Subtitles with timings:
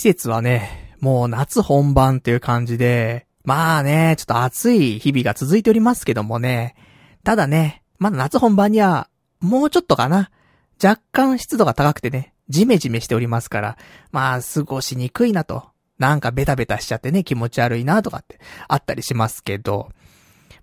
[0.00, 6.74] 季節はね、もう夏本番っていう感じで、まあね、ちょっと暑い日々が続いておりますけどもね。
[7.22, 9.10] ただね、まだ夏本番には、
[9.40, 10.30] もうちょっとかな。
[10.82, 13.76] 若干湿度が高くてね、ジメジメしておりますから、
[14.10, 15.68] まあ、過ごしにくいなと。
[15.98, 19.90] なんかベタベタしちゃってね、気持ち悪いなとかってあったりしますけど、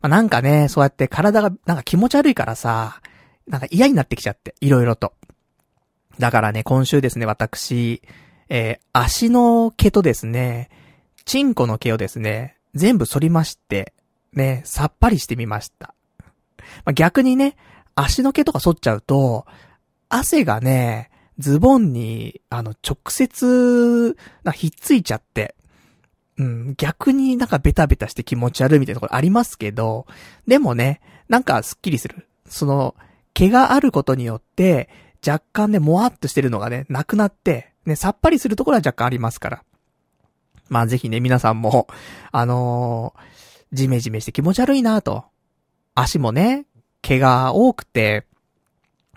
[0.01, 3.01] まあ、なんかね、そうやって体がなんか気持ち悪いからさ、
[3.47, 5.13] なんか嫌になってきちゃって、いろいろと。
[6.17, 8.01] だからね、今週ですね、私、
[8.49, 10.69] えー、足の毛とですね、
[11.25, 13.93] チンコの毛をですね、全部反りまして、
[14.33, 15.93] ね、さっぱりしてみました。
[16.85, 17.55] まあ、逆にね、
[17.95, 19.45] 足の毛とか反っちゃうと、
[20.09, 25.55] 汗がね、ズボンに、あの、直接、な、ひっついちゃって、
[26.37, 30.05] うん、逆になんかベタベタして気持ち悪いみたいなところありますけど、
[30.47, 32.27] でもね、なんかスッキリする。
[32.47, 32.95] その、
[33.33, 34.89] 毛があることによって、
[35.25, 39.63] 若干ね、もわっとしてるのがね、なくなって、ね、さっぱりするところは若干ありますから。
[40.69, 41.87] まあぜひね、皆さんも、
[42.31, 45.25] あのー、ジメジメして気持ち悪いなと。
[45.95, 46.65] 足もね、
[47.01, 48.25] 毛が多くて、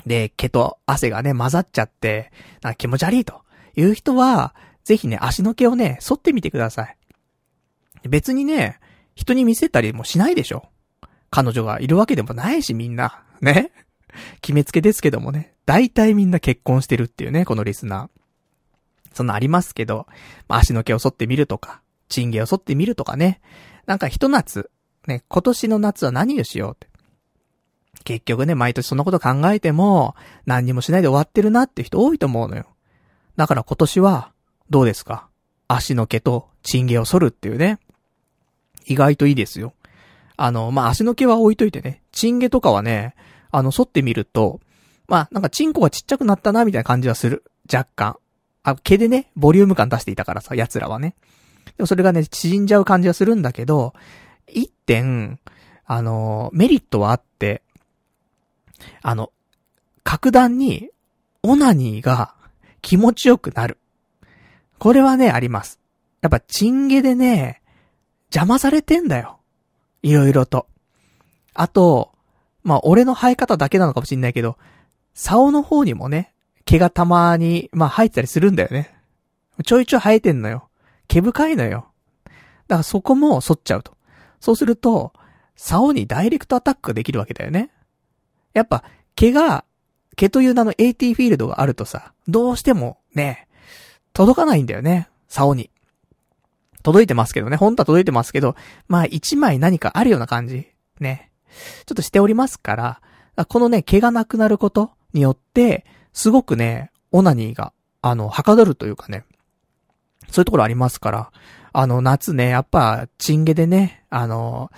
[0.07, 3.43] で、毛と汗がね、混ざっちゃって、なんか気持ち悪いと
[3.77, 6.97] いう人は、ぜひね、足の毛をね、剃ってみてください。
[8.09, 8.79] 別にね、
[9.15, 10.65] 人に見せたりもしないでしょ。
[11.31, 13.23] 彼女がいるわけでもないし、みんな。
[13.41, 13.73] ね。
[14.41, 15.55] 決めつけですけどもね。
[15.67, 18.20] 大体みんな結婚してるっていうね、このリスナー。
[19.13, 20.07] そんなありますけど、
[20.49, 23.41] まあ、足の毛を剃ってみるとか、チンゲを剃ってみるとかね。
[23.87, 24.71] なんか一夏、
[25.07, 26.89] ね、今年の夏は何をしようって。
[28.05, 30.15] 結局ね、毎年そんなこと考えても、
[30.47, 32.67] 何にもしないで終わってるなって人多いと思うのよ。
[33.37, 34.33] だから今年は、
[34.71, 35.29] どうですか？
[35.69, 37.79] 足の毛とチンゲを剃るっていうね。
[38.87, 39.75] 意外といいですよ。
[40.37, 43.15] あの、まあ、足の毛は置いといてね、チンゲとかはね、
[43.51, 44.61] あの、剃ってみると、
[45.07, 47.45] まあ、なんかチンコがちっちゃくなったな、みたいな感じはする。
[47.73, 48.17] 若干。
[48.63, 51.15] あ、毛でね、ボリューム感出していたからさ、奴らはね。
[51.77, 53.95] でもそれがね、縮んじゃう感じはするんだけど、
[54.47, 55.39] 一点、
[55.87, 57.63] あの、メリットはあって、
[59.03, 59.33] あの、
[60.05, 60.91] 格段に、
[61.43, 62.35] オナニーが
[62.83, 63.79] 気持ちよくなる。
[64.79, 65.79] これはね、あります。
[66.21, 67.63] やっぱ、チンゲでね、
[68.27, 69.39] 邪魔されてんだよ。
[70.03, 70.67] いろいろと。
[71.55, 72.13] あと、
[72.63, 74.57] まあ、俺の生え方だけなのかもしんないけど、
[75.15, 76.33] 竿の方にもね、
[76.71, 78.95] 毛がたまに、まあ、生えてたりするんだよね。
[79.67, 80.69] ちょいちょい生えてんのよ。
[81.09, 81.89] 毛深いのよ。
[82.25, 82.35] だか
[82.77, 83.97] らそこも反っちゃうと。
[84.39, 85.13] そうすると、
[85.57, 87.73] 竿にダイレクトアタックできるわけだよね。
[88.53, 88.85] やっぱ、
[89.17, 89.65] 毛が、
[90.15, 93.49] 毛という名の AT フィールドがあるとさ、どうしてもね、
[94.13, 95.09] 届かないんだよね。
[95.27, 95.73] 竿に。
[96.85, 97.57] 届いてますけどね。
[97.57, 98.55] 本当は届いてますけど、
[98.87, 100.69] まあ一枚何かあるような感じ。
[101.01, 101.33] ね。
[101.85, 102.77] ちょっとしておりますか
[103.35, 107.73] ら、このね、毛がなくなることによって、すごくね、オナニーが、
[108.03, 109.25] あの、はかどるというかね、
[110.31, 111.31] そういうところありますから、
[111.73, 114.71] あの、夏ね、やっぱ、チンゲでね、あの、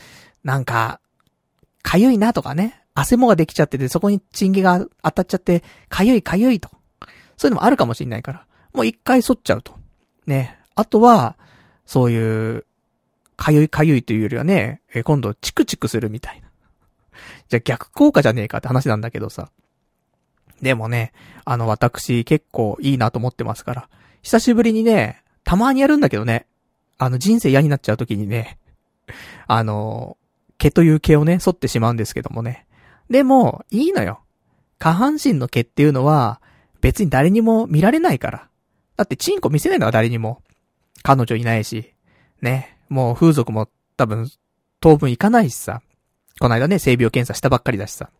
[0.44, 1.00] なんか、
[1.82, 6.71] かゆいなとかね、汗もができちゃってて、そこにチンゲが当たっちゃって、かゆいかゆいと。
[7.37, 9.75] そういうのもあるかもしんないから、もう一回剃っちゃうと。
[10.26, 10.59] ね。
[10.75, 11.37] あとは、
[11.87, 12.66] そういう、
[13.37, 16.48] かゆいかゆいというよりはね、今度チクチクするみたいな。
[17.48, 19.50] じゃ逆効果じゃねえかって話なんだけどさ。
[20.62, 21.12] でもね、
[21.45, 23.89] あの私結構いいなと思ってますから。
[24.23, 26.47] 久しぶりにね、たまにやるんだけどね。
[26.99, 28.59] あの人生嫌になっちゃう時にね、
[29.49, 30.17] あの、
[30.59, 32.67] 毛という毛をね、剃ってしまうんですけどもね。
[33.11, 34.21] でも、いいのよ。
[34.78, 36.41] 下半身の毛っていうのは、
[36.81, 38.49] 別に誰にも見られないから。
[38.97, 40.43] だってチンコ見せないのは誰にも。
[41.03, 41.93] 彼女いないし、
[42.41, 44.31] ね、もう風俗も多分、
[44.78, 45.83] 当分行かないしさ。
[46.39, 48.11] この間ね、性病検査したばっかりだしさ。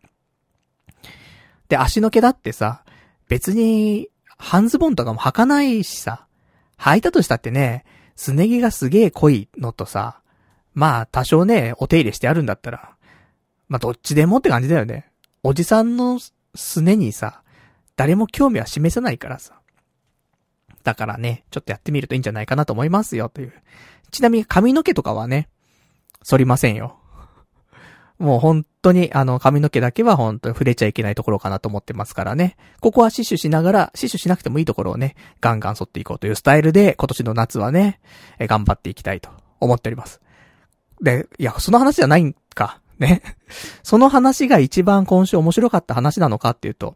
[1.73, 2.83] で、足の毛だってさ、
[3.27, 4.07] 別に、
[4.37, 6.27] 半ズボンとかも履かないしさ。
[6.77, 7.83] 履いたとしたってね、
[8.15, 10.19] すね毛がすげえ濃いのとさ、
[10.75, 12.95] まあ、多少ね、お手入れしてあるんだったら、
[13.69, 15.09] まあ、どっちでもって感じだよね。
[15.41, 16.19] おじさんの
[16.53, 17.41] すねにさ、
[17.95, 19.59] 誰も興味は示さないからさ。
[20.83, 23.53] だからね、ちょっとやってみるといいんじゃないかなと思いますよ、という。
[24.11, 25.49] ちなみに髪の毛とかはね、
[26.23, 26.99] 反りませんよ。
[28.23, 32.55] もう本当に、あの、髪の毛だけは本当に触れちゃいけないところかなと思ってますからね。
[32.79, 37.99] ここは死守しながら、死守しなくてもいいところをね、ガンガン反っていこうというスタイルで、今年の夏はね、
[38.39, 39.29] え頑張っていきたいと
[39.59, 40.21] 思っております。
[41.01, 42.79] で、いや、その話じゃないんか。
[42.97, 43.21] ね。
[43.83, 46.95] その話が一番今週面白かった話なのかっていうと、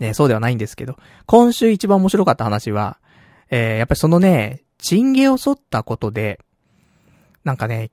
[0.00, 2.98] ね、そうではないんですけど、今週一番面白かった話は、
[3.48, 6.40] えー、やっぱりそのね、チンゲを剃ったことで、
[7.42, 7.90] なんかね、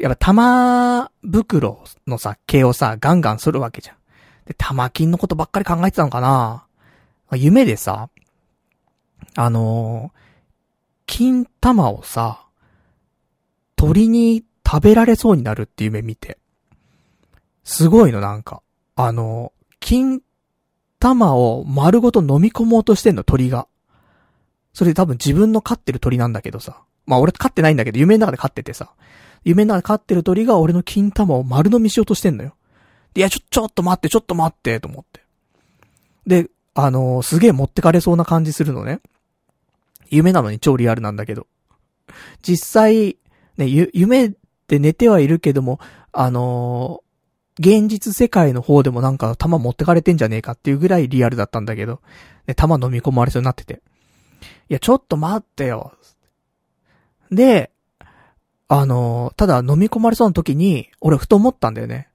[0.00, 3.96] やっぱ玉袋のさ、毛をさ、ガンガン剃るわけじゃん。
[4.46, 6.64] で、玉金のことばっかり考えてたのかな
[7.36, 8.08] 夢でさ、
[9.36, 10.18] あのー、
[11.04, 12.46] 金玉をさ、
[13.76, 16.38] 鳥に食べられそうになるって夢見て。
[17.62, 18.62] すごいの、なんか。
[18.96, 20.22] あの、金
[20.98, 23.68] 玉を丸ごと飲み込もうとしてんの、鳥が。
[24.72, 26.82] それ多分自分の飼ってる鳥なんだけどさ。
[27.06, 28.92] まあ俺飼ってないんだけど、夢の中で飼っててさ。
[29.44, 32.54] 夢の中飼ってる鳥が俺の金玉を丸飲みしようとしてんのよ。
[33.14, 35.22] いや、ちょ、ちょっと待って、ちょっと待って、と思って。
[36.26, 39.00] で、あのー、すげえ持ってかれそうな感じするのね。
[40.10, 41.46] 夢なのに超リアルなんだけど。
[42.42, 43.16] 実際、
[43.56, 44.32] ね、ゆ、夢っ
[44.66, 45.80] て寝てはいるけども、
[46.12, 52.00] あのー、現実世界の方でもなんか弾持ってかれてんじゃねえかっていうぐらいリアルだったんだけど、
[52.46, 53.82] ね、弾飲み込まれそうになってて。
[54.68, 55.92] いや、ちょっと待ってよ。
[57.30, 57.70] で、
[58.72, 62.08] あの、ただ飲み込まれそうな時に、俺ふと思ったんだよね。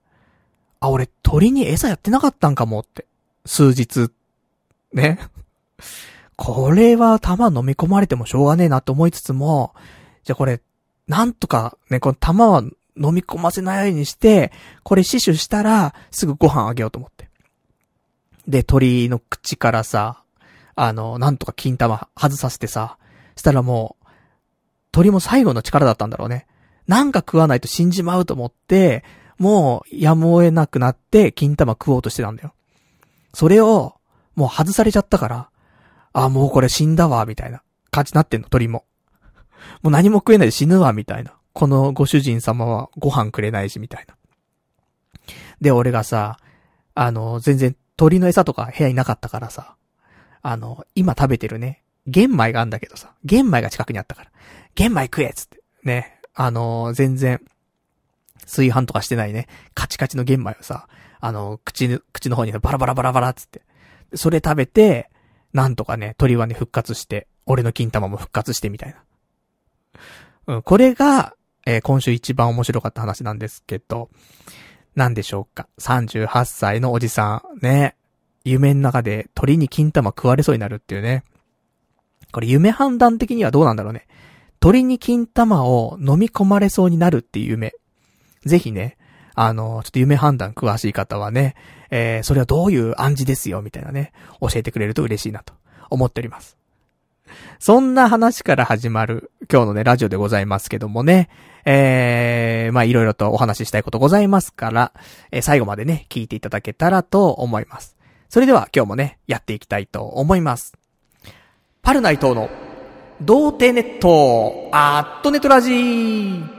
[0.80, 3.06] あ、俺鳥に餌やってなかったんかもって。
[3.46, 4.10] 数日。
[4.94, 5.19] ね。
[6.38, 9.75] これは弾飲み込まれてもしょうがねえなと思いつつも、
[10.24, 10.62] じゃあこれ、
[11.10, 14.54] なんとかね、この弾は飲み込ませないようにして、
[14.84, 17.28] これ死守したら、すぐご飯あげようと思って。
[18.48, 20.24] で、鳥の口からさ、
[20.75, 22.98] あの、なんとか金玉外させてさ、
[23.36, 24.05] したらもう、
[24.96, 26.48] 鳥も最後の力だったんだろうね。
[26.88, 29.04] なんか食わないと死んじまうと思って、
[29.38, 32.54] もうやむを得なくなって金玉食おうとしてたんだよ。
[33.34, 33.96] それを、
[34.36, 35.50] もう外されちゃったから、
[36.14, 37.62] あ、もうこれ死んだわ、みたいな
[37.92, 38.86] 感じになってんの、鳥も。
[39.84, 41.34] もう何も食えないで死ぬわ、みたいな。
[41.52, 44.16] このご主人様はご飯くれないし、みたいな。
[45.60, 46.40] で、俺がさ、
[46.94, 49.76] あの、全然鳥の餌とか部屋になかったからさ、
[50.42, 54.32] あの、今食べてるね、玄米があんだけどさ、玄米が近くにあったから、
[54.75, 55.62] 玄米食えっつって。
[55.83, 57.42] ね、あの、全然、
[58.42, 60.88] 炊飯とかしてないね、カチカチの玄米をさ、
[61.19, 63.62] あの、口の、口の方にバラバラバラバラっつって。
[64.13, 65.10] それ食べて、
[65.54, 68.95] なんとかね、鳥はね、復活して、俺の金玉も復活してみたい
[70.48, 70.56] な。
[70.56, 71.36] うん、これが、
[71.66, 74.10] えー、今週一番面白かった話なんですけど、
[74.95, 75.68] なんでしょうか。
[75.80, 77.95] 38歳のおじさん、ね。
[78.44, 81.24] 夢の中で鳥に金玉食われそうになるっていうね。
[82.31, 84.07] これ夢判断的にはどうなんだろうね。
[84.66, 87.76] 鳥に金玉を飲み込まれそうになるっていう夢。
[88.46, 88.98] ぜひね、
[89.36, 91.54] あの、ちょっと夢判断詳しい方はね、
[91.92, 95.54] えー、それはどういう暗示ですよ、みたいなね、教えてくれると嬉しいなと
[95.92, 96.58] 思っております。
[97.60, 101.30] そんな話から始まる今日のね、ラジオでございますけどもね、
[101.64, 104.94] えー、まあいろいろとお話ししたいことございますから、
[105.30, 107.96] えー、最後までね、聞いていただけたらと思います。
[108.30, 110.74] それでは今日もね、やっていきたいと思います。
[111.84, 112.50] パルナイトの、
[113.22, 116.55] 童貞ネット、アットネトラジー。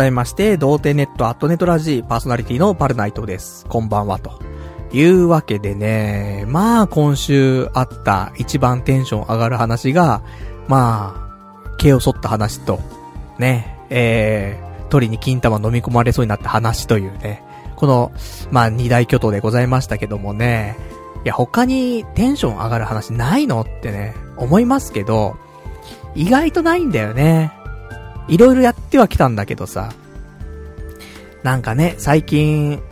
[0.00, 3.66] 改めまして、童貞ネットアットネットラジーパーソナリティのパルナイトです。
[3.66, 4.40] こんばんは、と
[4.94, 10.22] いうわけでね、まあ今週あった一番テンション上がる話が、
[10.68, 11.34] ま
[11.66, 12.80] あ、毛を剃った話と、
[13.38, 17.42] ね、えー、鳥に金玉飲み込まれそうになった話というね、
[17.76, 18.10] この、
[18.50, 20.78] まあ二大巨頭でございましたけどもね、
[21.26, 25.36] いや他にテンション上がる話ないのってね、思いますけど、
[26.14, 27.59] 意外とないんだよね。
[28.28, 29.92] いろいろやってはきたんだけどさ、
[31.42, 32.82] なんかね、最近、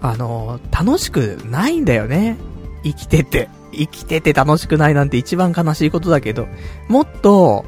[0.00, 2.36] あの、楽しくないんだよね。
[2.82, 3.48] 生きてて。
[3.72, 6.46] 生きてて楽しくないなんて一番悲しいことだけど、
[6.88, 7.64] もっと、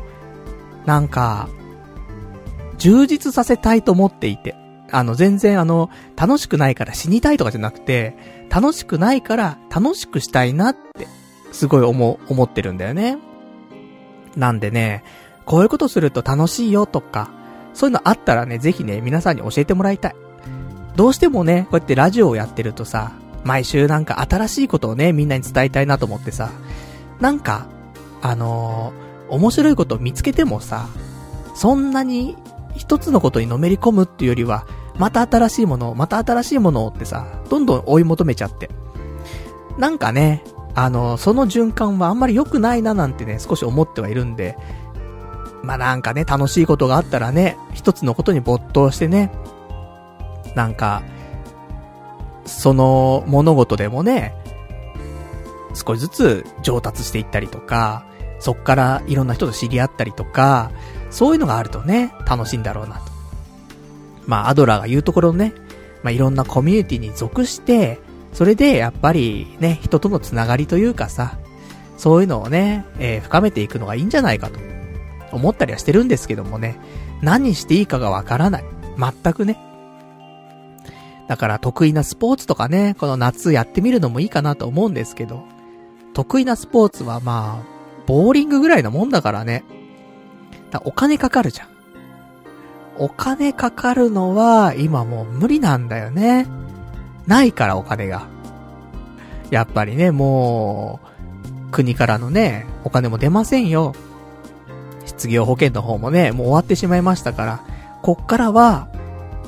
[0.84, 1.48] なんか、
[2.78, 4.54] 充実させたいと思っていて。
[4.92, 8.16] あの、全然あの、楽しくないから死にたいとかじゃなくて、
[8.50, 11.08] 楽しくないから楽しくしたいなって、
[11.52, 13.18] すごい思、思ってるんだよね。
[14.36, 15.02] なんでね、
[15.46, 17.30] こういうことすると楽しいよとか、
[17.72, 20.16] そういうのあったらね、ぜひね、皆さんに教えてもらいたい。
[20.96, 23.12] どうしてもね、こうやってラジオをやってるとさ、
[23.44, 26.50] 毎週なんか新しいことをね、みんなに伝えたいなと思ってさ、
[27.20, 27.66] なんか、
[28.22, 30.88] あのー、面白いことを見つけてもさ、
[31.54, 32.36] そんなに
[32.74, 34.66] 一つのことにのめり込むっていうよりは、
[34.98, 38.70] また新しいものを、また新しいものをってさ、どんどん追い求めちゃって。
[39.78, 40.42] なんかね、
[40.74, 44.56] あの、その循環はあんまり良くないななんてね、少し思ってはいるんで、
[45.66, 49.32] まあ、なんかね、楽しいことがあったらね、一つのことに没頭してね、
[50.54, 51.02] なんか、
[52.44, 54.32] その物事でもね、
[55.74, 58.06] 少しずつ上達していったりとか、
[58.38, 60.70] そっからいろんな人と知り合ったりとか、
[61.10, 63.02] そういうのがあるとね、楽しいんだろうなと。
[64.24, 65.52] まあ、アドラーが言うところね、
[66.04, 67.98] まあ、いろんなコミュニティに属して、
[68.32, 71.38] それでやっぱりね、人とのつながりというかさ、
[71.96, 74.60] そういうのをね、えー、深めていくのがいいんじゃないかと
[75.36, 76.78] 思ったりはしてるんですけどもね、
[77.22, 78.64] 何していいかがわからない。
[78.98, 79.58] 全くね。
[81.28, 85.44] だから得意なスポーツとかね、この夏やってみるのもいいかなと思うんですけど、
[86.14, 87.76] 得意なスポーツはまあ、
[88.06, 89.64] ボーリングぐらいのもんだからね。
[90.70, 91.68] だお金かかるじゃん。
[92.98, 96.46] お金かかるのは今もう無理なんだよね。
[97.26, 98.28] ないからお金が。
[99.50, 101.00] やっぱりね、も
[101.68, 103.94] う、国からのね、お金も出ませんよ。
[105.06, 107.60] 失業保険の方もね、もう終わってしまいましたから、
[108.02, 108.88] こっからは、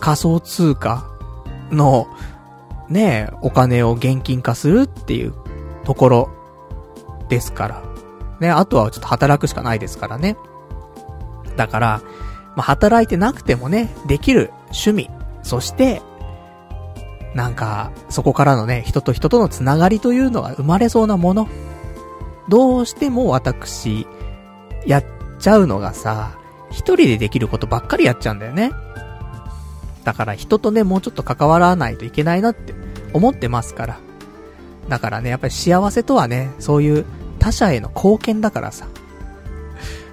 [0.01, 1.05] 仮想通貨
[1.71, 2.09] の、
[2.89, 5.35] ね、お金を現金化するっていう
[5.85, 6.31] ところ
[7.29, 7.83] ですから。
[8.41, 10.37] ね、あとはちょっと働くしかないですからね。
[11.57, 12.03] だから、
[12.57, 15.11] まあ、働いてなくてもね、できる趣味、
[15.43, 16.01] そして、
[17.35, 21.49] なんか、そこからのね、人と人とのつながりというのが生まれそうなもの。
[22.49, 24.07] どうしても私、
[24.87, 25.05] やっ
[25.39, 26.39] ちゃうのがさ、
[26.71, 28.73] 一人でできることばっかりやっちゃうんだよね。
[30.05, 32.75] だから人とね、もうちょっと関わらないといけないなって
[33.13, 33.99] 思ってますから。
[34.89, 37.05] だからね、やっぱり幸せとはね、そういう
[37.39, 38.87] 他者への貢献だからさ。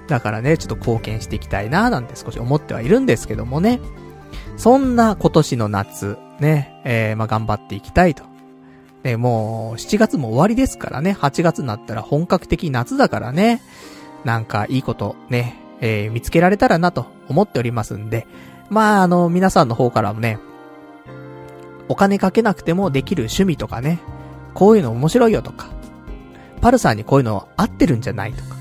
[0.08, 3.80] だからね、ちょっと貢献していきたいななんて少し思ってはいるんですけどもね。
[4.56, 8.24] そんな今年の夏、ね、えー、まあ、頑張っていきたいと。
[9.02, 13.62] ね、もう、7月も終わりですからね、8月になったら本格的夏だからね、
[14.26, 18.26] なんかいいことね、えー、見つけられたらなと思っておりますんで、
[18.68, 20.40] まあ、あの、皆さんの方からもね、
[21.88, 24.00] お金かけなくてもできる趣味とかね、
[24.52, 25.68] こういうの面白いよとか、
[26.60, 28.56] パルさんにこういうの合ってるんじゃないとか、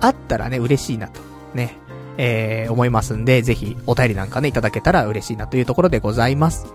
[0.00, 1.22] あったらね、嬉しいなと、
[1.54, 1.78] ね、
[2.18, 6.66] えー、思いますんで、ぜひお便りなんかね、いただけたら嬉しいなというところでございます。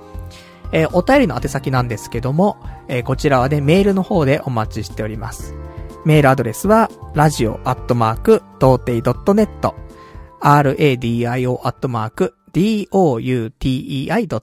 [0.72, 5.54] えー、お便りの宛先なんですけども、えー、こちらはね、メールの方でお待ちしております。
[6.06, 9.74] メールアドレスは、radio アットマーク、童貞 .net、
[10.42, 14.42] radio アットマーク、doutei.net、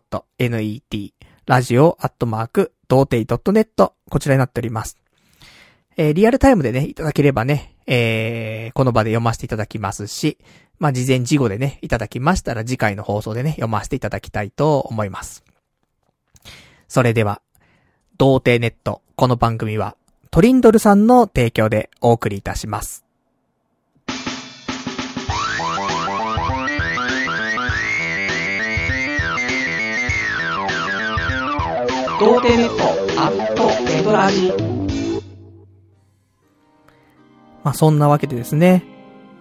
[1.45, 4.97] ラジオアットマーク、童貞 .net、こちらになっております。
[5.99, 10.39] えー、リアルタイムでね、いただければね、えー、この場で読ませていただきますし、
[10.79, 15.45] まあ、事前事後でね、いただきましたら次回の放送でね、読ませていただきたいと思います。
[16.89, 17.43] それでは、
[18.17, 19.99] 童貞ネット、この番組は、
[20.33, 23.05] トリンドルさんの提供でお送りいたします。
[32.21, 32.85] 童貞ネット
[33.21, 34.53] アットねとらじ。
[37.65, 38.85] まあ、そんなわけでですね、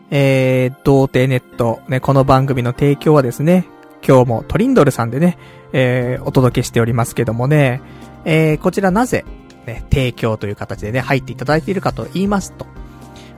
[0.10, 3.68] えー、童貞ネット、ね、この番組の提供はですね、
[4.04, 5.38] 今日もトリンドルさんでね、
[5.72, 7.80] えー、お届けしておりますけどもね、
[8.26, 9.24] えー、こちらなぜ、
[9.70, 12.66] ね、提供という形でね、入っていただいているかと言いますと、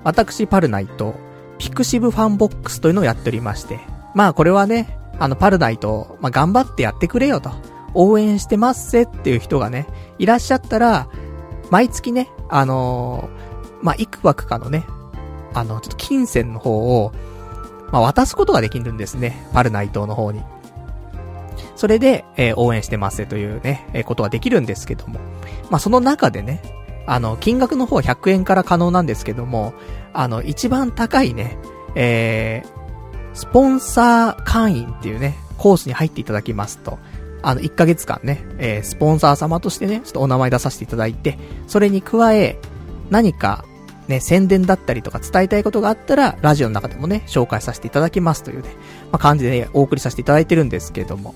[0.03, 1.15] 私、パルナイト、
[1.57, 3.79] ピクシブファンボックスというのをやっておりまして、
[4.15, 7.51] まあこれはね、あの、パルナイト、まあ頑張ってやってくれよと、
[7.93, 11.07] 応援してますせっていう人がね、いらっしゃったら、
[11.69, 14.85] 毎月ね、あのー、まあ、幾枠かのね、
[15.53, 17.11] あの、ちょっと金銭の方を、
[17.91, 19.47] まあ、渡すことができるんですね。
[19.53, 20.41] パルナイトの方に。
[21.81, 25.19] それで、えー、応援してますというね、えー、ことはできるんですけども。
[25.71, 26.61] まあ、その中でね、
[27.07, 29.73] あの、金額の方は100円から可能なんですけども、
[30.13, 31.57] あの、一番高いね、
[31.95, 37.00] えー、スポンサー会員っていうね、コースに入っていただきますと、
[37.41, 42.59] あの、1ヶ月間ね、えー、スポンサー様としてね、ちょっとお名前出させていただいて、それに加え、
[43.09, 43.65] 何か、
[44.07, 48.69] ね、宣伝だったりとか伝えたいことがあったら、ラジオの中でもね、紹介させていただきますというね、
[49.11, 51.33] まあ、感じでね、お送りさせていただいてるんですけども。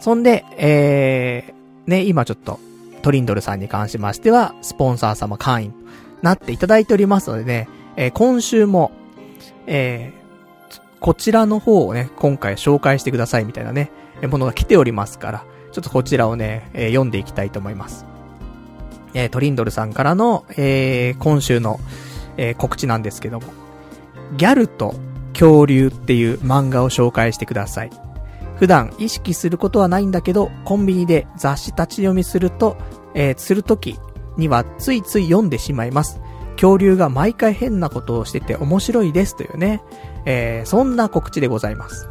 [0.00, 2.58] そんで、えー、ね、今ちょっと、
[3.02, 5.74] トリンドルさんに関しましては、スポンサー様会員、
[6.22, 8.92] なっていただいておりますのでね、えー、今週も、
[9.66, 13.90] えー、こちらの方をね、今回紹介してくださいみたいなね、
[14.28, 18.06] ものが来ておりますから、ちょっとこちらをね、えー、読んでいきたいと思います。
[19.14, 21.80] えー、トリンドルさんからの、えー、今週の、
[22.36, 23.46] えー、告知なんですけども、
[24.36, 24.94] ギャルと
[25.32, 28.09] 恐竜っていう漫画を紹介してください。
[28.60, 32.76] 普段意識することはないんだけど、コンビニで雑誌立ち読みすると、
[33.14, 33.98] えー、するとき
[34.36, 36.20] にはついつい読んでしまいます。
[36.56, 39.82] 恐竜が毎回変なことをしてて面白いですというね、
[40.26, 42.10] えー、そんな告知でございます。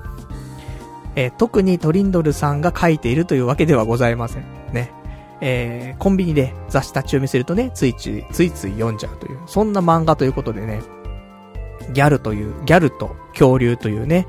[1.16, 4.44] えー、特にトリンドルさんが書いているというわけではございません。
[4.74, 4.92] ね。
[5.42, 10.82] えー、コンビニで雑誌立ち読みするとね、ついつい、ついつい読んじゃうという、そんな漫画ということでね、
[11.94, 14.26] ギャルという、ギャルと恐竜というね、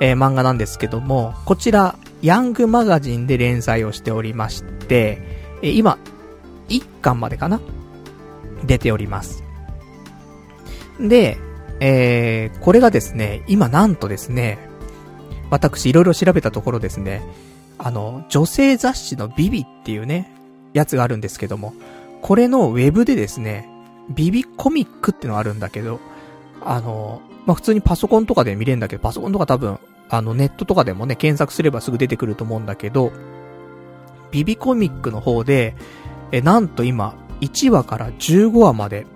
[0.00, 5.18] えー、漫画なんですけども、こちら、ヤングマガジンで連載をしておりまして、
[5.62, 5.98] え今、
[6.68, 7.60] 1巻までかな？
[8.64, 9.42] 出ております。
[11.00, 11.38] で、
[11.80, 14.58] えー、これがですね、今なんとですね、
[15.50, 17.22] 私いろいろ調べたところですね、
[17.78, 20.32] あの、女性雑誌のビビっていうね、
[20.74, 21.74] やつがあるんですけども、
[22.22, 23.68] これのウェブでですね、
[24.14, 26.00] ビビコミックってのがあるんだけど、
[26.62, 29.78] あの、まあ、普通にパソコンとかで見れるんだけど、パソコンとか多分、
[30.10, 33.12] あの、ネットとかでもね、検索すればすぐ出てくると思うんだけど、
[34.30, 35.74] ビビコミックの方で、
[36.32, 39.06] え、なんと今、1話から15話まで、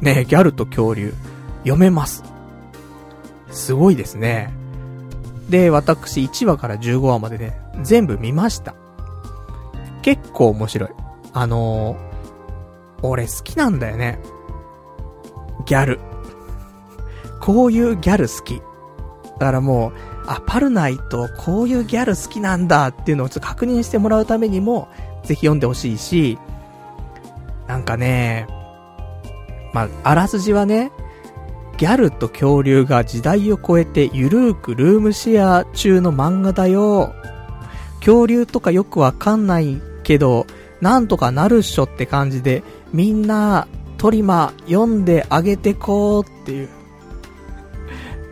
[0.00, 1.12] ね、ギャルと恐竜、
[1.58, 2.24] 読めます。
[3.50, 4.52] すごいですね。
[5.48, 8.74] で、私1話から15話までね、全部見ました。
[10.02, 10.90] 結構面白い。
[11.32, 14.20] あのー、俺好きなんだよね。
[15.66, 16.00] ギャル。
[17.40, 18.60] こういうギャル好き。
[19.38, 24.88] だからもう、あ、パルナイト、こういうギャル好きなんだっていうのをちょっと確認してもらうためにも、
[25.22, 26.38] ぜひ読んでほしいし、
[27.66, 28.46] なんかね、
[29.72, 30.92] まあ、あらすじはね、
[31.76, 37.12] ギャルと恐竜が時代を超えてゆるーくルームシェア中の漫画だよ。
[37.98, 40.46] 恐竜とかよくわかんないけど、
[40.80, 42.62] なんとかなるっしょって感じで、
[42.92, 43.66] みんな、
[43.96, 46.68] トリマ読んであげてこうっていう。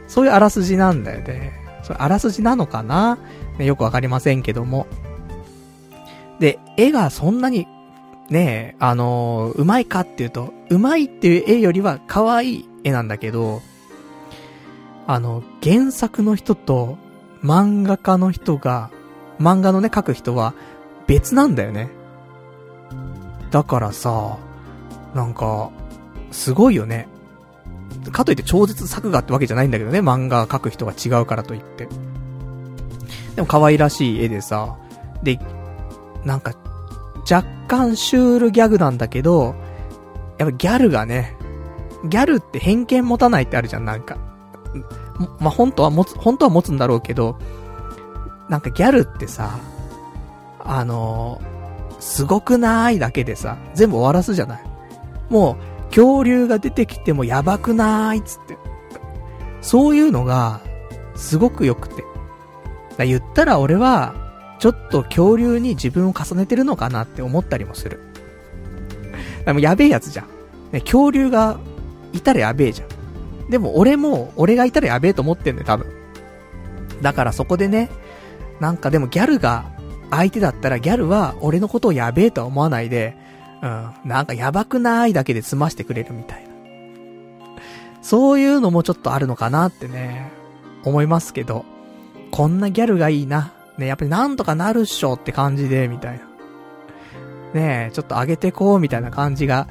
[0.07, 1.62] そういうあらすじなんだよね。
[1.83, 3.19] それあらすじなのかな、
[3.59, 4.87] ね、よくわかりませんけども。
[6.39, 7.67] で、絵がそんなに、
[8.31, 13.61] ねえあのー、うまいかっていうと、うまいっていう絵よりは可愛い絵なんだけど、
[15.07, 16.97] あの、原作の人と
[17.43, 18.91] 漫画家の人が、
[19.41, 20.55] 漫画のね、描く人は
[21.07, 21.91] 別なんだよね。
[23.51, 24.39] だからさ、
[25.15, 25.71] なんか、
[26.31, 27.09] すごいよね。
[28.11, 31.89] かといって超絶作画ってわけじゃないんだけどね、漫画描く人が違うからといって。
[33.37, 34.77] でも可愛らしい絵でさ、
[35.23, 35.39] で、
[36.25, 36.53] なんか、
[37.31, 39.55] 若干シュールギャグなんだけど、
[40.39, 41.37] やっぱギャルがね、
[42.09, 44.17] ギャルって偏見持たないってあるじゃん、なんか。
[45.39, 47.39] まあ、本当は持つ、本当は持つんだろうけど、
[48.49, 49.59] なんかギャルってさ、
[50.61, 54.65] あのー、すごくないだけでさ、全部終わらすじゃない。
[55.31, 58.57] もう、恐竜が出てきてもやばくないっつって。
[59.61, 60.61] そういうのが、
[61.15, 62.03] すごく良くて。
[62.97, 64.15] だ言ったら俺は、
[64.59, 68.01] ちょっと恐竜に自分を重ねてるのかなって思ったりもする。
[69.45, 70.27] でもやべえやつじゃん。
[70.73, 71.59] ね、恐竜が
[72.13, 73.51] いたらやべえじゃん。
[73.51, 75.87] でも俺も、俺がいたらやべえと思ってんだよ、多分。
[77.03, 77.91] だからそこでね、
[78.61, 79.73] なんかでもギャルが
[80.11, 83.17] 相手だったらギャルは俺のことをやべえとは思わないで、
[83.63, 86.53] うん、なんかやばくないだけで済ましてくれるみたいな。
[88.03, 90.33] そういうのもちょっとあるのかなってね、
[90.85, 91.65] 思いますけど、
[92.33, 93.53] こんなギャルがいいな。
[93.79, 96.25] ね、やっぱりなんとかなるっしょって感じで、みたいな。
[97.55, 99.69] ねえ、ちょっと上げてこうみたいな感じが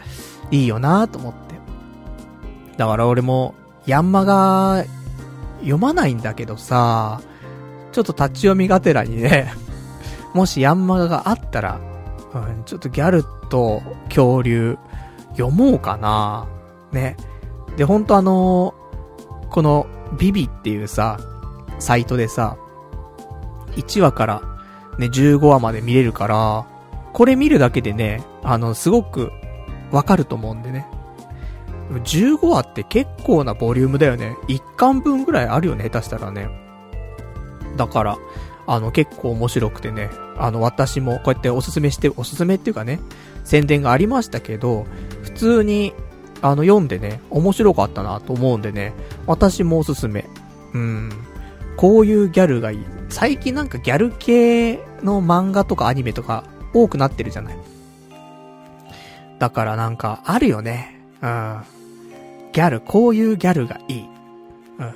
[0.52, 1.56] いいよなと思って。
[2.78, 4.86] だから俺も、ヤンマが
[5.60, 7.22] 読まないんだけどさ、
[7.92, 9.52] ちょっと立ち読みがてらにね、
[10.34, 11.82] もしヤンマガがあったら、
[12.34, 14.78] うん、ちょっとギャルと恐竜
[15.32, 16.48] 読もうかな。
[16.92, 17.18] ね。
[17.78, 21.20] で、ほんとあのー、このビビっていうさ、
[21.80, 22.58] サイトでさ、
[23.76, 24.42] 1話から
[24.98, 26.66] ね、15話まで見れるから、
[27.14, 29.32] これ見るだけでね、あの、すごく
[29.92, 30.88] わかると思うんでね。
[31.92, 34.38] 15話って結構なボリュームだよね。
[34.48, 36.50] 1巻分ぐらいあるよね、下手したらね。
[37.76, 38.18] だから、
[38.68, 40.10] あの、結構面白くてね、
[40.42, 43.00] あの、私もこうやっておすすめして、おすすめっていうかね、
[43.44, 44.88] 宣伝がありましたけど、
[45.22, 45.94] 普通に、
[46.42, 48.94] あの、読んでね、面白かったなと思うんでね、
[49.28, 50.26] 私もおすすめ。
[50.74, 51.12] うん。
[51.78, 52.80] こういうギャルがいい。
[53.10, 57.58] 最近なんかギャル系の漫画とかアニメとか多くなってるじゃない。
[59.38, 61.00] だからなんか、あるよね。
[61.22, 61.62] うん。
[62.52, 64.10] ギャル、こういうギャルがいい。
[64.80, 64.94] うん。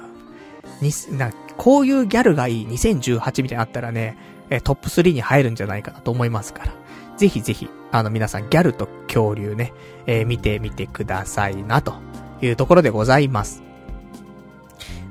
[0.82, 4.18] に、な、こういうギャルがいい2018みたいにあったらね、
[4.50, 6.74] えトップ3に入るんじゃないかなと思いますから。
[7.18, 9.74] ぜひぜひ、あの皆さんギャルと恐竜ね、
[10.06, 11.94] えー、見てみてくださいな、と
[12.42, 13.64] いうところでございます。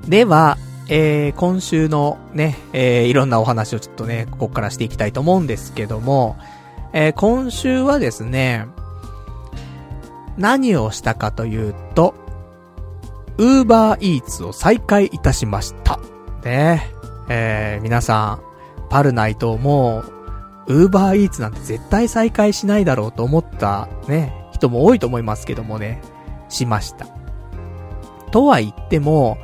[0.06, 6.36] では、えー、今週のね、えー、いろんなお話をちょっとね、ここからしていきたいと思うんですけども、
[6.92, 8.66] えー、今週はですね、
[10.36, 12.14] 何をしたかというと、
[13.38, 15.98] ウーバーイーツを再開いたしました。
[16.44, 16.90] ね
[17.28, 18.53] えー、皆さん、
[18.90, 20.04] パルナイトも、
[20.66, 26.00] ウーバーイーツなんて絶対再開しないだろうと思ったね、人も多いと思いますけどもね、
[26.48, 27.06] しました。
[28.30, 29.38] とは言っても、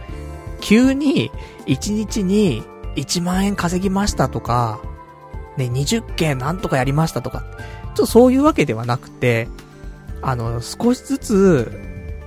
[0.60, 1.30] 急に
[1.66, 2.62] 1日に
[2.96, 4.80] 1万円稼ぎましたとか、
[5.56, 9.48] ね、20件なんとかやりましたとか、ちょっとそういうわけではなくて、
[10.22, 11.72] あの、少しずつ、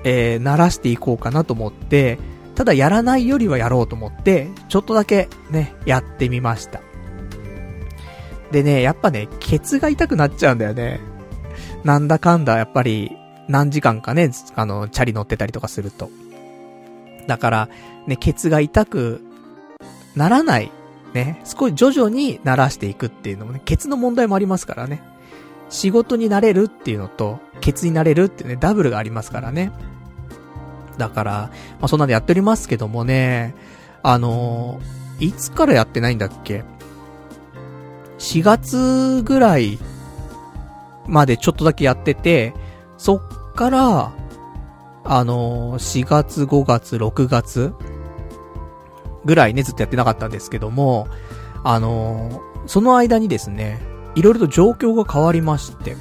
[0.03, 2.19] えー、慣らしていこうかなと思って、
[2.55, 6.81] ただやらないよりはやろうと思って、ちょっとだけね、やってみました。
[8.53, 11.01] でね、やっぱね、ケツが痛くなっちゃうんだよね。
[11.83, 13.11] なんだかんだ、やっぱり、
[13.49, 16.09] 何時間かね、あの、チャリ乗ってたりとかすると。
[17.27, 17.69] だから、
[18.07, 19.21] ね、ケツが痛く
[20.15, 20.71] ならない、
[21.13, 25.01] ね、少し徐々に慣らしていくっていうのもね、ケツの問題もありますからね。
[25.69, 29.71] 仕事になれるっていうのと、ケツになれるっていうね、ダブルがありますからね。
[30.99, 31.31] だから、
[31.79, 33.55] まあ、そんなんでやっておりますけどもね、
[34.03, 36.63] あのー、いつからやってないんだっけ？
[38.17, 39.79] ?4 月ぐらい
[41.07, 42.53] までちょっとだけやってて、
[42.97, 44.11] そっから、
[45.03, 47.73] あのー、4月、5月、6月
[49.25, 51.07] ぐらいね、ずっとやってなかったんですけども、
[51.63, 53.79] あのー、その間にですね、
[54.15, 55.95] いろいろと状況が変わりまして、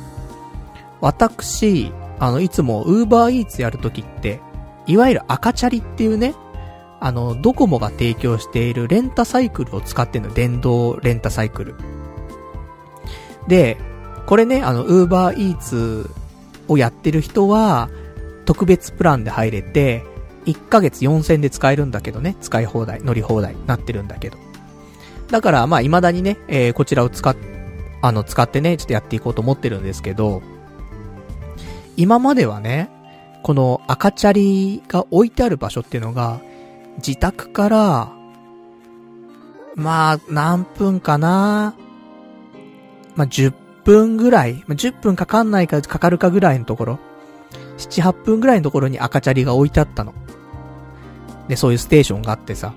[1.00, 4.40] 私、あの、いつも、ウーバーイーツやるときって、
[4.86, 6.34] いわゆる赤チャリっていうね、
[7.00, 11.74] あの、ドコモが提供しているレンタサイクルを使ってんの、電動レンタサイクル。
[13.48, 13.76] で、
[14.26, 16.10] これね、あの、ウーバーイーツ
[16.68, 17.90] をやってる人は、
[18.44, 20.04] 特別プランで入れて、
[20.46, 24.38] 1ヶ月4000で使えるんだけどね、使い放題、乗り放題なってるんだけど。
[25.30, 27.36] だから、まあ、未だにね、えー、こちらを使っ、
[28.02, 30.42] あの、使ってね、ちょっとやっていこうと思ってるんですけど、
[31.96, 32.90] 今まではね、
[33.42, 36.40] この赤チャリが置いてある場所っていうのが、
[36.98, 38.12] 自宅から、
[39.74, 41.74] まあ、何分かな
[43.14, 43.52] まあ、10
[43.84, 46.98] 分ぐらい、まあ、10分かかんないかかかるかぐらいのところ、
[47.76, 50.14] 7、8分ぐらいのところに赤チャリが置いてあったの。
[51.48, 52.74] で、そういうステーションがあってさ。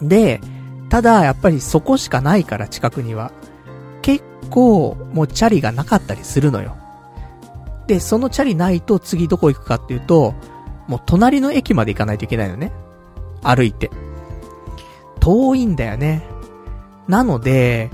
[0.00, 0.40] で、
[0.88, 3.32] ただ、やっぱりそこしかないから近くには。
[4.02, 6.76] 結構、もうチャリがなかったりするのよ。
[7.86, 10.34] で、そのチャリないと次どこ行くかっていうと、
[10.86, 12.72] もう隣の駅まで行かないといけないのね。
[13.42, 13.90] 歩いて。
[15.20, 16.22] 遠いんだよね。
[17.08, 17.90] なので、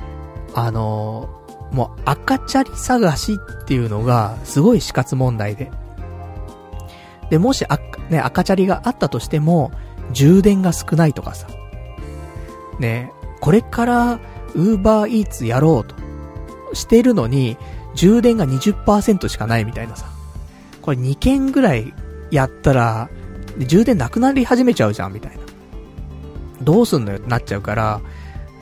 [0.54, 5.70] あのー、もう赤チャリ探しっていうのがすごい死活問題で。
[7.30, 9.72] で、もし赤、ね、赤チャリがあったとしても、
[10.12, 11.46] 充電が少ないとかさ。
[12.78, 14.20] ね、これから、
[14.54, 15.94] ウーバーイーツやろうと
[16.74, 17.56] してるのに、
[17.94, 20.06] 充電が20%しかないみたいなさ。
[20.82, 21.94] これ2件ぐらい
[22.30, 23.08] やったら、
[23.58, 25.42] 充電なくなり始めちゃうじゃん、みたいな。
[26.62, 28.00] どうすんのよってなっちゃうから、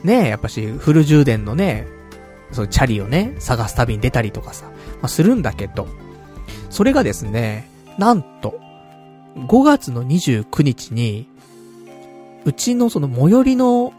[0.03, 1.87] ね、やっぱし、フル充電のね、
[2.51, 5.87] そう、チャリをね、探す旅に出たりとかさ、まあ、するんだけど、
[6.69, 8.59] それがですね、なんと、
[9.35, 11.27] 5月の29日に、
[12.45, 13.93] うちのその最寄りの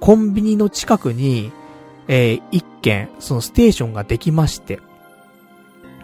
[0.00, 1.52] コンビニの近くに、
[2.06, 4.80] えー、一軒、そのステーションができまして。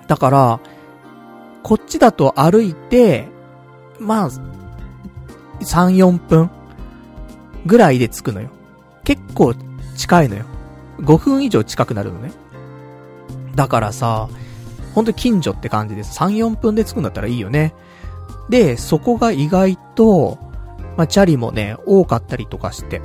[0.07, 0.61] だから、
[1.63, 3.27] こっちだと歩いて、
[3.99, 4.31] まあ、
[5.61, 6.51] 3、4分
[7.65, 8.51] ぐらいで着くのよ。
[9.05, 9.55] 結構
[9.97, 10.45] 近いのよ。
[11.01, 12.33] 5分以上近くなるのね。
[13.55, 14.29] だからさ、
[14.95, 16.19] ほんと近所って感じです。
[16.19, 17.75] 3、4分で着くんだったらいいよね。
[18.49, 20.39] で、そこが意外と、
[20.97, 23.03] まあ、チャリもね、多かったりとかして、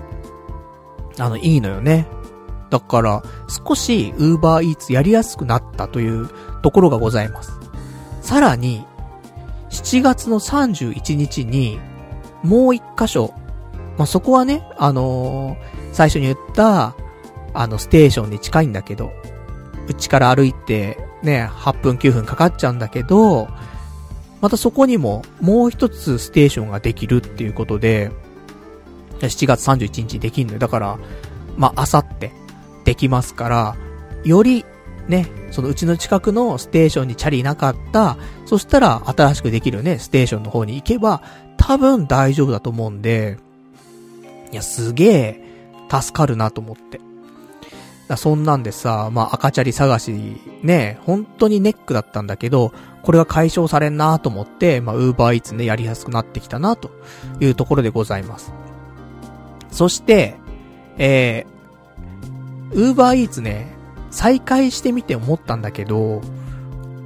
[1.18, 2.08] あの、いいのよね。
[2.70, 6.30] だから、少し、ウーバーイーツやりやすくなったという
[6.62, 7.54] ところがございます。
[8.22, 8.86] さらに、
[9.72, 11.80] 7月の31日に、
[12.44, 13.34] もう一箇所、
[13.98, 16.96] まあ、そこはね、あのー、最初に言った、
[17.54, 19.12] あの、ステーションに近いんだけど、
[19.88, 23.50] うちから歩いて、ね、8分9分かかっちゃうんだけど、
[24.42, 28.12] またそこにももう一つステーションができるっていうことで、
[29.20, 30.60] 7月31日できんのよ。
[30.60, 30.98] だから、
[31.58, 32.32] まあ、あさって
[32.86, 33.76] できますから、
[34.24, 34.66] より、
[35.08, 41.22] ね、そのうちの近くのステーションにチャリなかった、そしたら新しくできるね、ステーションの方に行けば、
[41.58, 43.38] 多分大丈夫だと思うんで、
[44.52, 45.49] いや、すげえ、
[45.90, 47.00] 助かるなと思って。
[48.08, 52.74] だそんなんでさ、まあ赤チャリ探し、ね、本当にネックだったんだけど、
[53.04, 56.92] これが解消されんなと思って、まあウーバーイーツね、やりやすくなってきたなと
[57.40, 58.52] いうところでございます。
[59.72, 60.36] そして、
[60.98, 63.74] えー、ウーバーイーツね、
[64.12, 66.22] 再開してみて思ったんだけど、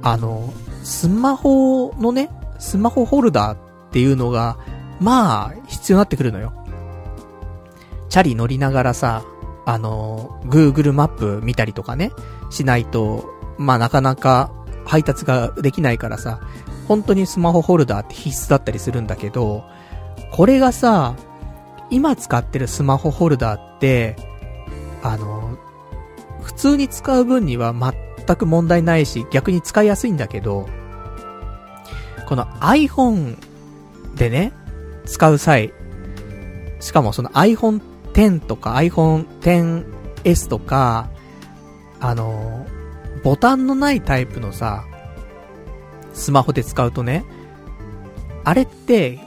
[0.02, 3.58] あの、スマホのね、スマホホルダーっ
[3.90, 4.56] ていうのが、
[5.00, 6.63] まあ、必要になってくるのよ。
[8.14, 9.24] チャリ乗りながらさ、
[9.66, 12.12] あの、Google マップ見たりとかね、
[12.48, 14.52] しないと、まあなかなか
[14.84, 16.38] 配達ができないからさ、
[16.86, 19.64] 本当にスマホホルダーって必須だったりするんだけど、
[20.30, 21.16] これがさ、
[21.90, 24.14] 今使ってるスマホホルダーって、
[25.02, 25.58] あの、
[26.40, 30.68] 普通に使う分には全く問題ないし、逆に使いやすいんだけど、
[32.28, 33.36] この iPhone
[34.14, 34.52] でね、
[35.04, 35.72] 使う際、
[36.78, 41.10] しかもその iPhone X とか iPhone XS とか、
[42.00, 42.66] あの、
[43.22, 44.84] ボタンのないタイプのさ、
[46.12, 47.24] スマホで使うとね、
[48.44, 49.18] あれって、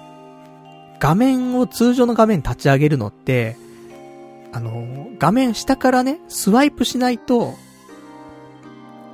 [1.00, 3.58] 画面を通常の画面立ち上げるのって、
[4.54, 7.56] あの、画面下からね、スワイプしないと、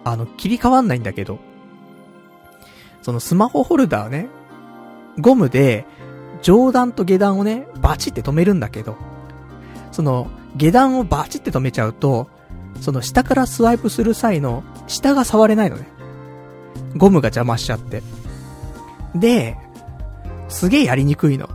[0.03, 1.39] あの、切り替わんないんだけど、
[3.01, 4.27] そのスマホホルダーね、
[5.19, 5.85] ゴムで、
[6.41, 8.97] 上段と下段をね、バチって止めるんだけど、
[9.93, 10.27] その、
[10.57, 12.27] 下段をバチって止めちゃうと、
[12.81, 15.87] その下からスワイプする際の、下が触れないのね。
[16.97, 18.03] ゴムが邪魔しちゃって。
[19.15, 19.57] で、
[20.49, 21.47] すげえやりにくいの。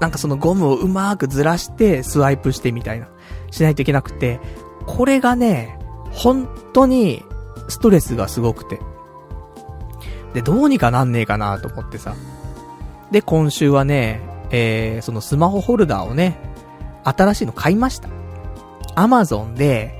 [0.00, 3.08] なんかそのゴムをうまーくずらしてスワイプしてみたいな。
[3.50, 4.40] しないといけなくて、
[4.86, 5.78] これがね、
[6.12, 7.22] 本当に
[7.68, 8.80] ストレスがすごくて。
[10.34, 12.14] で、どうにかなんねえかなと思ってさ。
[13.10, 16.53] で、今週はね、えー、そのスマホホルダーをね、
[17.04, 18.08] 新しいの買いました。
[18.94, 19.94] アマゾンで、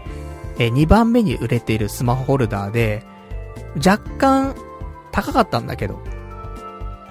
[0.58, 3.02] えー、2番目に売れているスマホホルダーで、
[3.76, 4.54] 若干
[5.12, 6.00] 高かったんだけど、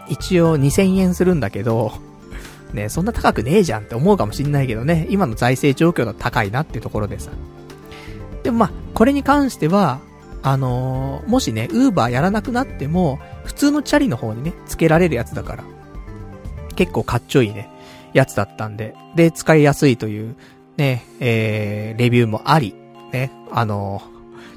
[0.08, 1.94] 一応2000円するんだけど、
[2.74, 7.32] ね、そんな高くねえじゃんって思うかもしんないけどね、今の財政状況だと高いなっていうところでさ。
[8.44, 10.00] でもまあ、これに関しては、
[10.42, 15.64] あのー、もしね、ウーバーやらなくなっても、普通のチャリの方にね、付けられるやつだから。
[16.76, 17.70] 結構かっちょいいね、
[18.14, 18.96] やつだったんで。
[19.16, 20.36] で、使いやすいという、
[20.78, 22.76] ね、えー、レビューもあり、
[23.12, 24.02] ね、あの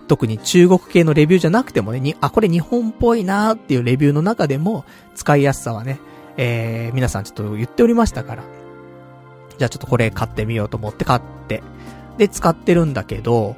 [0.02, 5.98] ー、特に中国系のレビューじゃなくてもね、に、あ、これ日本っぽいなーっていうレビューの中でも、使いやすさはね、
[6.36, 8.44] えー、皆さんちょっと言っておりましたから。
[9.58, 11.62] じゃあちょっとこれ買ってみようと思って買って。
[12.18, 13.56] で、使ってるんだけど、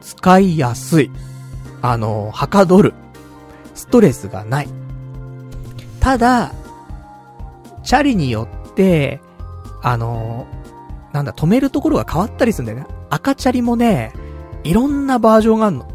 [0.00, 1.10] 使いやすい。
[1.82, 2.94] あの、はかどる。
[3.74, 4.68] ストレスがない。
[6.00, 6.52] ただ、
[7.82, 9.20] チャリによって、
[9.84, 10.46] あの、
[11.12, 12.86] なんだ、止めるところが変わったりするんだよね。
[13.10, 14.12] 赤チャリもね、
[14.64, 15.88] いろんなバージョンがあるの。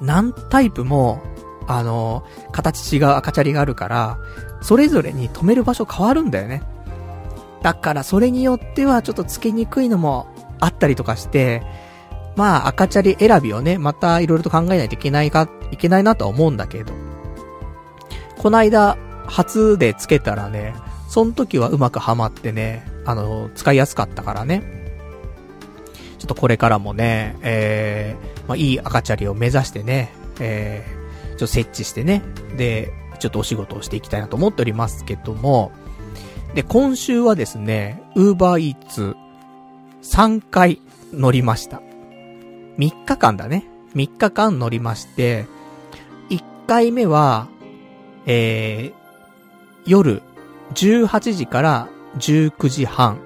[0.00, 1.22] 何タイプも、
[1.68, 4.18] あの、形違う赤チャリがあるから、
[4.62, 6.62] それぞれに止める場所変わるんだよね。
[7.62, 10.26] だからそれによってはちょっとつけにくいのも
[10.60, 11.62] あったりとかして、
[12.36, 16.92] まあ赤チャリ選びをね、また色々と考えないといけないか、いけないなとは思うんだけど。
[18.38, 20.74] こないだ、初でつけたらね、
[21.16, 24.62] その時はうまくはまってね、あの、使いやすかったからね。
[26.18, 32.20] ちょっとこれからもね、えー、まあいい赤チャリを目指してね、えー、ちょっと設置してね、
[32.58, 35.72] で、ちょっとお仕事をしていきたいなと思っておりますけども、
[36.54, 39.16] で、今週はですね、ウーバーイーツ
[40.02, 40.82] 3回
[41.14, 41.80] 乗りました。
[42.76, 43.64] 3日間だね。
[43.94, 45.46] 3日間乗りまして、
[46.28, 47.48] 1回目は、
[48.26, 48.94] えー、
[49.86, 50.20] 夜
[50.74, 53.18] 18時から19時半。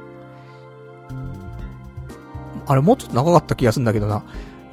[2.66, 4.22] あれもうちょっと長かった気がするんだけどな。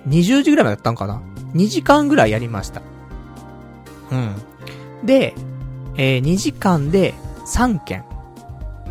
[0.08, 1.22] 20時ぐらいまでやったんかな
[1.54, 2.82] ?2 時間ぐらいやりました。
[4.12, 4.36] うん。
[5.04, 5.36] で、
[5.96, 7.14] えー、2時間で
[7.46, 8.06] 3件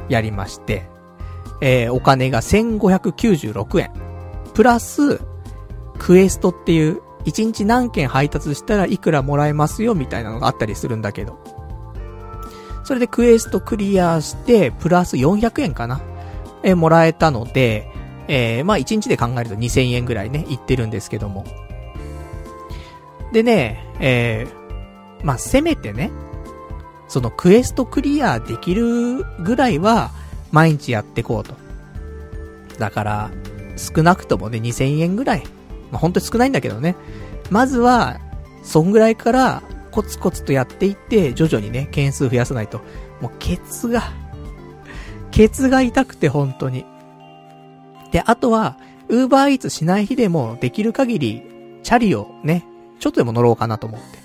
[0.08, 0.88] やりまして、
[1.60, 3.92] えー、お金が1596円。
[4.54, 5.20] プラス、
[5.98, 11.38] クエストっていう、1日何件配達したらいくらもらえますよみたいなのがあったりするんだけど。
[12.86, 16.00] それでクエストクリアして、プラス400円かな
[16.62, 17.90] えー、もらえたので、
[18.28, 21.44] えー、まあ1日で考えると2000円ぐらいね、いってるんですけども。
[23.32, 26.12] でね、えー、まあ、せめてね、
[27.08, 30.12] そのクエストクリアできるぐらいは、
[30.52, 31.56] 毎日やってこうと。
[32.78, 33.30] だから、
[33.76, 35.42] 少なくともね、2000円ぐらい。
[35.90, 36.94] まあ、ほんと少ないんだけどね。
[37.50, 38.20] まずは、
[38.62, 39.62] そんぐらいから、
[39.96, 42.82] コツコツとやっていって、徐々にね、件数増やさないと。
[43.22, 44.02] もう、ケツが、
[45.32, 46.84] ケツが痛くて、本当に。
[48.12, 48.76] で、あとは、
[49.08, 51.42] ウーバーイーツしない日でも、できる限り、
[51.82, 52.66] チャリをね、
[53.00, 54.18] ちょっとでも乗ろうかなと思って。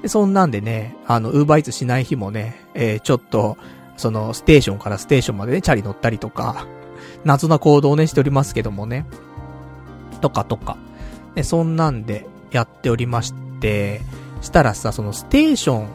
[0.00, 3.58] で、そんなんでね、あの、ウーバーイーツしない日もね、えー、ちょっと、
[3.98, 6.66] その、ステーションからステーションまでね、チャリ乗ったりとか、
[7.22, 9.04] 謎な行動をね、しておりますけどもね。
[10.22, 10.78] とかとか。
[11.34, 14.00] で、そんなんでやっておりまして、
[14.44, 15.88] したらさ、そのステーション、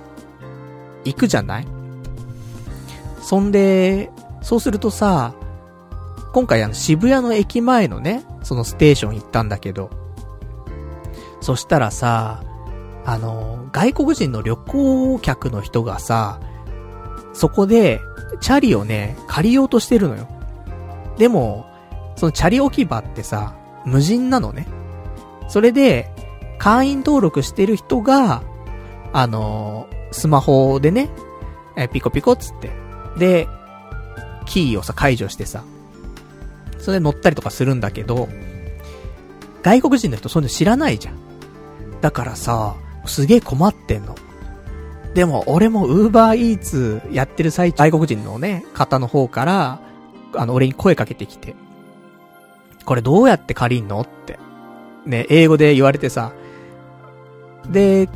[1.06, 1.68] 行くじゃない？
[3.22, 5.34] そんで、そうするとさ、
[6.34, 9.90] 今回あの渋谷の駅前のね、そのステーション行ったんだけど、
[11.42, 12.44] そしたらさ、
[13.06, 16.40] あの、外国人の旅行客の人がさ、
[17.34, 18.02] そこで、
[18.42, 20.28] チャリをね、借りようとしてるのよ。
[21.18, 21.66] でも、
[22.16, 24.68] そのチャリ置き場ってさ、無人なのね。
[25.48, 26.12] それで、
[26.60, 28.44] 会員登録してる人が、
[29.12, 31.10] あのー、スマホでね、
[31.76, 32.70] えピコピコっつって。
[33.18, 33.48] で、
[34.46, 35.64] キーをさ、解除してさ、
[36.78, 38.30] それで乗ったりとかするんだけど、
[39.64, 41.16] 外国人の人そういうの知らないじゃん。
[42.02, 44.16] だからさ、すげえ困ってんの。
[45.14, 49.80] でも、俺もウーバーイーツやってる最中、外国人のね、方の方から、
[50.36, 51.56] あの、俺に声かけてきて。
[52.86, 54.40] これどうやって借りんのって。
[55.06, 56.34] ね、英語で言われてさ。
[57.70, 58.10] で、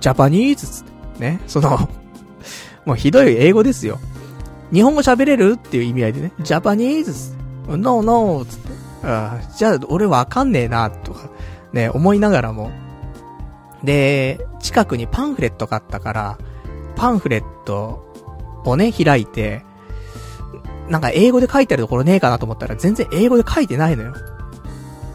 [0.00, 0.90] ジャパニーズつって。
[1.20, 1.78] ね、その
[2.86, 3.98] もうひどい英語ですよ。
[4.72, 7.36] 日本語喋れるっていう意味合いでね、ジャパニーズ
[7.68, 8.68] No, no, つって。
[9.02, 11.28] あじゃあ、俺わかんねえな、とか、
[11.72, 12.70] ね、思いながらも。
[13.84, 16.38] で、近くにパンフレットがあったから、
[16.96, 18.04] パンフレット
[18.64, 19.64] をね、開いて、
[20.88, 24.14] なんか英語で書いてあるところねえかなと思ったら全然英語で書いてないのよ。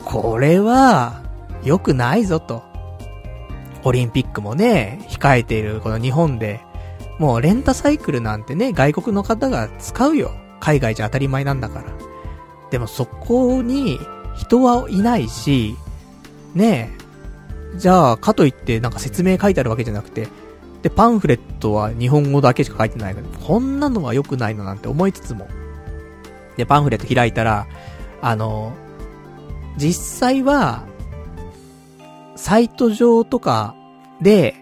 [0.06, 1.22] これは、
[1.64, 2.64] 良くないぞと。
[3.86, 6.60] オリンピックもね、控えているこの日本で、
[7.20, 10.36] もうレンタサイクルなんてね、外国の方が使うよ。
[10.60, 11.86] 海外じゃ当たり前なんだから。
[12.72, 14.00] でもそこに
[14.36, 15.78] 人はいないし、
[16.56, 16.92] ね
[17.76, 20.28] え、じゃあ、かといってなんか説明書いてあるわけじゃなくて、
[20.82, 25.48] で、パンフレットは日本語だけしか書いてないから、こんなのは良くないのなんて思いつつも。
[26.58, 27.68] で、パンフレット開いたら、
[28.22, 28.74] あの、
[29.78, 30.86] 実際は、
[32.36, 33.76] サイト上とか
[34.22, 34.56] で、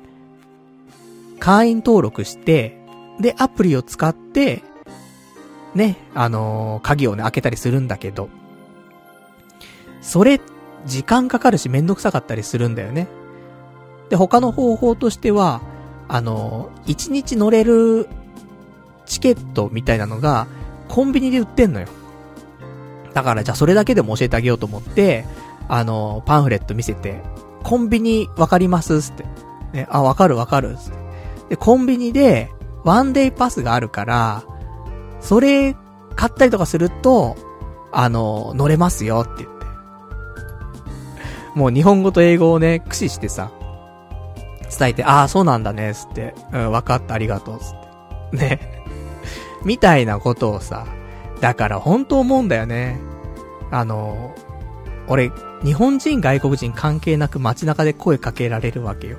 [1.39, 2.77] 会員登録して、
[3.19, 4.63] で、アプリを使って、
[5.75, 8.29] ね、あのー、鍵をね、開けたりするんだけど、
[10.01, 10.39] それ、
[10.85, 13.07] 時間かかるしめんどくさかったりするんだよね。
[14.09, 15.61] で、他の方法としては、
[16.07, 18.07] あのー、1日乗れる
[19.05, 20.47] チケットみたいなのが、
[20.89, 21.87] コンビニで売ってんのよ。
[23.13, 25.25] だから、じゃあそれだけでも教えてあげようと思って、
[25.67, 27.21] あのー、パンフレット見せて、
[27.63, 29.25] コンビニわかりますつって。
[29.73, 30.91] ね、あ、わかるわかるって。
[31.49, 32.51] で、コンビニで、
[32.83, 34.43] ワンデイパスがあるから、
[35.19, 35.75] それ、
[36.15, 37.35] 買ったりとかすると、
[37.91, 39.65] あの、乗れますよって言って。
[41.55, 43.51] もう日本語と英語をね、駆使してさ、
[44.77, 46.33] 伝えて、ああ、そうなんだね、つって。
[46.51, 47.71] うん、分かった、ありがとう、つっ
[48.31, 48.37] て。
[48.37, 48.83] ね。
[49.63, 50.85] みたいなことをさ、
[51.39, 52.99] だから本当思うんだよね。
[53.71, 54.33] あの、
[55.07, 55.31] 俺、
[55.63, 59.17] 日本人外国人関係なく街中で声かけられるわけよ。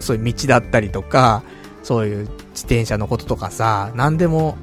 [0.00, 1.42] そういう道だったりとか、
[1.82, 4.56] そういう自転車のこととかさ、何でも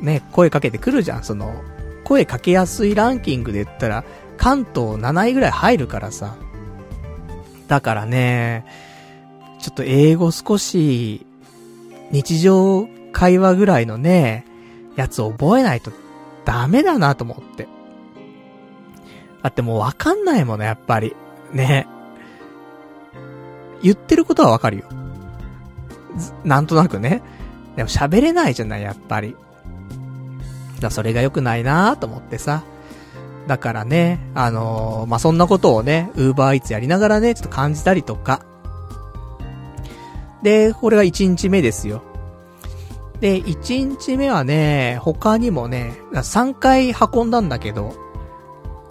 [0.00, 1.24] ね、声かけてくるじゃん。
[1.24, 1.62] その、
[2.04, 4.04] 声かけやすいランキングで言ったら、
[4.36, 6.36] 関東7位ぐらい入るからさ。
[7.66, 8.64] だからね、
[9.60, 11.26] ちょっと英語少し、
[12.10, 14.46] 日常会話ぐらいのね、
[14.96, 15.92] やつ覚えないと
[16.44, 17.68] ダメだなと思って。
[19.42, 21.14] だってもうわかんないもの、やっぱり。
[21.52, 21.86] ね。
[23.82, 24.84] 言ってることはわかるよ。
[26.44, 27.22] なんとなくね。
[27.76, 29.36] でも喋れないじゃない、やっぱり。
[30.80, 32.64] だそれが良くないなと思ってさ。
[33.46, 38.42] だからね、あのー、まあ、そんなことをね、ウーバーイーツやりながらね、ちょっと感じたりとか。
[40.42, 42.02] で、これが1日目ですよ。
[43.20, 47.94] で、1日目はね、他にもね、3回運んだんだけど、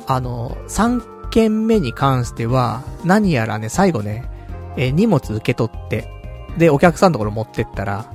[0.07, 4.29] あの、3件目に関しては、何やらね、最後ね、
[4.77, 6.09] え荷物受け取って、
[6.57, 8.11] で、お客さんのところ持ってったら、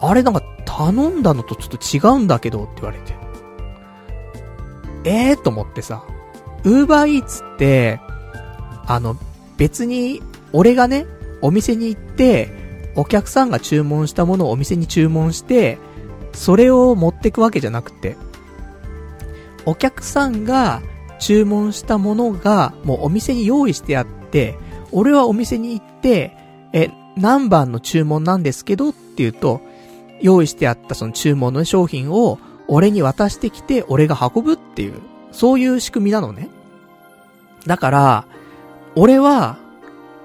[0.00, 3.14] あれなんか頼んだのとちょっと違うんだけどって言われて。
[5.04, 6.04] ええー、と思ってさ、
[6.64, 8.00] ウーバーイーツって、
[8.86, 9.16] あの、
[9.56, 11.06] 別に、俺がね、
[11.40, 12.50] お店に行って、
[12.94, 15.78] お客さんが注文したものをお店に注文して、
[16.32, 18.16] それを持ってくわけじゃなくて、
[19.66, 20.82] お客さんが
[21.18, 24.58] 注文したものがもうお店に用意してあって、
[24.90, 26.36] 俺はお店に行って、
[26.72, 29.60] え、何番の注文なんですけどって言うと、
[30.20, 34.94] 用意してあったその注文の商品を俺に渡してきて俺が運ぶっていう、
[35.30, 36.48] そういう仕組みなのね。
[37.66, 38.26] だから、
[38.96, 39.58] 俺は、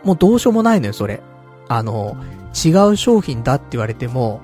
[0.03, 1.21] もうどうしようもないのよ、それ。
[1.67, 2.17] あの、
[2.53, 4.41] 違う商品だって言われても、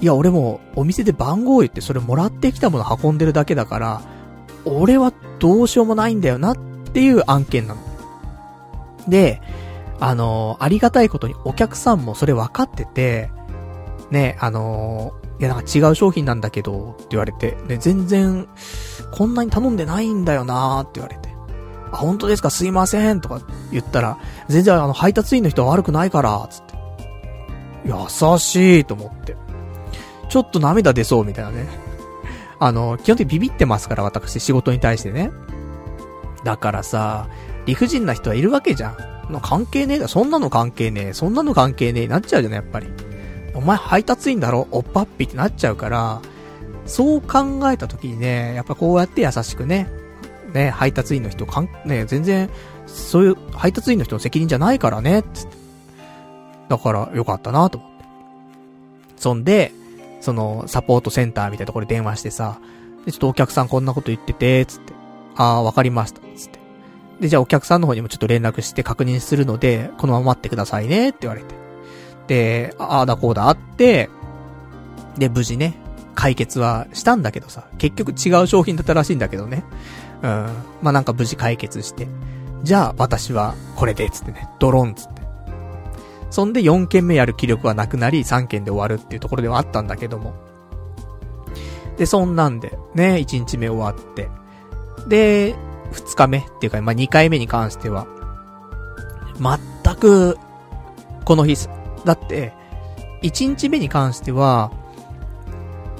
[0.00, 4.02] いや、俺もお店で番号言ってそれもらってきたもの運んでるだけだから、
[4.68, 6.56] 俺はどうしようもないんだよなっ
[6.92, 7.80] ていう案件なの。
[9.08, 9.40] で、
[10.00, 13.30] あの、ありがたいことにお客さんもそれ分かってて、
[14.10, 18.48] ね、あのー、いや、なんか違う商品なんだけど、って言われて、ね、全然、
[19.12, 21.28] こんなに頼んでないんだよなーって言われて。
[21.92, 22.50] あ、本当ですか？
[22.50, 23.40] すいませんとか
[23.70, 26.74] 言ったら、全然あの、配達員の人は悪くないから、つって。
[27.84, 29.36] 優しいと思って。
[30.28, 31.66] ちょっと涙出そうみたいなね。
[32.60, 35.30] あの、基本的にビビってますから、私、仕事に対してね。
[36.44, 37.28] だからさ、
[37.66, 38.96] 理不尽な人はいるわけじゃん。
[39.42, 42.88] 関係ねえだ、そんなの関係ねえ、そんなの関係ねえ、なっちゃうじゃん、やっぱり。
[43.54, 46.22] お前配達員だろおっぱっぴってなっちゃうから、
[46.86, 49.88] そう考えた時にね、やっぱこうやって優しくね、
[50.54, 52.48] ね、配達員の人、かん、ね、全然、
[52.86, 55.56] そういう配達員の人の責任じゃないからね、つって。
[56.70, 58.04] だから、よかったなと思って。
[59.16, 59.72] そんで、
[60.20, 62.58] その、サポートセンターみたいなところで電話してさ、
[63.04, 64.92] で、ちょっとお客さんこんなこと言ってて、つって。
[65.36, 66.58] ああ、わかりました、つって。
[67.20, 71.54] で、じゃあお客さんの方にもちょっと連絡して確認するので、このまま待ってくださいね、って言われて。
[72.26, 74.10] で、ああだこうだあって、
[75.16, 75.74] で、無事ね、
[76.14, 79.64] 解決はしたんだけどさ、結局違う商品だったらしいんだけどね。
[80.22, 80.28] うん。
[80.82, 82.08] まあ、なんか無事解決して。
[82.62, 85.17] じゃあ、私はこれで、つってね、ドローンつって。
[86.30, 90.34] そんで4件目やる気力はなくなり、3件で終わるっていうところではあったんだけども。
[91.96, 94.28] で、そんなんで、ね、1日目終わって。
[95.08, 95.54] で、
[95.92, 98.06] 2日目っていうか、まあ、2回目に関しては、
[99.40, 100.38] 全く、
[101.24, 101.68] この日、
[102.04, 102.52] だって、
[103.22, 104.70] 1日目に関しては、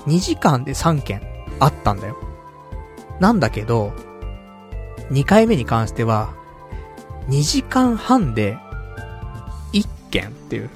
[0.06, 1.20] 2時間で3件
[1.58, 2.16] あったんだよ。
[3.18, 3.92] なんだけど、
[5.10, 6.32] 2回目に関しては、
[7.28, 8.58] 2時間半で
[10.48, 10.70] っていう。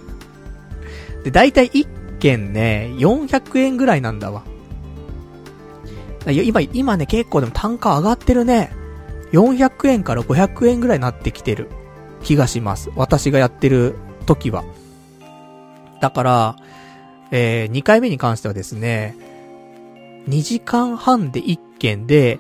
[1.24, 4.44] で、だいたい1件ね、400円ぐらいなんだわ。
[6.26, 8.70] 今、今ね、結構でも単価上がってるね。
[9.32, 11.70] 400円から500円ぐらいになってきてる
[12.22, 12.90] 気がします。
[12.96, 13.96] 私がやってる
[14.26, 14.62] 時は。
[16.00, 16.56] だから、
[17.30, 19.16] えー、2回目に関してはですね、
[20.28, 22.38] 2時間半で1件で、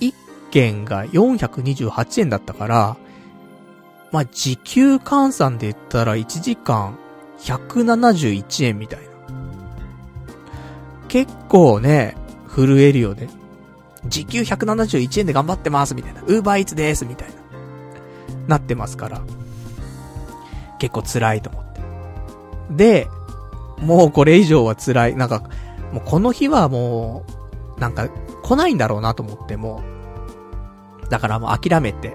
[0.00, 0.14] 1
[0.50, 2.96] 件が428円だったから、
[4.12, 6.98] まあ、時給換算で言ったら1時間
[7.38, 9.06] 171円みたいな。
[11.08, 12.16] 結構ね、
[12.48, 13.28] 震えるよね。
[14.06, 16.22] 時給171円で頑張ってますみたいな。
[16.22, 17.34] ウーバーイーツですみたいな。
[18.48, 19.20] なってますから。
[20.78, 21.80] 結構辛いと思って。
[22.70, 23.08] で、
[23.78, 25.16] もうこれ以上は辛い。
[25.16, 25.42] なんか、
[25.92, 27.24] もうこの日はも
[27.76, 28.08] う、なんか、
[28.42, 29.82] 来ないんだろうなと思っても、
[31.08, 32.14] だからもう諦めて、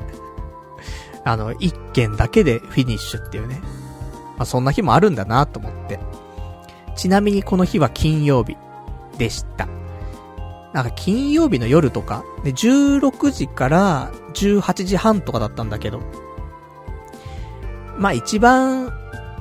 [1.26, 3.60] あの、一件だけでフィニッシュっていうね。
[4.38, 6.00] まあ、そんな日もあるんだなと思って。
[6.96, 8.56] ちなみにこの日は金曜日
[9.18, 9.68] でした。
[10.72, 16.02] なんか金曜日の夜とか、で、16時から18時半とかだったんだけど、
[17.98, 18.94] まあ一番、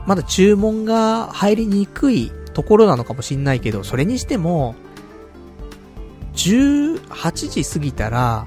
[0.06, 4.74] まだ注文が入りにくいところなのかもしんないけど、それにしても、
[6.34, 8.46] 18時過ぎたら、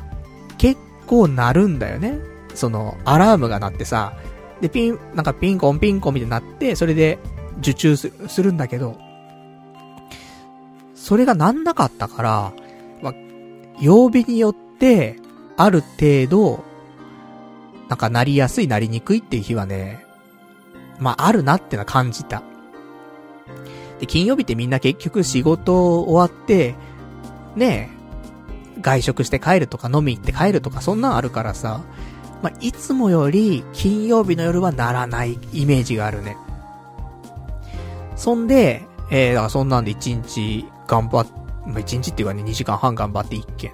[0.57, 2.19] 結構鳴るんだよね。
[2.57, 4.13] その、アラームが鳴ってさ、
[4.61, 7.19] で、ピン、なんかピンコンピンコンみたいになって、それで
[7.59, 8.11] 受注す
[8.43, 8.97] るんだけど、
[10.95, 12.53] それがなんなかったから、
[13.01, 13.13] ま
[13.79, 15.17] 曜日によって、
[15.55, 16.63] ある程度、
[17.87, 20.05] なんかなりやすいなりにくいっていう日はね、
[20.99, 22.43] まあ、あるなってのは感じた。
[23.99, 26.75] で、金曜日ってみんな結局仕事終わって、
[27.55, 27.89] ね
[28.77, 31.81] え、外食して帰るとか飲み行って帰るとかそんなんあるからさ、
[32.41, 36.37] まあ、いつもより金曜日の夜はならないイメージがあるね。
[38.15, 41.27] そんで、えー、そんなんで1日頑張っ、
[41.65, 43.71] まあ、1日っていうかね、2時間半頑張って1件。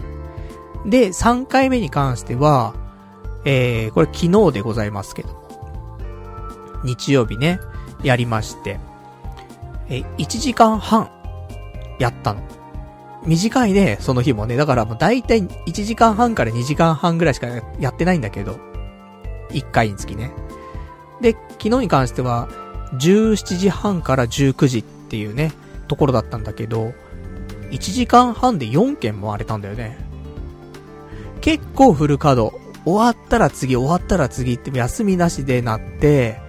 [0.86, 2.74] で、3回目に関しては、
[3.46, 5.44] えー、これ昨日でございますけど。
[6.84, 7.60] 日曜日ね、
[8.04, 8.80] やりまして。
[9.90, 11.10] え、1時間半、
[12.00, 12.42] やったの。
[13.26, 14.56] 短いね、その日もね。
[14.58, 17.48] だからもう大体1時間半から2時間半ぐらいしか
[17.80, 18.58] やってないんだけど。
[19.50, 20.32] 1回につきね。
[21.22, 22.50] で、昨日に関しては、
[22.94, 25.52] 17時半から19時っていうね、
[25.88, 26.94] ところだったんだけど、
[27.72, 29.98] 1時間半で4件も荒れたんだよね。
[31.42, 32.64] 結構フル稼働。
[32.86, 36.42] 終わったら次、終わったら次って休みなしでなって、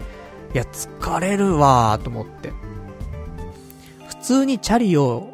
[0.53, 2.53] いや、疲れるわーと思って。
[4.09, 5.34] 普通にチャリを、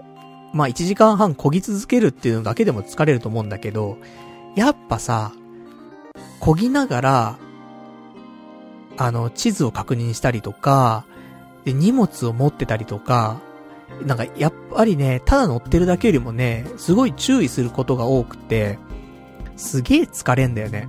[0.52, 3.98] まあ、1時間半漕ぎ続けるっていうのだけでも疲れると思うんだけど、
[4.56, 5.32] やっぱさ、
[6.40, 7.38] 漕ぎながら、
[8.96, 11.04] あの、地図を確認したりとか、
[11.64, 13.40] で、荷物を持ってたりとか、
[14.04, 18.78] なんか、やっぱりね、ただ乗ってるだけよりもね、すごい注意することが多くて、
[19.56, 20.88] すげえ疲れんだよね。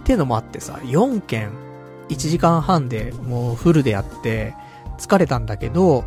[0.00, 1.50] っていうのもあってさ、4件、
[2.08, 4.54] 1時間半でもうフルでやって、
[4.98, 6.04] 疲れたんだけど、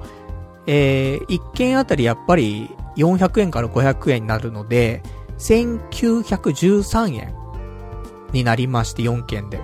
[0.72, 5.02] えー、1件あたりやっぱり400円から500円になるので、
[5.40, 7.34] 1913円
[8.34, 9.60] になりまして4件で。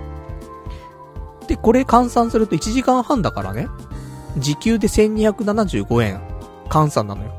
[1.46, 3.68] で、これ換算すると1時間半だからね。
[4.38, 6.20] 時給で1275円
[6.68, 7.32] 換算なのよ。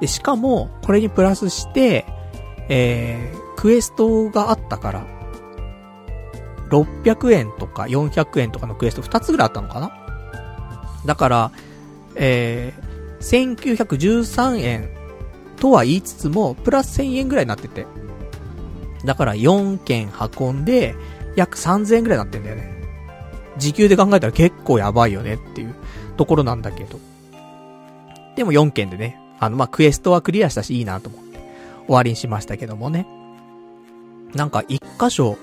[0.00, 2.06] で、しかも、これにプラスして、
[2.68, 5.06] えー、クエストがあったから、
[6.70, 9.90] 600円とか400円とかのクエスト2つぐらいあったのかな
[11.04, 11.52] だから、
[12.18, 14.90] えー、1913円
[15.56, 17.86] とは言いつつも、プラス1000円ぐらいになってて。
[19.04, 20.94] だから4件運んで、
[21.36, 22.78] 約3000円ぐらいになってんだよね。
[23.56, 25.74] 時給で考えたら結構やばいよねっていう
[26.16, 26.98] ところなんだけど。
[28.36, 31.38] でも4件でね、あの、ま、クエストはクリアしたしいいなと思って
[31.86, 33.06] 終わりにしましたけどもね。
[34.34, 35.38] なんか一箇所、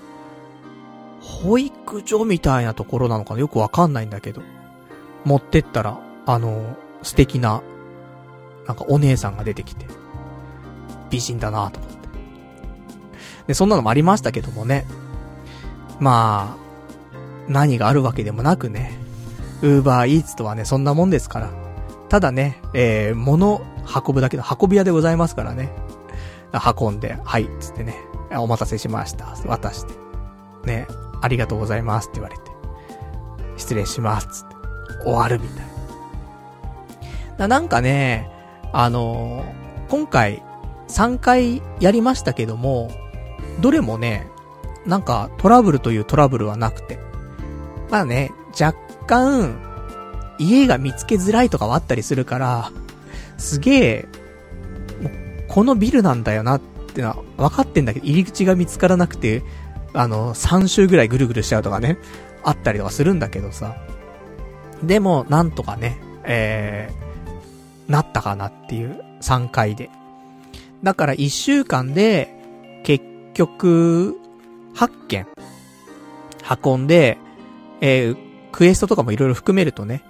[1.21, 3.39] 保育所みたいなところなのかな？
[3.39, 4.41] よくわかんないんだけど。
[5.23, 7.61] 持ってったら、あの、素敵な、
[8.67, 9.85] なんかお姉さんが出てきて、
[11.09, 11.97] 美人だなと思って。
[13.47, 14.85] で、そんなのもありましたけどもね。
[15.99, 16.65] まあ、
[17.47, 18.97] 何があるわけでもなくね、
[19.61, 21.51] ウーバーイーツとはね、そんなもんですから。
[22.09, 23.61] ただね、えー、物
[24.05, 25.71] 運ぶだけの運び屋でございますからね。
[26.79, 27.95] 運んで、はい、つってね、
[28.31, 29.93] お待たせしました、渡して。
[30.65, 30.87] ね、
[31.21, 32.41] ありがとうございますって言われて。
[33.57, 34.55] 失礼します、つって。
[35.03, 35.74] 終わるみたいな。
[37.37, 38.29] なんかね、
[38.71, 40.41] あのー、今回、
[40.87, 42.91] 3回やりましたけども、
[43.59, 44.27] どれもね、
[44.85, 46.99] なんかトラブルというトラブルはなくて。
[47.89, 48.77] まあね、若
[49.07, 49.59] 干、
[50.37, 52.71] 家が見つけづらいとかはあったりするから、
[53.37, 54.07] すげえ、
[55.47, 56.61] このビルなんだよなっ
[56.93, 59.43] てのは分かってんだけど、入り口が見つからなくて、
[59.93, 61.97] あの、3周ぐらいぐるぐるしちゃうとかね、
[62.43, 63.75] あったりとかするんだけどさ。
[64.83, 67.04] でも、なんとかね、えー、
[67.87, 69.89] なったかなっていう3回で。
[70.83, 72.33] だから1週間で、
[72.83, 74.17] 結局、
[74.75, 75.27] 8件、
[76.63, 77.17] 運んで、
[77.81, 78.17] えー、
[78.51, 80.03] クエストとかもいろいろ含めるとね、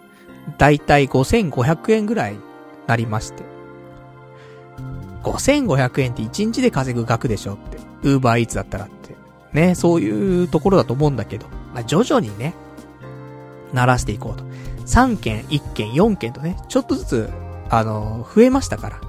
[0.57, 2.37] だいたい5500円ぐらい
[2.87, 3.43] なりまして。
[5.23, 7.77] 5500円って1日で稼ぐ額でしょって。
[8.03, 9.15] ウーバーイーツだったらって。
[9.53, 12.53] ね、そういうところだと思うんだけど、まあ、徐々にね、
[13.73, 14.43] 鳴らしていこうと。
[14.85, 17.29] 3件、1件、4件とね、ちょっとずつ、
[17.69, 19.01] あの、増えましたから。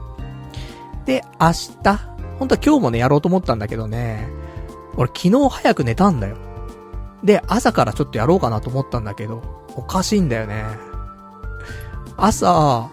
[1.04, 1.48] で、明
[1.82, 4.28] 日、本当は今日もね、やろうと思ったんだけどね、
[4.96, 6.36] 俺昨日早く寝たんだよ。
[7.22, 9.42] で、朝からちょっとやろうかなと思ったんだけど、
[9.74, 10.64] おかしいんだよね。
[12.16, 12.90] 朝、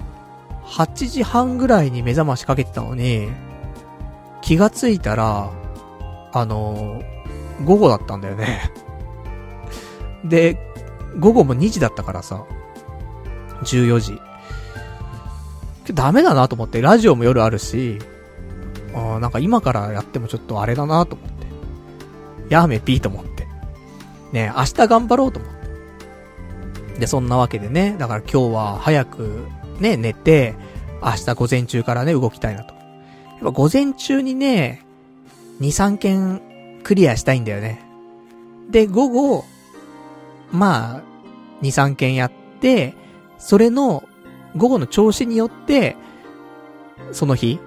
[0.65, 3.29] 8時半ぐらいに目覚ましかけてたのに、
[4.41, 5.51] 気がついたら、
[6.33, 8.71] あのー、午後だったんだよね。
[10.25, 10.57] で、
[11.19, 12.43] 午後も2時だったからさ、
[13.63, 14.19] 14時。
[15.91, 17.99] ダメだなと思って、ラジオも夜あるし、
[18.93, 22.53] あなんか今からやってもちょっとあれだなと思って。
[22.53, 23.47] やめぴーと思って。
[24.31, 25.51] ね、明日頑張ろうと思っ
[26.93, 26.99] て。
[26.99, 29.47] で、そんなわけでね、だから今日は早く
[29.79, 30.55] ね、寝て、
[31.01, 32.73] 明日午前中からね、動きたいなと。
[32.73, 34.85] やっぱ午前中にね、
[35.59, 36.41] 2、3件
[36.83, 37.83] クリアしたいんだよね。
[38.69, 39.45] で、午後、
[40.51, 41.01] まあ、
[41.61, 42.31] 2、3件やっ
[42.61, 42.93] て、
[43.37, 44.03] それの、
[44.55, 45.95] 午後の調子によって、
[47.11, 47.59] その日、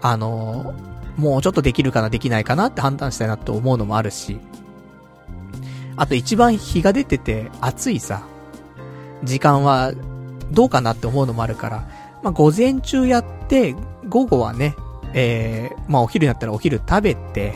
[0.00, 0.74] あの
[1.16, 4.40] もうちょっとできるかな、できないかなって判断したいなって思うのもあるし、
[5.96, 8.22] あと一番日が出てて暑いさ、
[9.22, 9.92] 時間は
[10.50, 11.88] どうかなって思うのもあるから、
[12.22, 13.74] まあ、午前中やって、
[14.08, 14.74] 午後はね、
[15.14, 17.54] えー、まあ、お昼になったらお昼食べて、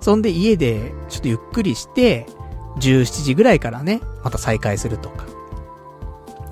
[0.00, 2.26] そんで家でちょっとゆっくりして、
[2.78, 5.24] 17時ぐらいからね、また再開するとか。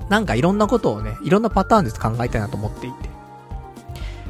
[0.09, 3.09] なんかいろんなことをね、いろんなパターンで考えたいなと思っていて。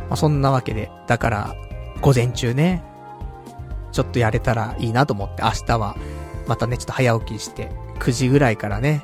[0.08, 1.56] まあ、そんなわけで、だから、
[2.02, 2.84] 午前中ね、
[3.92, 5.96] ちょっとやれたらいいなと思って、明日は、
[6.48, 9.04] またね、ちょっと早起きして、9時ぐらいからね、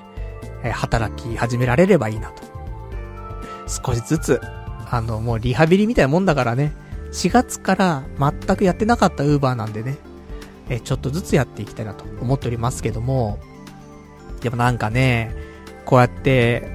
[0.64, 2.44] えー、働き始められればいいなと。
[3.68, 4.42] 少しずつ、
[4.90, 6.74] あの、もうリハビリみたいなもんだからね、
[7.14, 9.98] 4月から全くやってなかったウーバーなんでね、
[10.70, 13.40] えー、ちょっとずつやっていきたいなと思っておりますけども、
[14.42, 15.36] でもなんかね、
[15.86, 16.68] こうやって、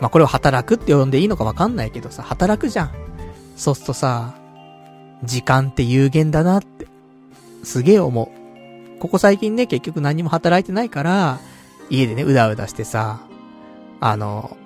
[0.00, 2.90] まあ、これを働くって呼んでいいのかわかんないけどさ、働くじゃん。
[3.56, 4.34] そうするとさ、
[5.22, 6.86] 時間って有限だなって、
[7.62, 8.98] すげえ思う。
[9.00, 11.38] ここ最近ね、結局何も働いてないから、
[11.90, 13.20] 家でね、うだうだしてさ、
[14.00, 14.56] あの、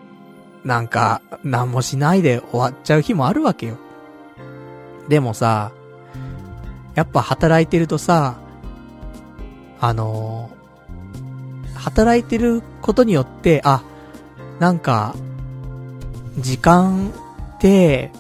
[0.65, 3.77] なんか、何もしないで終わっちゃう日もあるわけよ。
[5.09, 5.73] でもさ、
[6.95, 8.37] やっぱ働いてるとさ、
[9.81, 10.51] あの
[11.85, 13.83] 働いてることによって、あ、
[14.59, 15.15] なんか、
[16.39, 17.11] 時間
[17.57, 18.11] って、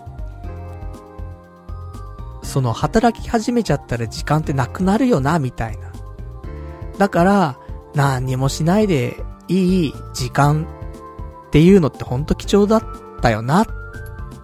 [2.42, 5.90] その働き始めちゃったら時間ってなくなるよな、みたいな。
[6.98, 7.56] だから、
[7.94, 9.16] 何にもしないで
[9.48, 10.66] いい時間
[11.48, 12.84] っていうのってほんと貴重だっ
[13.22, 13.66] たよなっ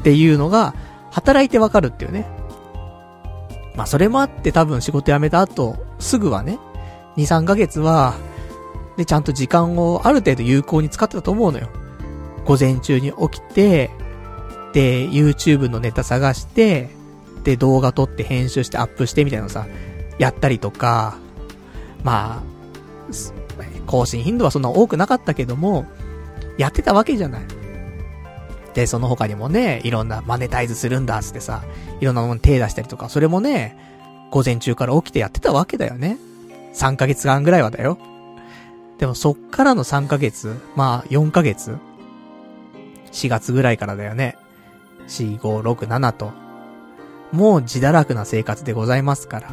[0.02, 0.74] ていうのが
[1.10, 2.26] 働いてわかるっていうね。
[3.76, 6.58] まあそれもあって多分仕事辞めた後、すぐはね、
[7.18, 8.14] 2、3ヶ月は、
[8.96, 11.68] で、ちゃんと時間をある程度有効に使ってたと思うのよ。
[12.44, 13.90] 午前中に起きて、
[14.72, 16.90] で、YouTube のネタ探して、
[17.44, 19.66] で、動画撮って編集してアップしてみたいなのさ、
[20.18, 21.16] やったりとか、
[22.04, 22.50] まあ、
[23.86, 25.86] 更新頻度はそんな多くなかったけども、
[26.58, 27.42] やってたわけじゃない。
[28.74, 31.62] で、その他にもね、いろんなマネタイズするんだっつってさ、
[32.00, 33.76] いろんなもの手出したりとか、それもね、
[34.30, 36.18] 午前中から起きてやってたわけだよね。
[36.74, 37.98] 3ヶ月間ぐらいはだよ。
[39.00, 41.78] でもそっからの3ヶ月、まあ4ヶ月
[43.12, 44.36] ?4 月ぐらいからだよね。
[45.08, 46.32] 4、5、6、7と。
[47.32, 49.52] もう自堕落な生活でございますから。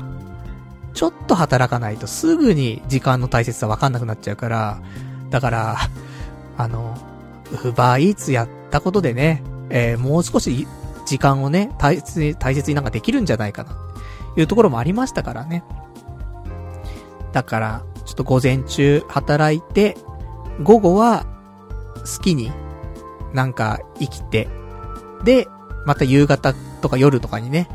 [0.93, 4.81] ちょっと働かないとすぐに時間の大切さわかんなくなっちゃうから、
[5.29, 5.77] だから、
[6.57, 6.97] あの、
[7.63, 10.67] ウバーイーツやったことでね、えー、もう少し
[11.05, 13.77] 時間をね、大切に、大切になんかできるんじゃないかな、
[14.35, 15.63] いうところもありましたからね。
[17.31, 19.97] だから、ちょっと午前中働いて、
[20.63, 21.25] 午後は
[21.97, 22.51] 好きに
[23.33, 24.47] なんか生きて、
[25.23, 25.47] で、
[25.85, 27.69] また夕方とか夜とかにね、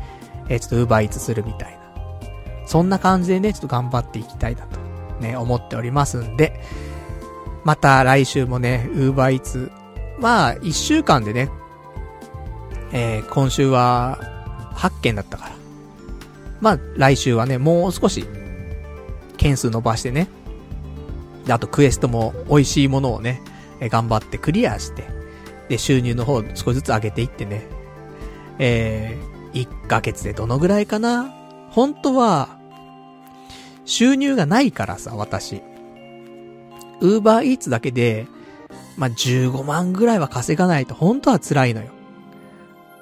[0.49, 1.83] えー、ちょっとウーバーイーツするみたいな。
[2.65, 4.79] そんな感じでね、ちょっと頑張っていきたいなと、
[5.19, 6.59] ね、思っておりますんで、
[7.63, 9.71] また来週もね、ウーバーイーツ、
[10.19, 11.49] まあ、一週間でね、
[12.91, 14.19] えー、今週は、
[14.75, 15.51] 8件だったから。
[16.61, 18.25] まあ、来週はね、もう少し、
[19.43, 20.29] 件数伸ばしてね。
[21.45, 23.41] で、あとクエストも美味しいものをね、
[23.81, 25.03] え、頑張ってクリアして、
[25.67, 27.67] で、収入の方少しずつ上げていってね、
[28.57, 31.33] えー、1ヶ月でどのぐらいかな？
[31.71, 32.57] 本当は、
[33.83, 35.61] 収入がないからさ、私。
[37.01, 38.27] ウーバーイーツだけで、
[38.95, 41.89] まあ、15万ぐらいは稼がないと本当は辛いのよ。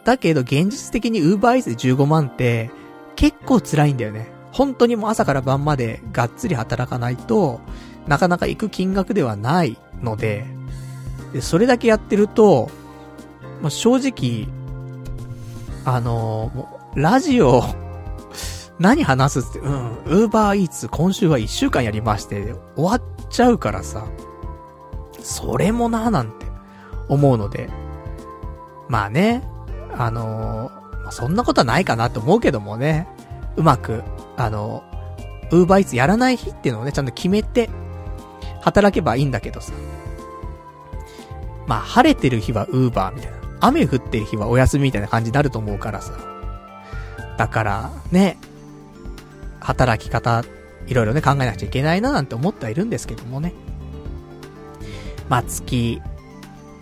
[0.06, 2.72] だけど現実的にウーバーイーツで15万って
[3.16, 4.41] 結構辛いんだよね。
[4.52, 7.62] 本当にもう朝から晩までがっつり働かないと
[8.08, 10.46] なかなか行く金額ではないので、
[11.34, 12.70] でそれだけやってると、
[13.62, 14.48] まあ、正直、
[15.86, 17.64] あのー、ラジオ
[18.80, 24.06] 何話すって、うん、ウーバーイーツ今週は1週間やりまして、終わっちゃうからさ、
[25.22, 26.48] それもなーなんて
[27.08, 27.70] 思うので、
[28.90, 29.44] まあね、
[29.98, 33.08] あのー、そんなことはないかなと思うけどもね、
[33.56, 34.04] うまく、
[34.38, 34.84] あの、
[35.52, 37.70] ウーバーイーツやらない日っていうのをね、ちゃんと決めて、
[38.62, 39.74] 働けばいいんだけどさ。
[41.68, 43.38] まあ、晴れてる日はウーバーみたいな。
[43.62, 46.14] 雨降ってる日はお休みみたいな感じになると思うからさ。
[47.38, 48.38] だから、ね、
[49.60, 50.44] 働き方、
[50.88, 53.54] いろいろね、考えなくちゃいけないななんて思ってはいるんですけどもね。
[55.30, 56.02] まあ、月、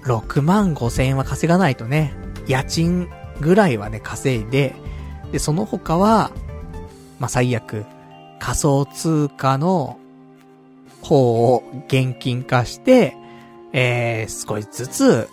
[0.03, 2.13] 6万5千円は稼がないとね、
[2.47, 3.09] 家賃
[3.41, 4.73] ぐらいはね、稼いで、
[5.31, 6.31] で、その他は、
[7.19, 7.85] まあ、最悪、
[8.39, 9.99] 仮想通貨の
[11.01, 13.15] 方を現金化して、
[13.73, 15.29] えー、少しずつ、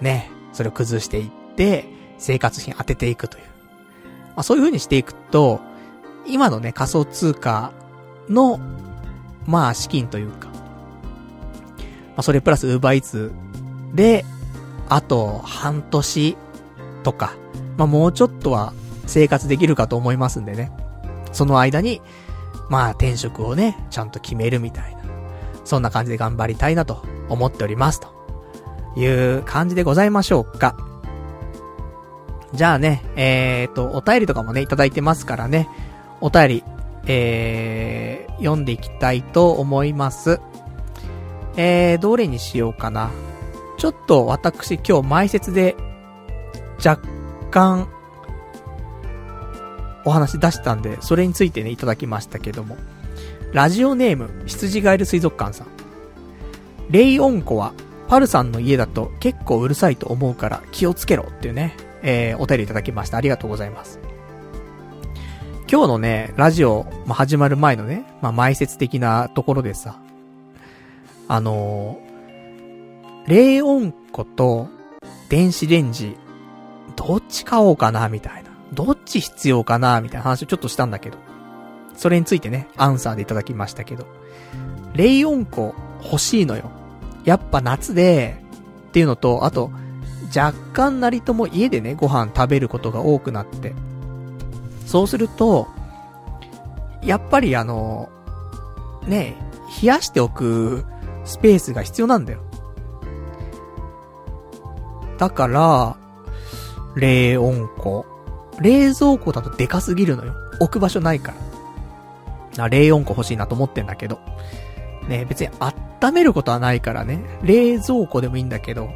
[0.00, 1.84] ね、それを崩していって、
[2.18, 3.44] 生活費に当てていくという。
[4.36, 5.60] まあ、そういう風にしていくと、
[6.26, 7.72] 今のね、仮想通貨
[8.28, 8.60] の、
[9.46, 10.54] まあ、資金というか、ま
[12.18, 13.32] あ、それプラス Uber Eats
[13.94, 14.24] で、
[14.88, 16.36] あと、半年
[17.02, 17.34] とか、
[17.76, 18.72] まあ、もうちょっとは
[19.06, 20.70] 生活できるかと思いますんでね。
[21.38, 22.02] その間に、
[22.68, 25.02] まあ、転職をね、ちゃんと決めるみたいな。
[25.64, 28.00] そんな感じで頑張りたいなと思っております。
[28.00, 28.08] と
[28.96, 30.76] いう感じでございましょうか。
[32.54, 35.68] じゃあね、えーと、お便りとかもね、いただいてますからね。
[36.20, 36.64] お便り、
[37.06, 40.40] えー、読んでいきたいと思います。
[41.56, 43.12] えー、どれにしようかな。
[43.76, 45.76] ちょっと私今日前説で
[46.84, 47.00] 若
[47.52, 47.88] 干
[50.08, 52.76] お話出したんで、それについてね、いただきましたけども。
[53.52, 55.66] ラジオネーム、羊ガエル水族館さん。
[56.90, 57.72] レイオンコは、
[58.08, 63.18] パルさんの家だと結構うるさいと思うから気をつけろっていうね、えー、お便りいただきました。
[63.18, 64.00] ありがとうございます。
[65.70, 70.00] 今日のね、ラジオ、まあ、始まる前のね、まあ、前説的なところでさ、
[71.28, 74.68] あのー、冷温庫と
[75.28, 76.16] 電子レンジ、
[76.96, 78.47] どっち買おうかな、みたいな。
[78.72, 81.18] どっち必要かな、みたいな話をちょっとしたんだけど。
[81.94, 84.06] それについてね、アンサーでいただきましたけど。
[84.94, 86.70] 冷温庫欲しいのよ。
[87.24, 88.42] やっぱ夏で、
[88.88, 89.70] っていうのと、あと、
[90.34, 93.74] 若干なりとも家でね、ご飯食べることが多くなって。
[94.86, 95.68] そうすると、
[97.02, 98.08] やっぱりあの、
[99.06, 99.36] ね、
[99.82, 100.84] 冷やしておく
[101.24, 102.40] スペースが必要なんだよ。
[105.18, 105.96] だから、
[106.94, 108.06] 冷温庫。
[108.60, 110.34] 冷蔵庫だとでかすぎるのよ。
[110.60, 111.34] 置く場所ないか
[112.56, 112.64] ら。
[112.64, 114.18] あ、冷温庫欲しいなと思ってんだけど。
[115.08, 117.20] ね、別に温めることはないからね。
[117.42, 118.90] 冷蔵庫でもいいんだけど、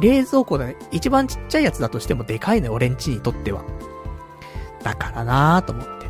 [0.00, 3.64] 冷蔵庫で一番ちっちゃいやつだとしてもでかいのよ、俺んちにとっては。
[4.82, 6.06] だからなーと思って。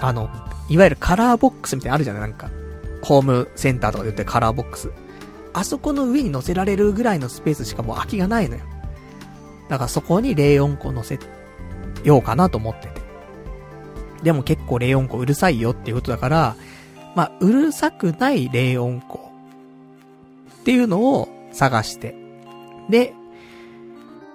[0.00, 0.28] あの、
[0.68, 2.50] いわゆるカラーボックスみたいなのあるじゃないなんか。
[3.02, 4.90] ホームセンターとかで言ってカラーボックス。
[5.54, 8.62] あそこの上に乗せられるぐらいのスペースしかもう空きがないのよ。
[9.68, 11.18] だからそこに冷温庫乗せ
[12.04, 13.02] ようかなと思ってて。
[14.22, 16.56] でも結構冷温庫うるさいよっていうことだから、
[17.14, 19.30] まあ、うるさくない冷温庫
[20.60, 22.14] っていうのを探して。
[22.88, 23.14] で、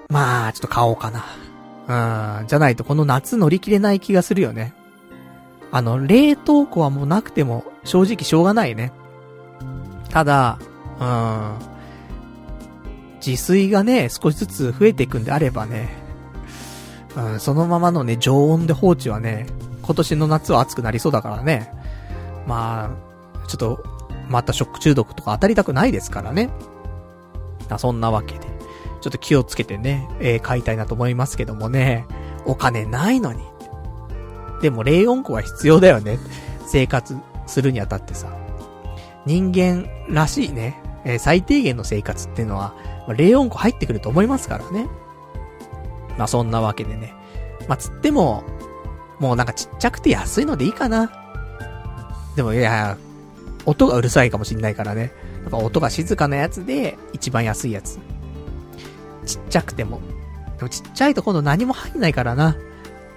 [0.09, 1.23] まあ、ちょっと買おうかな。
[2.39, 4.73] うん、じゃないとこの夏乗り切れない気がするよね。
[5.71, 8.91] あの、冷凍庫はもうなくても正直しょうがないね。
[10.09, 10.59] ただ、
[10.99, 11.53] うん、
[13.25, 16.06] 自炊がね、少しずつ増えていくんであればね、
[17.15, 19.47] うん、そのままのね、常温で放置はね、
[19.81, 21.71] 今年の夏は暑くなりそうだからね。
[22.45, 22.91] ま
[23.43, 23.83] あ、ちょっと、
[24.29, 26.49] また食中毒とか当たりたくないですからね。
[27.69, 28.47] あそんなわけで。
[29.01, 32.05] ちょっと気をつけてね、えー、買いたいなと思いますけどもね。
[32.45, 33.43] お金ないのに。
[34.61, 36.17] でも冷温庫は必要だよね。
[36.65, 38.27] 生活するにあたってさ。
[39.25, 42.73] 人間らしいね、えー、最低限の生活っていうのは、
[43.07, 44.87] まあ、冷温庫入ってくると思いますからね。
[46.17, 47.13] まあそんなわけでね。
[47.67, 48.43] まあつっても、
[49.19, 51.11] もうなんかちっちゃくて安いのでいいかな。
[52.35, 52.97] でもいや、
[53.65, 55.11] 音がうるさいかもしんないからね。
[55.41, 57.99] やっぱ音が静かなやつで、一番安いやつ。
[59.25, 60.01] ちっちゃくても。
[60.57, 62.55] でもちっちゃいと今度何も入んないからな。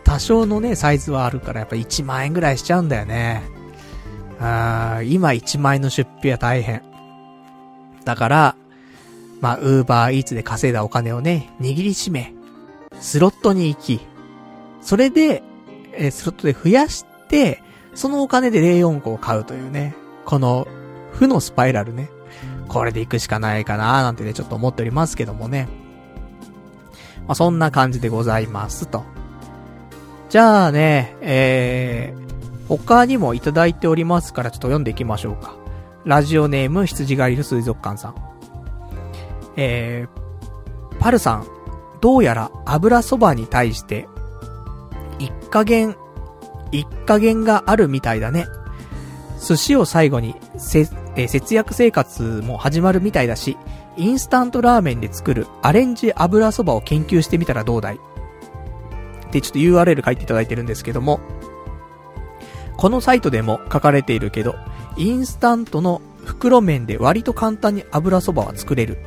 [0.05, 3.43] 多少のね、サイズはあるからやっぱ1万円ぐらいしちゃうんだよね。
[4.41, 6.83] あー今1万円の出費は大変。
[8.05, 8.57] だから、
[9.41, 12.35] まあ、ウーバーイーツで稼いだお金をね、握りしめ、
[13.01, 14.01] スロットに行き、
[14.81, 15.43] それで、
[15.93, 17.63] えー、スロットで増やして、
[17.95, 19.95] そのお金で04個を買うというね、
[20.25, 20.69] この、
[21.13, 22.09] 負のスパイラルね。
[22.69, 25.69] これで行くしかないかなーなんてね、ちょっと思っておりますけどもね。
[27.27, 29.05] まあ、そんな感じでございますと。
[30.29, 35.57] じゃあね、えー、他にもいただいておりますからちょっと読んでいきましょうか。
[36.05, 38.15] ラジオネーム羊狩りの水族館さん。
[39.57, 41.47] えー、パルさん、
[42.01, 44.09] どうやら油そばに対して、
[45.19, 45.97] 一加減、
[46.73, 48.47] 一加減があるみたいだね。
[49.41, 53.57] 寿司を最後に、せ、え、節約生活も始まるみたいだし、
[53.97, 57.97] インスタントラーメンで作るアレンジ油そばを研究してみたらどうだい？
[57.97, 57.99] っ
[59.31, 61.21] てちょっと URL 書いていただいてるんですけども、
[62.77, 64.55] このサイトでも書かれているけど、
[64.97, 68.99] インスタントの袋麺で割と簡単に油そばは作れる。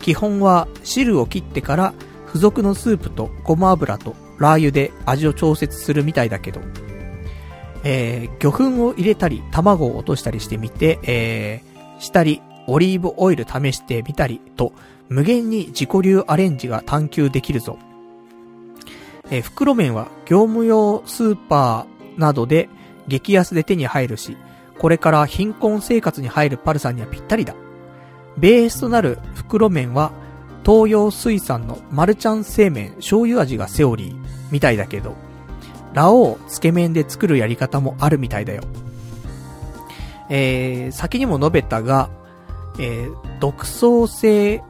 [0.00, 1.94] 基本は汁を切ってから
[2.34, 6.60] 付属のスープとごま油とラー油で味を調節するみたいだけど、
[7.84, 14.72] えー、魚粉を入れたり、卵を落としたりしてみて、えー、したり、オリーブオイル試してみたりと、
[15.08, 17.78] 無限に自己流アレンジが探求できるぞ。
[19.30, 22.68] えー、袋麺は業務用スーパーなどで
[23.06, 24.36] 激安で手に入るし、
[24.80, 27.54] これから貧困生活に入るパルさんにはぴったりだ。
[28.36, 30.23] ベースとなる袋麺は、
[30.64, 34.16] 東洋水産のマルちゃん製麺醤油味がセオリー
[34.50, 35.14] みたいだけど、
[35.92, 38.62] ラオウつけ麺で作るやり方もあるみたいだよ。
[40.30, 42.10] えー、先にも述べたが、
[42.78, 44.62] えー、独創性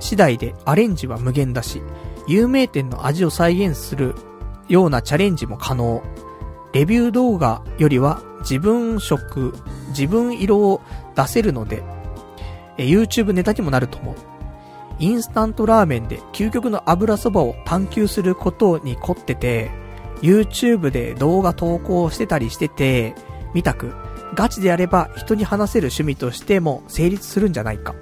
[0.00, 1.82] 次第でアレンジは無限だし、
[2.26, 4.14] 有名店の味を再現する
[4.68, 6.02] ようなチャレンジも可能。
[6.72, 9.54] レビュー動画よりは自分色、
[9.90, 10.82] 自分色を
[11.14, 11.82] 出せるので、
[12.76, 14.35] えー YouTube ネタにもなると思う。
[14.98, 19.70] インスタントラーメンで究極の油そばを探求することに凝ってて、
[20.22, 23.14] YouTube で動画投稿してたりしてて、
[23.54, 23.92] 見たく、
[24.34, 27.94] ガチでやれば人に話せる趣味としても成立するんじゃないか。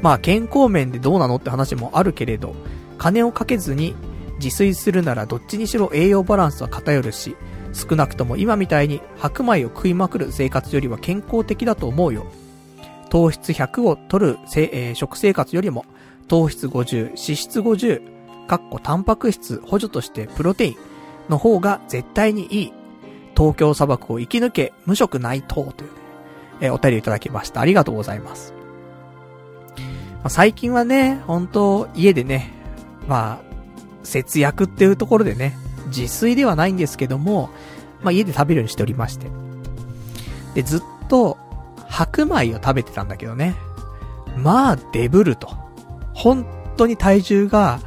[0.00, 2.54] まあ健康面でどうなのって話もあるけれど、
[2.96, 3.94] 金をかけずに
[4.40, 7.36] 自炊するならどっちにしろ栄養バランスは偏るし、
[7.72, 12.26] 少なくとも今みたいに白米を食いまくる生活よりは健康的だと思うよ。
[13.10, 15.84] 糖質100を取る、えー、食生活よりも、
[16.28, 20.76] 糖質50、脂質50、かっこタンパク質補助としてプロテイン
[21.28, 22.72] の方が絶対にいい。
[23.36, 25.96] 東京砂漠を生き抜け、無色内糖という、ね、
[26.62, 27.60] えー、お便りいただきました。
[27.60, 28.52] ありがとうございます。
[29.76, 32.50] まあ、最近はね、本当家でね、
[33.06, 33.48] まあ、
[34.02, 35.56] 節約っていうところでね、
[35.88, 37.50] 自炊ではないんですけども、
[38.02, 39.28] まあ家で食べるようにしておりまして。
[40.54, 41.36] で、ずっと、
[41.88, 43.56] 白米を食べてたんだけどね。
[44.36, 45.48] まあ、デブると。
[46.14, 47.80] 本当に体重が、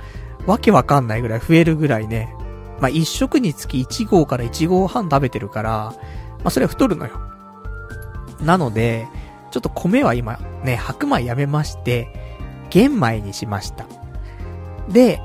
[0.46, 2.34] わけわかんないぐらい増えるぐらいね、
[2.80, 5.94] まあ、一食につき1合から1合半食べてるから、
[6.40, 7.20] まあ、それは太るのよ。
[8.42, 9.08] なので、
[9.52, 12.08] ちょっと米は今ね、白米やめまして、
[12.70, 13.86] 玄米にしました。
[14.90, 15.22] で、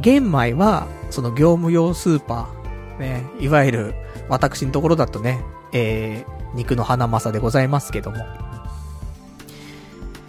[0.00, 3.94] 玄米は、その業務用スーパー、ね、いわゆる、
[4.28, 5.40] 私のところだとね、
[5.72, 8.26] えー、肉の花正でございますけども、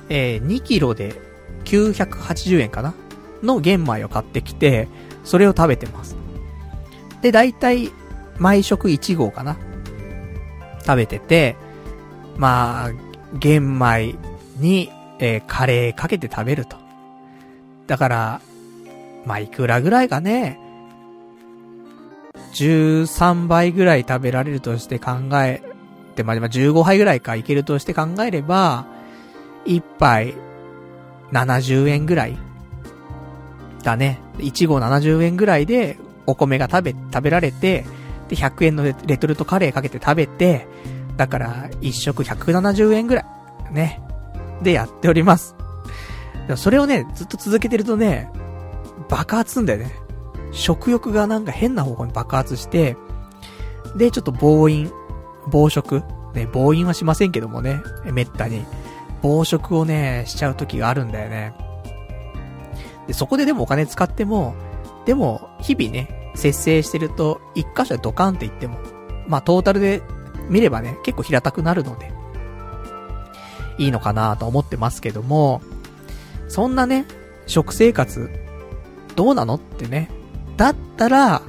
[0.10, 1.20] えー、2キロで
[1.66, 2.94] 980円かな
[3.42, 4.88] の玄米を買ってきて、
[5.24, 6.16] それを食べてます。
[7.22, 7.92] で、だいたい、
[8.38, 9.58] 毎食1合かな
[10.86, 11.56] 食べてて、
[12.38, 12.92] まあ、
[13.34, 14.16] 玄米
[14.58, 16.78] に、えー、カレーかけて食べると。
[17.88, 18.42] だから、
[19.26, 20.60] まあ、いくらぐらいかね、
[22.54, 25.12] 13倍ぐらい食べられるとして考
[25.44, 25.62] え
[26.18, 28.86] て、まあ、15杯ぐらいかいけるとして考えれば、
[29.66, 30.34] 1杯
[31.32, 32.38] 70円ぐらい
[33.84, 34.20] だね。
[34.40, 37.86] 1合70円ぐらいでお米が食べ、食べられて、
[38.28, 40.68] で、100円のレトルトカレーかけて食べて、
[41.16, 43.22] だから、1食170円ぐら
[43.72, 44.02] い、ね。
[44.62, 45.56] でやっております。
[46.56, 48.30] それをね、ずっと続けてるとね、
[49.10, 49.92] 爆発すんだよね。
[50.52, 52.98] 食欲がなんか変な方向に爆発して、
[53.96, 54.92] で、ちょっと暴飲、
[55.50, 56.04] 暴食？
[56.34, 57.82] ね、暴飲はしませんけどもね、
[58.12, 58.66] めったに。
[59.22, 61.54] 暴食をね、しちゃう時があるんだよね。
[63.08, 64.54] で、そこででもお金使っても、
[65.06, 68.78] でも、日々ね、節制してると、一箇所でドカンって言っても、
[69.28, 70.04] まあ、トータルで
[70.50, 72.12] 見ればね、結構平たくなるので、
[73.78, 75.62] いいのかなと思ってますけども、
[76.48, 77.06] そんなね、
[77.48, 78.30] 食生活、
[79.16, 80.12] どうなのってね。
[80.58, 81.42] だったら、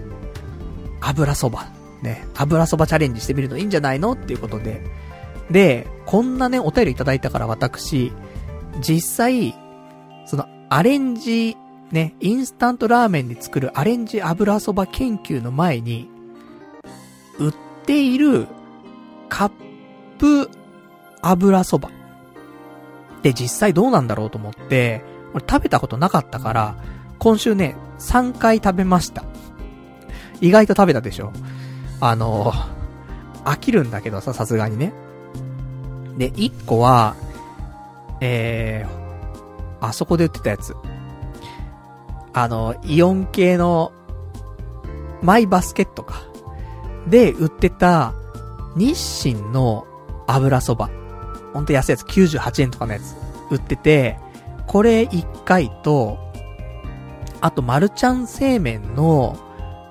[1.01, 1.67] 油そば。
[2.03, 4.83] ね、油そばチャレンジしてみるのいいんじゃないのっていうことで。
[5.51, 8.13] で、こんなね、お便りいただいたから私、
[8.81, 9.55] 実際、
[10.27, 11.57] その、アレンジ、
[11.91, 16.09] ね、インスタントラーメンで作るアレンジ油そば研究の前に、
[17.39, 17.55] 売っ
[17.87, 18.47] ている
[19.29, 19.51] カッ
[20.19, 20.51] プ
[21.23, 21.91] 油そば。
[23.23, 25.03] で、実際どうなんだろうと思って、
[25.35, 26.77] 俺食べたことなかったから、
[27.19, 29.25] 今週ね、3回食べました。
[30.41, 31.33] 意外と食べたでしょ
[32.01, 32.53] あの、
[33.45, 34.93] 飽きるんだけどさ、さすがにね。
[36.17, 37.17] で、1個は、
[38.21, 40.75] えー、あそこで売ってたやつ。
[42.33, 43.93] あの、イオン系の、
[45.23, 46.23] マイバスケットか。
[47.09, 48.13] で、売ってた、
[48.77, 49.87] 日清の
[50.27, 50.91] 油そば。
[51.53, 53.17] ほんと安いやつ、98円とかのやつ、
[53.51, 54.19] 売ってて、
[54.67, 56.19] これ1回と、
[57.41, 59.39] あと、マルちゃん製麺の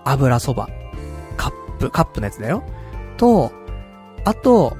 [0.05, 0.69] 油そば。
[1.77, 2.63] プ、カップのやつだよ。
[3.17, 3.51] と、
[4.25, 4.77] あと、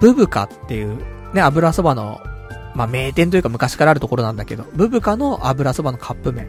[0.00, 0.98] ブブカっていう、
[1.32, 2.20] ね、油そばの、
[2.74, 6.48] まあ、名店というか昔からあるところなんだけど、ブブカの油そばのカップ麺。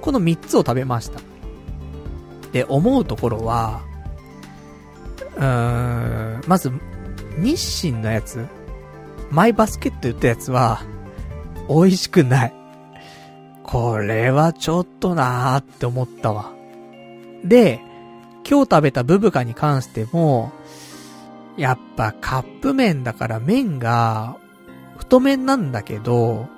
[0.00, 1.20] この3つを食べました。
[2.52, 3.82] で、思うところは、
[5.36, 6.72] うーん、まず、
[7.38, 8.46] 日清のやつ、
[9.30, 10.82] マイバスケット言ったやつは、
[11.68, 12.54] 美味しくない。
[13.62, 16.52] これはちょっとなーって思ったわ。
[17.44, 17.80] で、
[18.48, 20.52] 今日食べたブブカに関しても、
[21.56, 24.36] やっぱカップ麺だから麺が
[24.96, 26.48] 太麺なんだけど、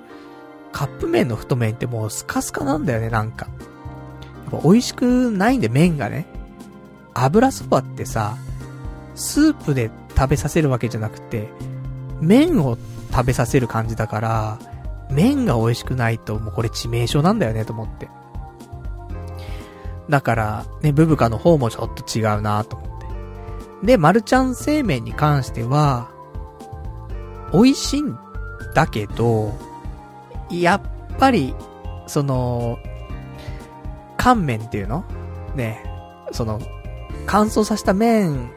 [0.71, 3.47] カップ麺の太麺ってもうスカスカなんだよね、なんか。
[4.51, 6.25] やっぱ美味しくないんで麺がね。
[7.13, 8.35] 油そばってさ、
[9.15, 11.49] スープで食べさせるわけじゃなくて、
[12.21, 12.77] 麺を
[13.11, 14.59] 食べさせる感じだから、
[15.09, 18.09] 麺が美味しくないともうこれ致命傷なんだよねと思って。
[20.09, 22.99] だから、ね、ブブカの方もちょっと違うなと思っ
[23.81, 23.87] て。
[23.87, 26.09] で、マルちゃん製麺に関しては、
[27.53, 28.17] 美味しいん
[28.73, 29.53] だけど、
[30.51, 31.55] やっぱり、
[32.07, 32.77] その、
[34.17, 35.03] 乾麺っていうの？
[35.55, 35.83] ね、
[36.31, 36.59] その、
[37.25, 38.51] 乾燥させた麺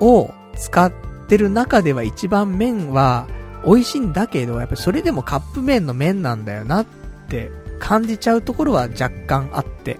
[0.00, 0.92] を使っ
[1.28, 3.26] てる中では一番麺は
[3.64, 6.86] 美味しいんだけど、やっぱそれでもカップ麺の麺なんだよなっ
[7.28, 9.98] て感じちゃうところは若干あって。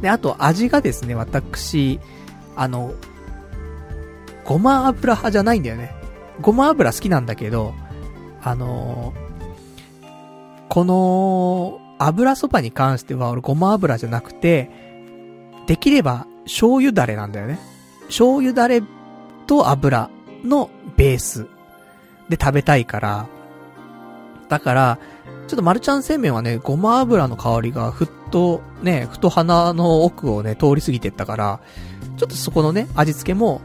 [0.00, 2.00] で、あと味がですね、私、
[2.56, 2.92] あの、
[4.44, 5.94] ごま油派じゃないんだよね。
[6.40, 7.74] ごま油好きなんだけど、
[8.42, 9.12] あの
[10.68, 14.70] この油そばに関しては俺ごま油じゃなくて、
[15.66, 17.58] できれば醤油だれなんだよね。
[18.06, 18.82] 醤油だれ
[19.46, 20.10] と油
[20.44, 21.46] のベース
[22.28, 23.26] で食べたいから、
[24.48, 24.98] だから、
[25.48, 31.60] ちょっとマルちゃん製麺はね、ごま油の香りがふっとね、ふと鼻の奥をね、通り過ぎてったから、
[32.16, 33.60] ちょっとそこのね、味付けも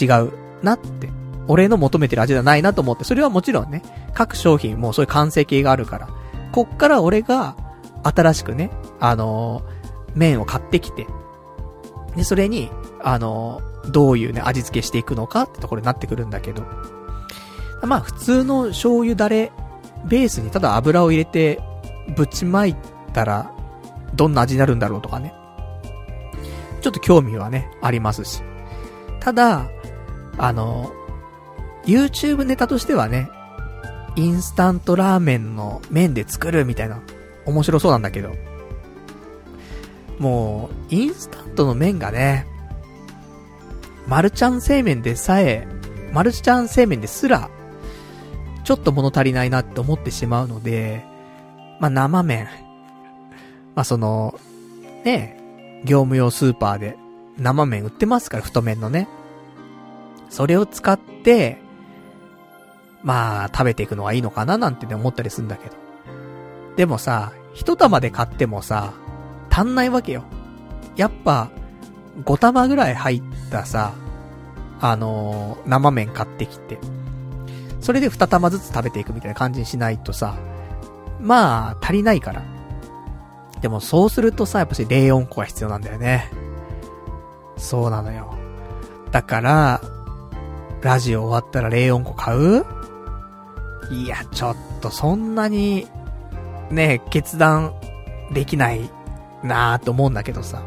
[0.00, 1.10] 違うなって。
[1.48, 3.82] 俺の求めてる味じゃないなと思って、それはもちろんね、
[4.14, 6.08] 各商品もそういう完成形があるから、
[6.52, 7.56] こっから俺が、
[8.04, 8.70] 新しくね、
[9.00, 11.06] あのー、麺を買ってきて、
[12.14, 12.70] で、それに、
[13.02, 16.62] あのー、どういうね、味付けしていくのかってところになってくるんだけど、
[17.82, 19.52] まあ、普通の醤油だれ、
[20.06, 21.60] ベースにただ油を入れて、
[22.16, 22.76] ぶちまい
[23.12, 23.52] たら、
[24.14, 25.34] どんな味になるんだろうとかね。
[26.80, 28.42] ちょっと興味はね、ありますし。
[29.20, 29.68] ただ、
[30.38, 30.92] あの、
[31.84, 33.30] YouTube ネタとしてはね、
[34.16, 37.00] インスタントラーメンの麺で作るみたいな、
[37.46, 38.34] 面白そうなんだけど。
[40.18, 42.46] もう、インスタントの麺がね、
[44.06, 45.66] マルちゃん製麺でさえ、
[46.12, 47.48] マルちゃん製麺ですら、
[48.70, 51.04] ちょっと物足りないなって思ってしまうので、
[51.80, 52.46] まあ、生麺。
[53.74, 54.38] まあ、その、
[55.04, 56.96] ね、業務用スーパーで
[57.36, 59.08] 生麺売ってますから、太麺のね。
[60.28, 61.58] それを使って、
[63.02, 65.74] まあ、食べていくのがいいのかななんてね、思ったりするんだけど。
[66.76, 68.92] でもさ、一玉で買ってもさ、
[69.50, 70.22] 足んないわけよ。
[70.94, 71.50] やっぱ、
[72.24, 73.94] 5玉ぐらい入ったさ、
[74.80, 76.78] あのー、生麺買ってきて、
[77.80, 80.36] それで2玉ずつ食べていくみたいな感じにしないとさ、
[81.20, 82.42] まあ、足りないから。
[83.60, 86.30] でもそうするとさ、やっぱし冷温庫が必要なんだよね。
[87.56, 88.34] そうなのよ。
[89.10, 89.80] だから、
[90.82, 92.64] ラジオ終わったら冷温庫買う？
[93.90, 95.86] いや、ちょっとそんなに、
[96.70, 97.74] ね、決断
[98.32, 98.88] できない
[99.42, 100.62] なぁと思うんだけどさ。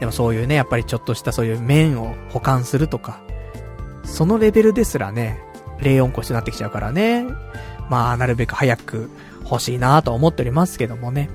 [0.00, 3.20] でもそういうね、やっぱりちょっとしたそういう麺を保管するとか、
[4.04, 5.40] そのレベルですらね、
[5.80, 7.26] 冷温庫必要になってきちゃうからね。
[7.88, 9.10] まあ、なるべく早く
[9.44, 11.28] 欲しいなと思っておりますけどもね。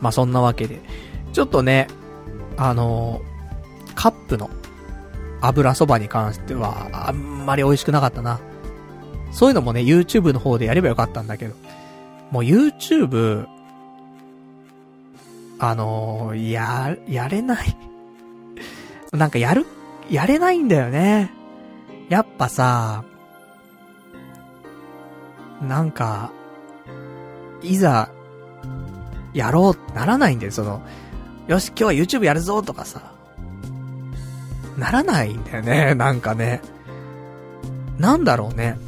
[0.00, 0.80] まあそんなわけで。
[1.32, 1.88] ちょっとね、
[2.56, 4.50] あのー、カップの
[5.40, 8.40] 油そばに関しては、あんまり美味しくなかったな。
[9.30, 11.54] そういうのもね、YouTube の方でやればよかったんだけど。
[12.30, 13.46] もう YouTube、
[15.58, 17.76] あのー、や、やれない
[19.12, 19.66] なんかやる、
[20.12, 21.32] やれないんだよね。
[22.10, 23.02] やっぱさ、
[25.62, 26.30] なんか、
[27.62, 28.10] いざ、
[29.32, 30.82] やろうってならないんだよ、その、
[31.46, 33.14] よし、今日は YouTube やるぞとかさ、
[34.76, 36.60] ならないんだよね、 なんかね。
[37.98, 38.78] なんだろうね。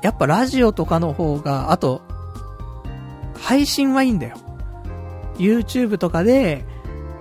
[0.00, 2.00] やっぱラジオとかの方が、あと、
[3.38, 4.36] 配信はいいんだよ。
[5.36, 6.64] YouTube とかで、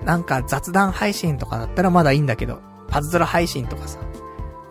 [0.04, 4.00] なんか雑談配信とかだったらまだいいんだけど、パズドラ配信とかさ。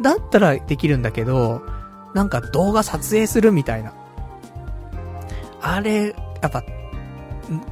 [0.00, 1.62] だったらできるんだけど、
[2.14, 3.92] なんか動画撮影するみたいな。
[5.60, 6.62] あれ、やっぱ、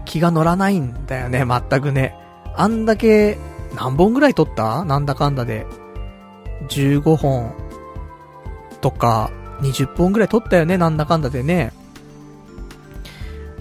[0.05, 2.15] 気が乗らないんだよね、全くね。
[2.57, 3.39] あんだけ、
[3.75, 4.85] 何本ぐらい撮った？
[4.85, 5.67] なんだかんだで。
[6.69, 7.53] 15本
[8.81, 9.31] とか、
[9.61, 11.73] 20本ぐらい撮ったよね、なんだかんだでね。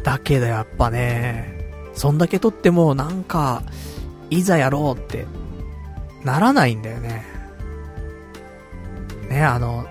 [0.04, 1.58] だけどやっぱね、
[1.94, 3.64] そんだけ撮ってもなんか、
[4.30, 5.26] いざやろうって、
[6.24, 7.26] ならないんだよね。
[9.30, 9.86] ね、あの、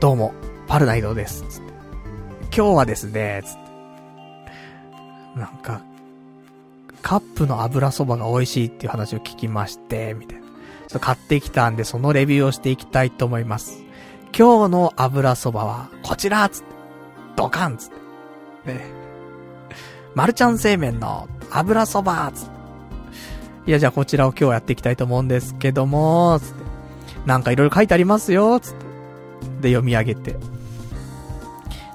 [0.00, 0.32] どうも、
[0.66, 1.42] パルナイドです。
[1.48, 1.72] つって
[2.54, 3.52] 今日はですね、つっ
[5.34, 5.38] て。
[5.38, 5.82] なんか、
[7.02, 10.42] カップの油そばが美味しいっていう話を聞きまして、みたいな。
[10.42, 10.52] ちょ
[10.86, 13.82] っと買ってきたんで、そのレビューをしていきたいと思います。
[14.36, 16.66] 今日の油そばは、こちらつって。
[17.36, 17.90] ドカンつっ
[18.64, 18.74] て。
[18.74, 18.80] ね。
[20.14, 22.51] マルちゃん製麺の油そばつって。
[23.66, 26.64] いや、じゃあこちらを今日やっていきたいと思うんですけども、つって。
[27.26, 28.92] なんかいろいろ書いてありますよ、つって。
[29.60, 30.36] で読み上げて。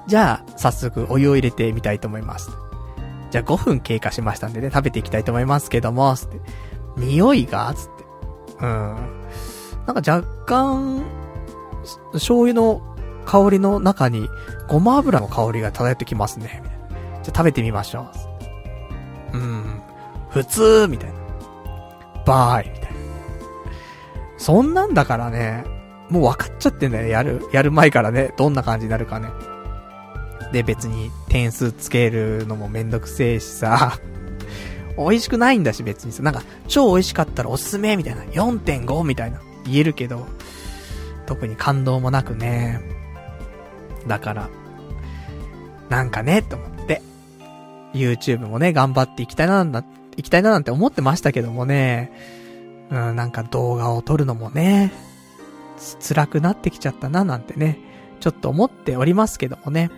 [0.06, 2.50] じゃあ、早速お湯を入れてみたいと思います。
[3.30, 6.40] じゃあ5分経過しましたんでね、食べていきたいと思いますけども、つって。
[6.96, 8.04] 匂いがつって。
[8.60, 8.96] うん。
[9.86, 11.02] なんか若干、
[12.12, 12.80] 醤油の
[13.26, 14.28] 香りの中に、
[14.68, 16.62] ごま油の香りが漂ってきますね。
[17.22, 18.08] じゃあ食べてみましょ
[19.32, 19.36] う。
[19.36, 19.82] うん。
[20.30, 21.17] 普通みたいな。
[22.28, 22.98] バーイみたいな。
[24.36, 25.64] そんなんだからね、
[26.10, 29.30] もう分かっちゃってんだよ、やる、やる前からね、どんな感じになるかね。
[30.52, 33.98] で、別に点数つけるのもめんどくせえしさ、
[34.96, 40.26] 美味しくないんだし別にさ、なんか、超美味しかったらおすすめみたいな、4.5みたいな、言えるけど、
[41.26, 42.80] 特に感動もなくね。
[44.06, 44.48] だから、
[45.88, 47.02] なんかね、と思って、
[47.94, 49.64] YouTube もね、頑張っていきたいな、
[50.18, 52.12] な、いきたいななんて思ってましたけどもね、
[52.90, 54.92] うん、なんか動画を撮るのもね、
[56.06, 57.78] 辛くなってきちゃったななんてね、
[58.20, 59.90] ちょっと思っておりますけどもね。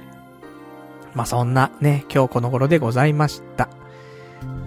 [1.14, 3.68] まあ、そんなね、今日この頃でございました。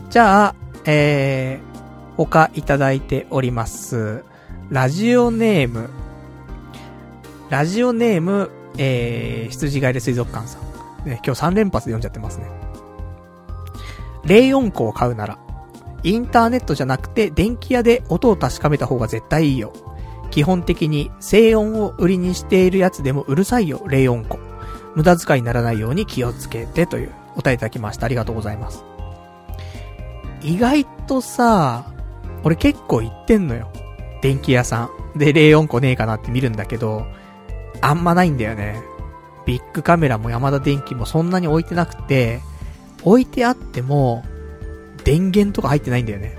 [0.10, 4.24] じゃあ、えー、他いただいております。
[4.70, 5.90] ラジオネーム。
[7.50, 10.62] ラジオネーム、えー、羊飼いで水族館さん。
[11.08, 12.48] ね、今日3連発で読んじゃってますね。
[14.26, 15.38] 冷音庫を買うなら、
[16.04, 19.74] インターネットじゃなくて電気屋で音を確かめた方が絶対いいよ。
[20.32, 24.40] 基本的に静音を売りにしているやつでもうるさいよ、冷音庫。
[24.96, 28.06] 無駄遣いにならないように気をつけてというお答えいただきました。
[28.06, 28.84] ありがとうございます。
[30.42, 31.86] 意外とさ、
[32.44, 33.70] 俺結構行ってんのよ。
[34.22, 35.20] 電気屋さん。
[35.20, 37.06] で、冷音庫ねえかなって見るんだけど、
[37.82, 38.82] あんまないんだよね。
[39.46, 42.42] ビッグカメラも山田電機もそんなに置いてなくて、
[43.04, 44.24] 置いてあっても、
[45.04, 46.38] 電源とか入ってないんだよね。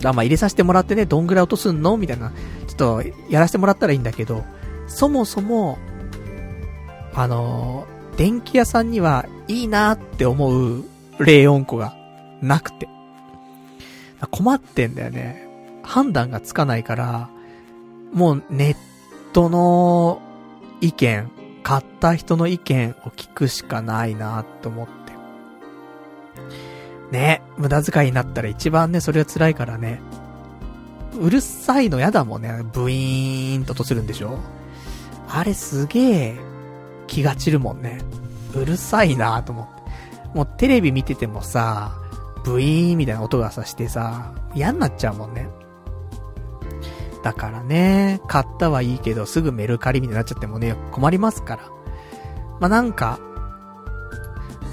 [0.00, 1.96] だまあ入れさせてもらってね、どんぐらい落とすんの？
[1.96, 2.32] みたいな、
[2.66, 4.44] ちょっとやらせてもらったらいいんだけど、
[4.88, 5.78] そもそも、
[7.14, 10.84] あのー、電気屋さんにはいいなって思う
[11.18, 11.96] 冷音庫が
[12.40, 12.88] なくて。
[14.30, 15.48] 困ってんだよね。
[15.82, 17.28] 判断がつかないから、
[18.12, 20.22] もうネットの
[20.80, 21.28] 意見、
[21.64, 25.01] 買った人の意見を聞くしかないなって思って。
[27.12, 30.00] ね、無駄遣いになったら一番ね、それは辛いからね。
[31.20, 32.62] うるさいのやだもんね。
[32.72, 34.38] ブイーンととするんでしょ
[35.28, 36.36] あれすげえ
[37.06, 37.98] 気が散るもんね。
[38.54, 39.82] うるさいなと思って。
[40.34, 41.92] もうテレビ見ててもさ、
[42.44, 45.48] ブイーンみたいな音がさしてさ、嫌になっちゃうもんね。
[47.22, 51.62] だからね、買ったはいいけど、すぐメルカリみたいになっちゃってもね、困りますから。
[52.58, 53.20] まあ、なんか、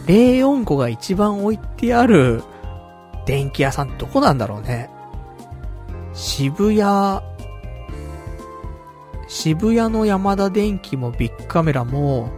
[0.09, 2.41] 冷音庫が一番置いてある
[3.27, 4.89] 電気屋さんどこなんだろうね。
[6.15, 7.21] 渋谷、
[9.27, 12.31] 渋谷の山田電機もビッグカメラも、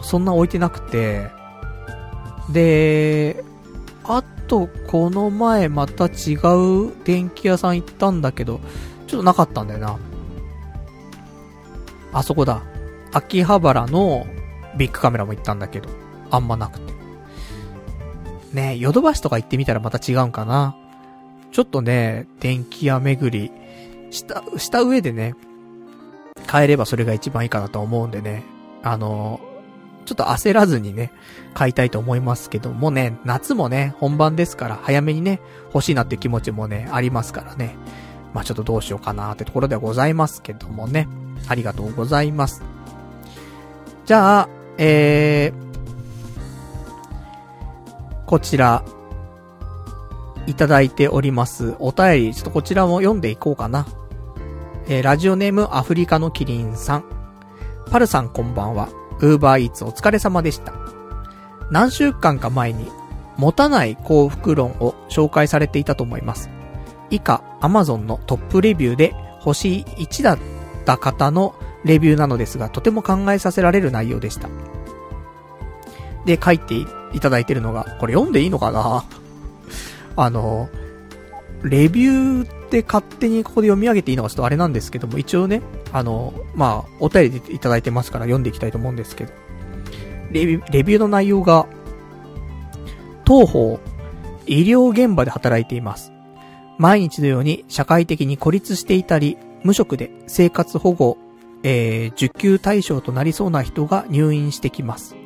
[0.00, 1.30] そんな置いてなくて、
[2.50, 3.44] で、
[4.02, 6.34] あと、この前また違
[6.88, 8.58] う電気屋さん行ったんだけど、
[9.06, 9.96] ちょっとなかったんだよな。
[12.12, 12.62] あそこだ。
[13.12, 14.26] 秋葉原の
[14.76, 16.92] ビッグカメラも行ったんだけど、あんまなくて。
[18.52, 20.76] ねヨドバシとか行ってみたらまた違うんかな。
[21.52, 23.50] ちょっとね、電気屋巡り、
[24.10, 25.34] した、した上でね、
[26.50, 28.42] 変えればそれが一番いいかなと思うんでね。
[28.82, 29.40] あの、
[30.04, 31.12] ちょっと焦らずにね、
[31.52, 35.40] 買いたいと思いますけどもね、夏もね、本番ですから、早めにね、
[35.74, 37.76] 欲しいなって気持ちもね、ありますからね。
[38.32, 41.08] まあちょっとどうしようかなってところではございますけどもね。
[41.48, 42.62] ありがとうございます。
[44.06, 44.48] じゃあ、
[44.78, 45.67] えー、
[48.28, 48.84] こちら、
[50.46, 51.76] いただいております。
[51.78, 53.86] お便り、ちょっとこちらも読んでいこうかな。
[54.86, 57.04] えー、ラジオネームアフリカのキリンさん。
[57.90, 58.90] パルさんこんばんは。
[59.20, 60.74] ウーバーイーツお疲れ様でした。
[61.70, 62.90] 何週間か前に、
[63.38, 66.50] 持たない幸福論を紹介されていたと思います。
[67.08, 70.38] 以下、Amazon のトップレビューで星1だっ
[70.84, 74.50] た方のレビューなのですが、とても考えさせられる内容でした。
[76.28, 76.86] で、書いてい
[77.20, 79.04] ただいてるのが、これ読んでいいのかな？
[80.14, 80.68] あの、
[81.62, 89.32] レビューって勝手にここで読み上げていいのかちょっとあれなんですけども、一応ね、あの、まあ、お便りでいただいてますから読んでいきたいと思うんですけど、
[90.30, 91.66] レビュー、レビューの内容が、
[93.24, 93.80] 当方、
[94.46, 96.12] 医療現場で働いています。
[96.76, 101.16] 毎日のように社会的に孤立していたり、無職で生活保護、
[101.62, 105.16] えー、受給対象となりそうな人が入院してきます。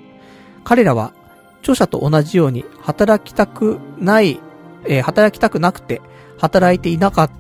[0.65, 1.13] 彼らは、
[1.61, 4.41] 著者と同じように働きたくない、
[4.85, 6.01] えー、働きたくなくて、
[6.39, 7.31] 働いていなかっ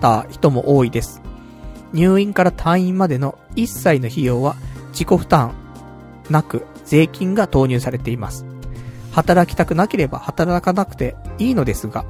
[0.00, 1.22] た人も多いです。
[1.92, 4.56] 入院から退院までの一切の費用は
[4.90, 5.54] 自己負担
[6.28, 8.44] なく税金が投入されています。
[9.12, 12.04] 働きたくなければ働かなくていいのですが、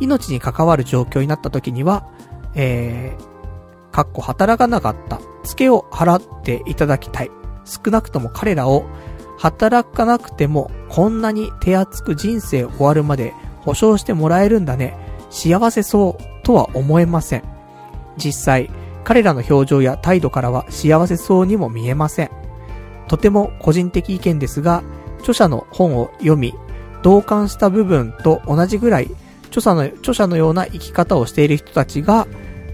[0.00, 2.08] 命に関わる状況になった時には、
[2.54, 7.30] えー、かっこ働かなかった、付けを払っていただきたい。
[7.64, 8.84] 少なくとも彼らを
[9.42, 14.96] 働かなくてもこんなに手厚く人生終わるまで保証してもらえるんだね。
[15.30, 17.42] 幸せそうとは思えません。
[18.16, 18.70] 実際、
[19.02, 22.30] 彼らの表情や態度からは幸せそうにも見えません。
[23.08, 24.84] とても個人的意見ですが、
[25.18, 26.54] 著者の本を読み、
[27.02, 29.10] 同感した部分と同じぐらい、
[29.46, 32.28] 著者の、著者のような生き方をしている人たちが、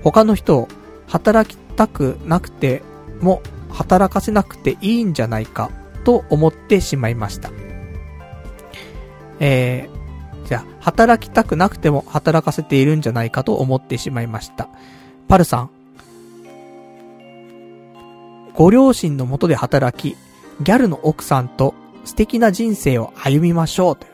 [0.05, 0.69] 他の人を
[1.07, 2.83] 働きたくなくて
[3.23, 3.41] も、
[3.71, 5.71] 働かせなくていいんじゃないか、
[6.05, 7.51] と思ってしまいました。
[9.41, 14.69] えー、じゃあ、働きたくなくても働かせているんじゃないかと思ってしまいました。
[15.29, 15.71] パルさん、
[18.55, 20.17] ご両親のもとで働き、
[20.61, 24.13] ギャルの奥さんと素敵な人生を歩みましょうという、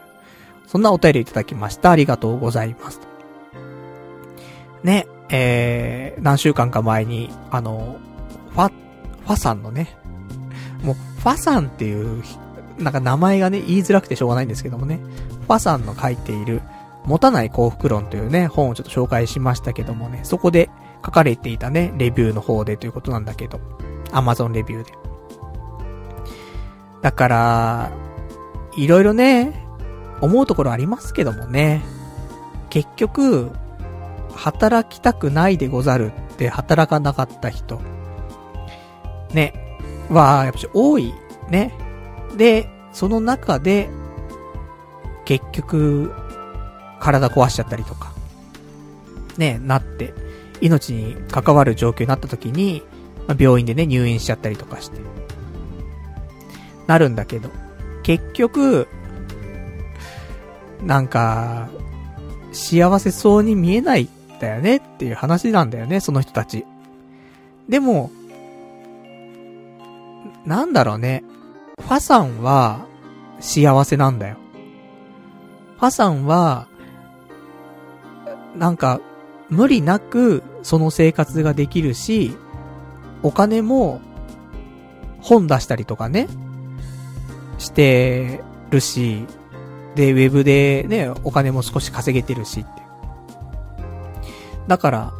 [0.66, 1.90] そんなお便りいただきました。
[1.90, 3.00] ありがとうございます。
[4.82, 7.96] ね、えー、何週間か前に、あの、
[8.50, 9.96] ファ、ファさんのね、
[10.82, 12.22] もう、ファさんっていう、
[12.78, 15.00] なんか名前がね、言いづらくてしょうがないんですけどもね。
[15.46, 16.60] ファさんの書いている、
[17.06, 20.68] 持たない幸福論というね、本をちょっと紹介しましたけどもね、そこで
[21.02, 23.58] 書かれていたね、レビューの方でということなんだけど、
[24.12, 24.92] アマゾンレビューで。
[27.00, 27.90] だから、
[28.76, 29.66] いろいろね、
[30.20, 31.80] 思うところありますけどもね、
[32.68, 33.50] 結局、
[34.34, 37.80] 働きたくないでござるって働かなかった人、
[39.32, 39.63] ね、
[40.10, 41.12] は、やっぱし多い、
[41.50, 41.72] ね。
[42.36, 43.88] で、その中で、
[45.24, 46.12] 結局、
[47.00, 48.12] 体壊しちゃったりとか、
[49.36, 50.14] ね、なって、
[50.60, 52.82] 命に関わる状況になった時に、
[53.26, 54.98] まあ、病院でね、入院しちゃったりとかして、
[56.86, 57.50] なるんだけど、
[58.02, 58.86] 結局、
[60.82, 61.68] なんか、
[62.52, 64.08] 幸せそうに見えないん
[64.40, 66.64] だよねっていう話なんだよね、その人たち。
[67.68, 68.10] でも、
[70.44, 71.24] なんだろうね。
[71.80, 72.86] ファさんは
[73.40, 74.36] 幸せなんだよ。
[75.78, 76.68] ファさんは、
[78.56, 79.00] なんか、
[79.50, 82.36] 無理なくその生活ができるし、
[83.22, 84.00] お金も
[85.20, 86.28] 本出したりとかね、
[87.58, 89.26] してるし、
[89.94, 92.82] で、ウェブでね、お金も少し稼げてるしって。
[94.66, 95.12] だから、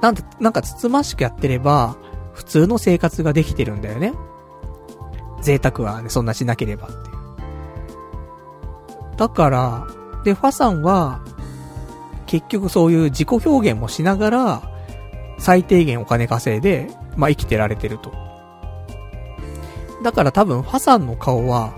[0.00, 1.96] なんて、なんかつつましくやってれば、
[2.34, 4.12] 普通の生活ができてるんだよね。
[5.40, 7.14] 贅沢はね、そんなしなければっていう。
[9.16, 9.86] だから、
[10.24, 11.20] で、ファさんは、
[12.26, 14.62] 結局そういう自己表現もしながら、
[15.38, 18.12] 最低限お金稼いで、まあ生きてられてると。
[20.02, 21.74] だから多分、ファさんの顔は、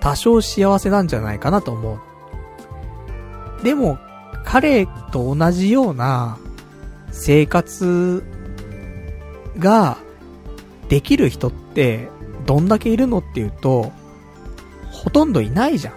[0.00, 3.64] 多少幸せなんじゃないかなと思う。
[3.64, 3.98] でも、
[4.44, 6.36] 彼と同じような
[7.10, 8.22] 生活
[9.58, 9.98] が
[10.88, 12.08] できる人って
[12.46, 13.92] どんだけいるのっていうと、
[14.90, 15.94] ほとんどいないじゃん。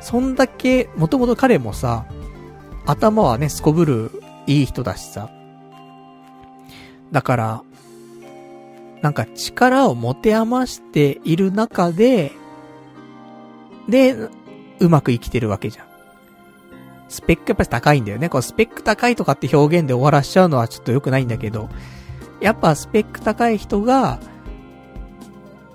[0.00, 2.06] そんだけ、もともと彼もさ、
[2.86, 5.30] 頭はね、すこぶるいい人だしさ。
[7.12, 7.62] だから、
[9.02, 12.32] なんか力を持て余している中で、
[13.88, 14.14] で、
[14.80, 15.86] うまく生きてるわけじゃん。
[17.08, 18.28] スペックやっぱり高いんだよね。
[18.28, 21.68] こうスペック高いとかって表現で終わらしちゃうのはちょっと良くないんだけど、
[22.40, 24.20] やっぱスペック高い人が、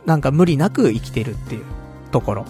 [0.06, 1.66] なんか無理なく生きてるっていう
[2.12, 2.46] ところ。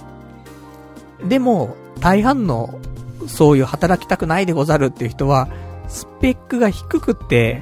[1.23, 2.80] でも、大半の、
[3.27, 5.48] そういう働きたくないでござるっていう人は、
[5.88, 7.61] スペックが低くて、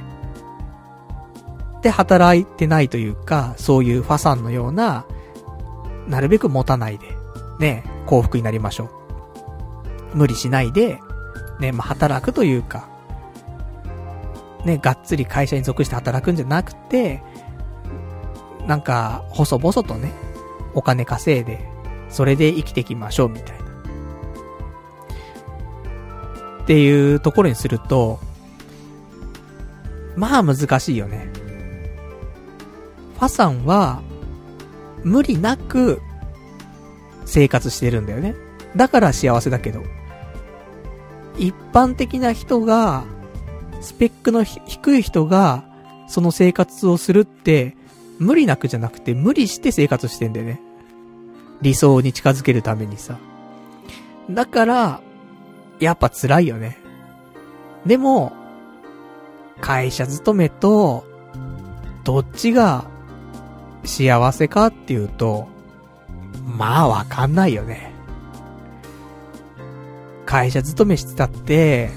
[1.82, 5.04] で働いてないというか、そういうファさんのような、
[6.08, 7.16] なるべく持たないで、
[7.58, 8.90] ね、幸福になりましょ
[10.14, 10.16] う。
[10.16, 11.00] 無理しないで、
[11.60, 12.88] ね、まあ、働くというか、
[14.64, 17.22] ね、がっつり会社に属して働くんじゃなくて、
[18.66, 20.12] なんか、細々とね、
[20.74, 21.68] お金稼いで、
[22.08, 23.62] それで生きていきましょう、みたいな。
[26.62, 28.20] っていうところにすると、
[30.16, 31.28] まあ難しいよね。
[33.18, 34.02] ファさんは、
[35.02, 36.00] 無理なく、
[37.24, 38.34] 生活してるんだよね。
[38.76, 39.82] だから幸せだけど。
[41.38, 43.04] 一般的な人が、
[43.82, 45.64] スペックの低い人が、
[46.06, 47.76] その生活をするって、
[48.18, 50.60] 無理なくじゃなくて、無理して生活してんだよね。
[51.60, 53.18] 理想に近づけるためにさ。
[54.30, 55.00] だから、
[55.80, 56.78] やっぱ辛いよね。
[57.84, 58.32] でも、
[59.60, 61.04] 会社勤めと、
[62.04, 62.84] どっちが
[63.84, 65.48] 幸せかっていうと、
[66.46, 67.92] まあわかんないよね。
[70.24, 71.90] 会社勤めしてたって、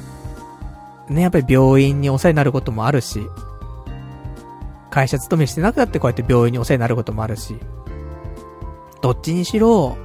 [1.09, 3.27] ね、やっぱり病院にお世話になることもあるし、
[4.89, 7.57] 会社勤めしてなくたってこうやって病院にお世話になることもあるし、
[9.01, 9.97] どっちにしろ、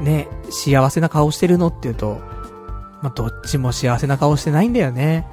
[0.00, 2.20] ね、幸せな顔してるのっていうと、
[3.02, 5.26] まあ、どっちも幸せな顔してないんだよね。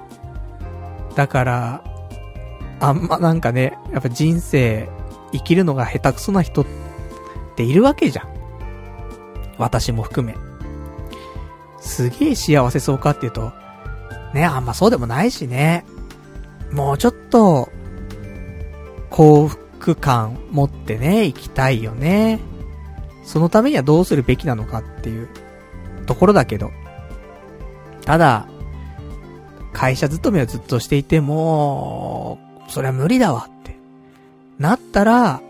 [1.16, 1.84] だから、
[2.80, 4.90] あんまなんかね、やっぱ人生、
[5.32, 6.66] 生きるのが下手くそな人っ
[7.56, 8.28] ているわけじゃん。
[9.58, 10.36] 私も含め。
[11.80, 13.54] すげえ幸せそうかっていうと、
[14.34, 15.86] ね、あんまそうでもないしね。
[16.72, 17.70] もうちょっと、
[19.10, 22.40] 幸福感持ってね、生きたいよね。
[23.24, 25.30] そのためにはどうするべきなのかっていう
[26.06, 26.72] ところだけど。
[28.06, 28.48] ただ、
[29.74, 33.78] 会社勤めをずっとしていても、それは無理だわって。
[34.58, 35.42] なったら、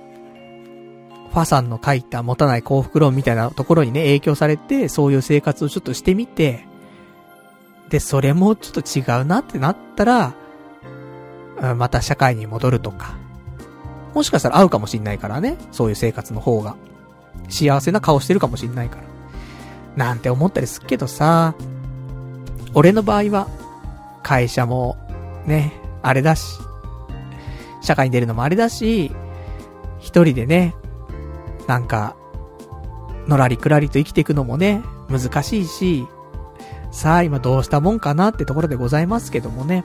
[1.32, 6.66] ファさんの書いた持たない幸福論みたいなところにね、影響されて、そういう生活をちょっとしてみて、
[7.90, 10.34] で、それもちょっと違うなってなったら、
[11.76, 13.16] また社会に戻るとか、
[14.14, 15.58] もしかしたら合うかもしんないからね。
[15.72, 16.76] そういう生活の方が。
[17.48, 19.04] 幸せな顔してるかもしんないから。
[19.96, 21.56] なんて思ったりすっけどさ、
[22.74, 23.48] 俺の場合は、
[24.24, 24.98] 会社も、
[25.46, 26.60] ね、あれだし、
[27.82, 29.12] 社会に出るのもあれだし、
[30.00, 30.76] 一人でね、
[31.68, 32.16] なんか、
[33.28, 36.08] のらりくらりと生きていくのもね、難しいし、
[36.92, 39.84] さあ今どうしたもんかなってところでございますけどもね。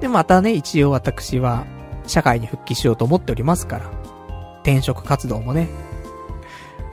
[0.00, 1.66] で、またね、一応私は、
[2.06, 3.90] 社会に復帰しようと思っておりますから、
[4.62, 5.68] 転職活動もね、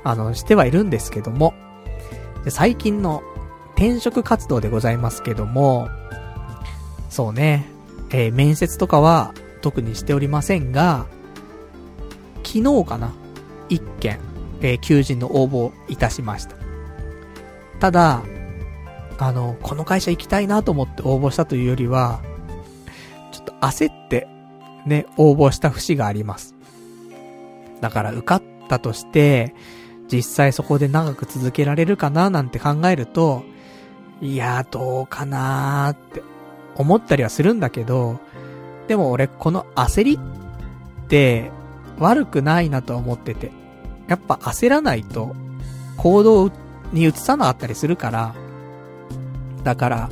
[0.04, 1.54] あの、してはいるんですけども、
[2.48, 3.22] 最近の
[3.76, 5.90] 転職活動でございますけども、
[7.10, 7.66] そうね、
[8.12, 11.06] えー、面接とかは特にしておりませんが、
[12.44, 13.12] 昨日かな
[13.70, 14.20] 一件、
[14.62, 16.61] えー、求人の応募いたしました。
[17.82, 18.24] ただ、
[19.18, 22.22] あの、この会社行きたいなと思って応募したというよりは、
[23.34, 24.28] ちょっと焦って、
[24.86, 26.56] ね、応募した節があります。
[27.82, 29.54] だから受かったとして、
[30.10, 33.44] 実際そこで長く続けられるかななんて考えると、
[34.22, 36.24] いや、どうかなーって
[36.76, 38.20] 思ったりはするんだけど、
[38.88, 41.52] でも俺この焦りって
[41.98, 43.52] 悪くないなと思ってて。
[44.12, 45.34] やっぱ焦らないと
[45.96, 46.52] 行動を
[46.92, 48.36] に移さなかったりするから、
[49.64, 50.10] だから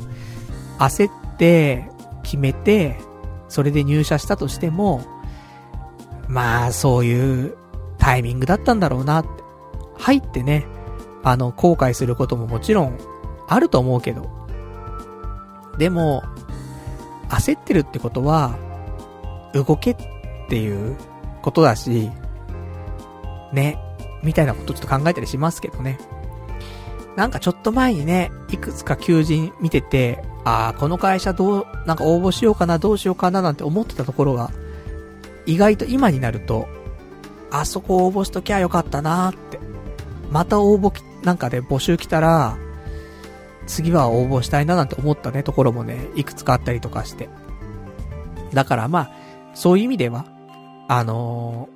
[0.78, 1.88] 焦って
[2.22, 2.98] 決めて、
[3.48, 5.02] それで入社したとしても、
[6.28, 7.56] まあそういう
[7.98, 9.40] タイミングだったんだろうなって。
[10.00, 10.66] 入ってね、
[11.22, 12.98] あの後悔することももちろん
[13.46, 14.28] あると思うけど、
[15.78, 16.22] でも、
[17.28, 18.56] 焦ってるってことは、
[19.52, 19.96] 動けっ
[20.48, 20.96] ていう
[21.42, 22.10] ことだし、
[23.52, 23.78] ね、
[24.22, 25.98] みたいなことちょっと考えたりしますけどね。
[27.16, 34.50] なんかちょっと前にね、いくつか求人見てて、ああ、この会社どう、なんか応募しようかな、どうしようかななんて思ってたところが、
[35.46, 36.68] 意外と今になると、
[37.50, 39.58] あそこ応募しときゃよかったなーって。
[40.30, 40.92] また応募
[41.24, 42.56] なんかで募集来たら、
[43.66, 47.28] 次は応募したいななんて思ったね、ところもね、いくつかあったりとかして。
[48.54, 49.10] だからまあ、
[49.54, 50.26] そういう意味では、
[50.88, 51.68] あの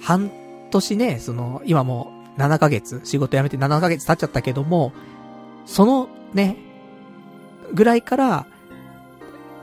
[0.00, 0.30] ー、半
[0.70, 4.92] 年ね、その、今も7ヶ月、仕事辞めて7ヶ月経っちゃったけども、
[5.66, 6.56] そのね、
[7.72, 8.46] ぐらいから、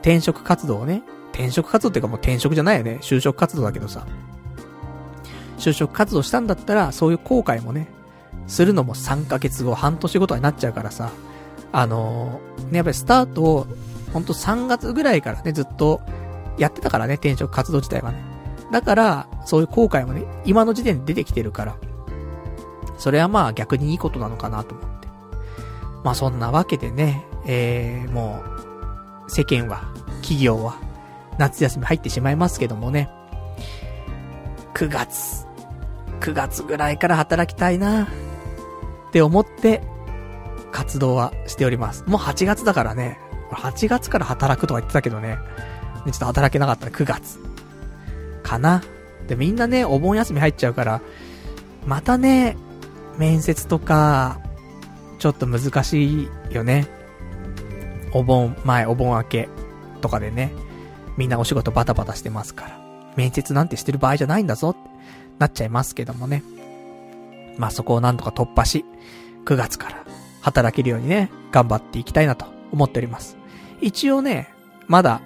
[0.00, 1.02] 転職活動をね、
[1.32, 4.06] 転職活動っていうかもう転職じゃないよね、就職活動だけどさ。
[5.58, 7.88] 就職活動したんだったら、そういう後悔もね、
[8.46, 11.10] するのも3ヶ月後、半年後とかになっちゃうからさ、
[11.72, 13.66] あのー、ね、やっぱりスタートを、
[14.12, 16.00] ほんと3月ぐらいからね、ずっと
[16.58, 18.22] やってたからね、転職活動自体はね。
[18.72, 21.76] だから、そういう後悔もね、今の時点で出てきてるから、
[23.00, 25.08] それはまあ逆にいいことなのかなと思って。
[26.04, 28.42] まあそんなわけでね、えー、も
[29.26, 29.90] う、世間は、
[30.20, 30.76] 企業は、
[31.38, 33.10] 夏休み入ってしまいますけどもね、
[34.74, 35.46] 9月、
[36.20, 38.08] 9月ぐらいから働きたいなっ
[39.12, 39.82] て思って、
[40.70, 42.04] 活動はしております。
[42.06, 43.18] もう8月だからね、
[43.50, 45.38] 8月から働くとか言ってたけどね、
[46.04, 47.38] ちょっと働けなかったら9月。
[48.42, 48.82] かな。
[49.26, 51.00] で、みんなね、お盆休み入っちゃうから、
[51.86, 52.58] またね、
[53.18, 54.40] 面接とか、
[55.18, 56.86] ちょっと難しいよね。
[58.12, 59.48] お盆前、お盆明け
[60.00, 60.52] とかでね、
[61.16, 62.80] みんなお仕事バタバタしてますから、
[63.16, 64.80] 面接なんてしてる場合じゃないんだぞって
[65.38, 66.42] なっちゃいますけどもね。
[67.58, 68.84] まあそこをなんとか突破し、
[69.44, 70.04] 9月から
[70.40, 73.36] 働けるようにね、頑張っていきたいなと思っております。
[73.80, 74.48] 一応ね、
[74.86, 75.20] まだ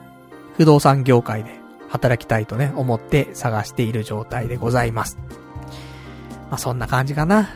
[0.57, 1.51] 不動産業界で
[1.89, 5.19] 働きたいとね、思って探している状態でございます。
[6.51, 7.51] まあ、そんな感じかな。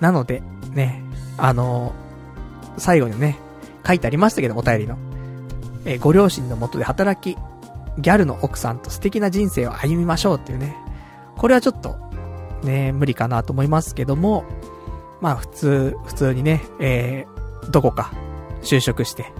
[0.00, 0.42] なので、
[0.72, 1.02] ね、
[1.38, 3.38] あのー、最後にね、
[3.86, 4.96] 書いてありましたけど、お便りの。
[5.84, 7.38] えー、ご両親のもとで働き、
[7.98, 10.76] ギャルの奥さんと素敵な人生を歩みましょうっていうね。
[11.36, 11.96] これはちょっと、
[12.62, 14.44] ね、無理かなと思いますけども、
[15.20, 18.12] まあ普通、普通にね、えー、どこか
[18.62, 19.32] 就職して、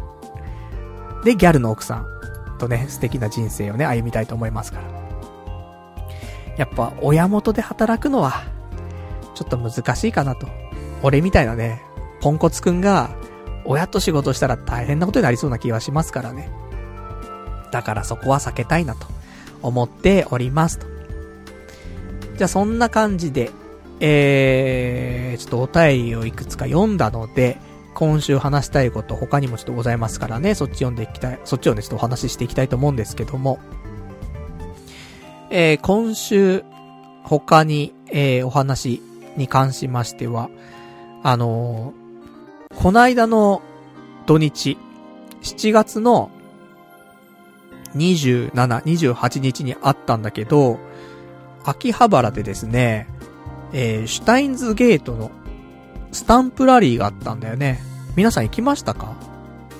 [1.24, 2.07] で、ギャルの奥さん、
[2.57, 4.85] とね、素敵な人生をね、歩みたいと思いますから。
[6.57, 8.45] やっぱ、親元で働くのは、
[9.37, 10.49] ちょっと難しいかなと。
[11.03, 11.83] 俺みたいなね、
[12.21, 13.11] ポンコツくんが、
[13.67, 16.51] 親と仕事したら大変なことになりそうな気がしますからね。
[17.71, 19.07] だからそこは避けたいなと
[19.63, 20.87] 思っておりますと。
[22.37, 23.51] じゃあそんな感じで、
[24.01, 27.59] えー、ちょっとお便りをいくつか読んだので、
[27.95, 33.59] 今週話したいこと他にもちょっとございますからね、そっち読んでいきたい、そっちをね、ちょっとお話ししていきたいと思うんですけども、
[35.51, 36.65] えー、今週、
[37.23, 39.03] 他に、えー、お話
[39.37, 40.51] に関しましては、
[41.23, 43.63] あのー、こないだの
[44.27, 44.77] 土日、
[45.43, 46.31] 7月の
[47.95, 48.51] 27、
[48.83, 50.79] 28日にあったんだけど、
[51.65, 53.09] 秋葉原でですね、
[53.73, 55.31] えー、シュタインズゲートの
[56.13, 57.81] スタンプラリーがあったんだよね。
[58.17, 59.17] 皆さん行きましたか？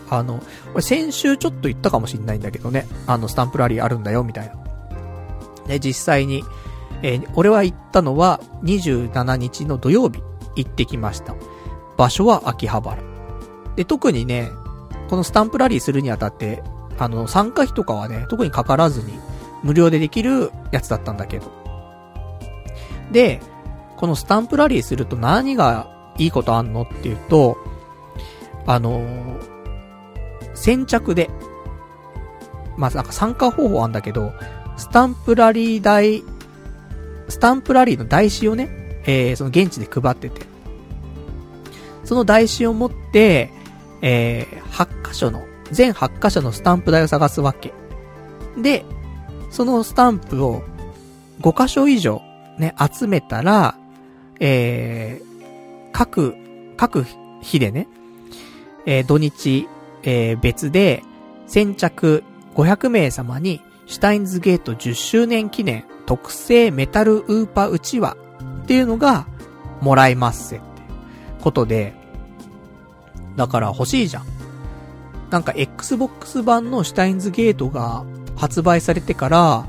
[0.09, 0.41] あの、
[0.73, 2.87] 俺先週ちょっと言ったかもしんないんだけどね。
[3.07, 4.55] あの、スタンプラリーあるんだよ、みたいな。
[5.67, 6.45] で、実際に、
[7.03, 10.23] えー、俺は行ったのは27日の土曜日
[10.57, 11.35] 行ってきました。
[11.97, 13.03] 場所は秋葉原。
[13.77, 14.51] で、特にね、
[15.09, 16.63] このスタンプラリーするにあたって、
[16.99, 19.19] あの、参加費とかはね、特にかからずに、
[19.63, 21.51] 無料でできるやつだったんだけど。
[23.13, 23.41] で、
[23.97, 27.57] このスタンプラリーすると何がいいことあんのっていうと、
[28.67, 29.41] あのー、
[30.55, 31.31] 先着で、
[32.77, 34.33] まあ、なんか参加方法あんだけど、
[34.77, 36.23] スタンプラリー台、
[37.29, 38.69] スタンプラリーの台紙をね、
[39.07, 40.47] えー、その現地で配ってて、
[42.05, 43.51] その台紙を持って、
[44.03, 47.73] えー、8箇所の、全8箇所のスタンプ台を探すわけ。
[48.57, 48.85] で、
[49.51, 50.63] そのスタンプを
[51.41, 52.23] 5箇所以上
[52.59, 53.77] ね、集めたら、
[54.41, 56.35] えー、各、
[56.77, 57.05] 各
[57.43, 57.89] 日でね、
[58.87, 59.69] えー、土日、
[60.03, 61.03] えー、別で、
[61.47, 62.25] 先着
[62.55, 68.17] 500名様に、シュタインズゲート10周年記念特製メタルウーパーうちわ
[68.63, 69.27] っていうのが
[69.81, 70.65] もらえますせって
[71.41, 71.95] ことで、
[73.37, 74.27] だから欲しいじゃん。
[75.31, 78.05] なんか Xbox 版のシュタインズゲートが
[78.37, 79.67] 発売されてから、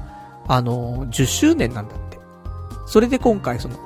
[0.47, 2.17] あの、10周年なんだって。
[2.85, 3.77] それで今回その、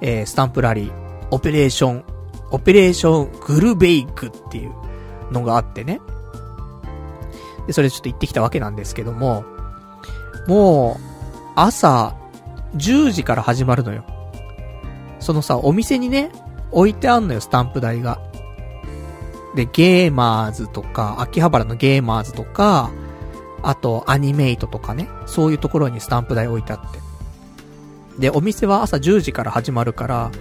[0.00, 0.92] えー、スタンプラリー、
[1.30, 2.04] オペレーション、
[2.50, 4.72] オペレーショングルベイクっていう
[5.30, 6.00] のがあってね。
[7.66, 9.44] で、それちょっと行ってきたわけなんですけども、
[10.50, 11.00] もう、
[11.54, 12.16] 朝、
[12.74, 14.04] 10時から始まるのよ。
[15.20, 16.32] そのさ、お店にね、
[16.72, 18.20] 置いてあんのよ、スタンプ台が。
[19.54, 22.90] で、ゲーマーズとか、秋葉原のゲーマーズとか、
[23.62, 26.98] あと、アニメイトとかね、そういうところにスタンプ台置いてあって。
[28.18, 30.32] で、お店は朝10時から始まるから、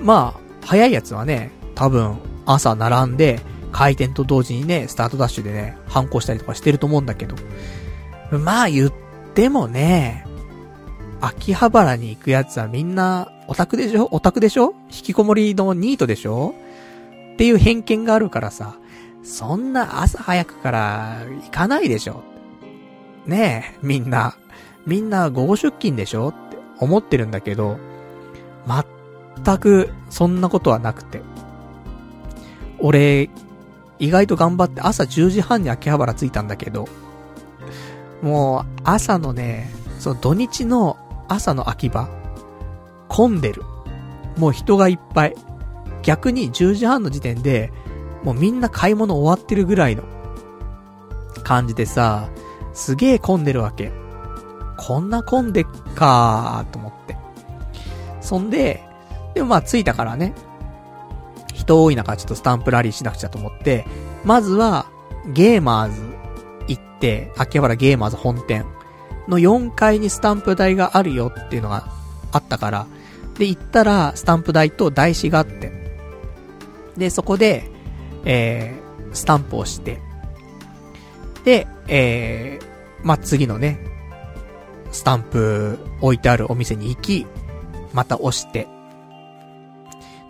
[0.00, 3.38] まあ、早いやつはね、多分、朝並んで、
[3.70, 7.36] 開店と同時にね、スタートダッシュでね、反抗したりとかしてると思うんだけど。
[8.38, 8.92] まあ言っ
[9.34, 10.26] てもね、
[11.20, 14.08] 秋葉原に行くやつはみんな、オタクでしょ？
[14.10, 14.74] オタクでしょ？
[14.90, 16.54] 引きこもりのニートでしょ？
[17.34, 18.76] っていう偏見があるからさ、
[19.22, 22.22] そんな朝早くから行かないでしょ？
[23.26, 24.36] ねえ、みんな。
[24.86, 26.28] みんな午後出勤でしょ？
[26.28, 27.78] って思ってるんだけど、
[28.66, 31.22] 全くそんなことはなくて。
[32.78, 33.30] 俺、
[33.98, 36.86] 意外と頑張って朝10時半に秋葉原着いたんだけど、
[38.22, 40.96] もう朝のね、その土日の
[41.28, 42.08] 朝の秋葉、
[43.08, 43.62] 混んでる。
[44.36, 45.34] もう人がいっぱい。
[46.02, 47.72] 逆に10時半の時点で、
[48.22, 50.02] もうみんな買い物終わってるぐらいの
[51.42, 52.28] 感じでさ、
[52.72, 53.92] すげえ混んでるわけ。
[54.76, 55.64] こんな混んでっ
[55.94, 57.16] かーと思って。
[58.20, 58.82] そんで、
[59.34, 60.34] でもまあ着いたからね、
[61.54, 63.86] 人多い中ちょっとスタンプラリーしなくちゃと思って、
[64.24, 64.86] まずは
[65.32, 66.13] ゲーマーズ
[66.98, 68.64] て、秋葉原ゲーマーズ本店
[69.28, 71.88] の4階にスタンプ台があるよっていうのが
[72.32, 72.86] あったから、
[73.38, 75.72] で、行ったらスタンプ台と台紙があって、
[76.96, 77.70] で、そこで、
[78.24, 80.00] えー、スタンプをして、
[81.44, 83.78] で、えー、まあ、次のね、
[84.92, 87.26] スタンプ置いてあるお店に行き、
[87.92, 88.68] また押して、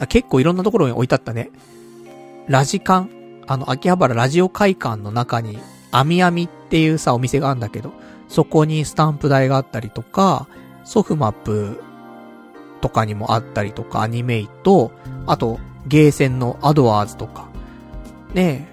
[0.08, 1.50] 結構いろんなところに置いてあったね。
[2.48, 5.58] ラジカンあの、秋葉原ラジオ会館の中に、
[5.96, 7.92] アミアミっていうさ、お店があるんだけど、
[8.28, 10.48] そこにスタンプ台があったりとか、
[10.82, 11.80] ソフマップ
[12.80, 14.90] とかにもあったりとか、アニメイト、
[15.26, 17.48] あと、ゲーセンのアドワーズとか、
[18.32, 18.66] ね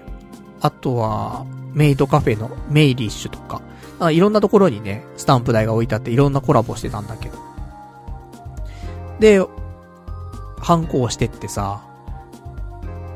[0.60, 3.62] あとは、メイドカフェのメイリッシュとか、
[4.00, 7.38] あいろんなところにね、スタンプ台が置いてあっていろんなコラボしてたんだけど。
[9.20, 9.40] で、
[10.58, 11.82] 反抗してってさ、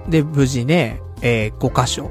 [0.09, 2.09] で、無事ね、えー、5箇所。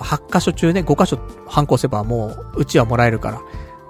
[0.00, 3.40] 8箇所中ね、5箇所反抗せばもう、うちはもらえるから。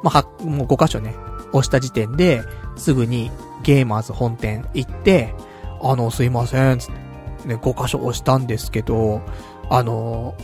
[0.02, 1.14] まあ、は、もう5箇所ね、
[1.52, 2.42] 押した時点で、
[2.76, 3.30] すぐに
[3.62, 5.34] ゲーマーズ本店行って、
[5.82, 7.08] あの、すいません、つって。
[7.48, 9.20] ね、5箇所押したんですけど、
[9.70, 10.34] あの、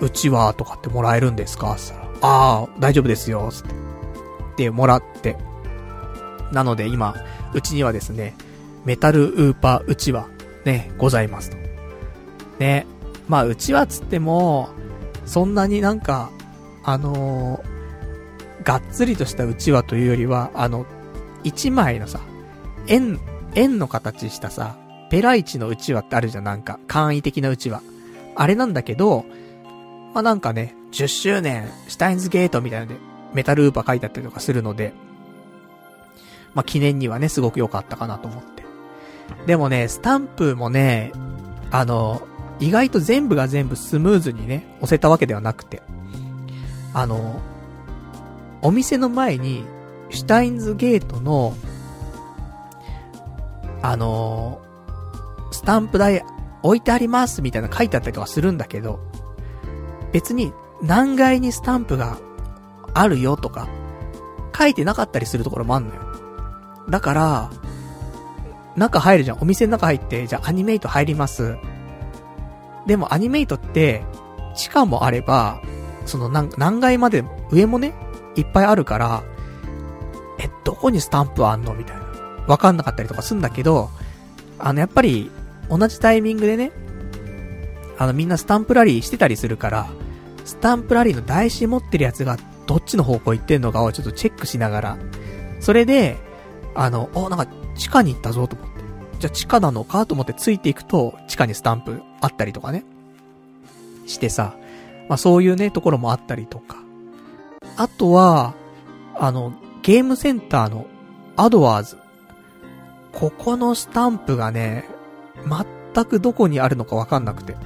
[0.00, 1.74] うちは、とかってもらえるんですか？
[1.76, 3.62] つったら、ああ、大丈夫ですよ、つっ
[4.56, 4.64] て。
[4.64, 5.36] で、もらって。
[6.52, 7.14] なので今、
[7.52, 8.34] うちにはですね、
[8.84, 10.28] メタルウーパーうちわ、
[10.64, 11.56] ね、ございますと。
[12.58, 12.86] ね。
[13.28, 14.68] まあ、うちわつっても、
[15.26, 16.30] そんなになんか、
[16.82, 20.86] あのー、がっつりとしたうちわというよりは、あの、
[21.42, 22.20] 一枚のさ、
[22.86, 23.18] 円、
[23.54, 24.76] 円の形したさ、
[25.10, 27.82] ペライチのうちわってあるじゃん、なんか、簡易的なうちわ。
[28.36, 29.24] あれなんだけど、
[30.12, 32.98] まあ、なんかね、10周年、シュタインズゲートみたいなので、
[33.32, 34.92] メタルウーパー書いてあったりとかするので、
[36.54, 38.64] まあ、記念にはね、すごく良かったかなと思って。
[39.46, 41.12] でもね、スタンプもね、
[41.70, 42.26] あの、
[42.64, 45.82] 意外と全部が全部スムーズにね、押せたわけではなくて。
[46.94, 47.42] あの、
[48.62, 49.66] お店の前に、
[50.08, 51.54] シュタインズゲートの、
[53.82, 54.62] あの、
[55.50, 56.24] スタンプ台
[56.62, 58.98] 置いてありますみたいな書いてあったりとかするんだけど、
[60.12, 62.16] 別に何階にスタンプが
[62.94, 63.68] あるよとか、
[64.56, 66.00] 書いてなかったりするところもあんのよ。
[66.88, 67.50] だから、
[68.74, 69.38] 中入るじゃん。
[69.42, 71.58] お店の中入って、じゃあアニメイト入ります。
[72.86, 74.02] でもアニメイトって、
[74.54, 75.60] 地下もあれば、
[76.06, 77.94] その何、何階まで、上もね、
[78.36, 79.22] いっぱいあるから、
[80.38, 82.04] え、どこにスタンプあんのみたいな。
[82.46, 83.90] わかんなかったりとかすんだけど、
[84.58, 85.30] あの、やっぱり、
[85.70, 86.72] 同じタイミングでね、
[87.98, 89.86] あの、みんなスタンプラリーしてたりするから、
[90.44, 92.36] スタンプラリーの台紙持ってるやつが、
[92.66, 94.98] どっちの方向行ってんのかをちょっとチェックしながら、
[95.60, 96.16] それで、
[96.74, 97.46] あの、お、なんか、
[97.76, 98.74] 地下に行ったぞと思って。
[99.20, 102.84] じゃあ地下なのかと思ってついていくと、地下にスタンプあったりとかね。
[104.06, 104.54] してさ、
[105.08, 106.76] まあそういうね、ところもあったりとか。
[107.76, 108.54] あとは、
[109.16, 109.52] あの、
[109.82, 110.86] ゲームセンターの
[111.36, 111.98] アドワーズ。
[113.12, 114.88] ここのスタンプがね、
[115.94, 117.56] 全くどこにあるのかわかんなくて。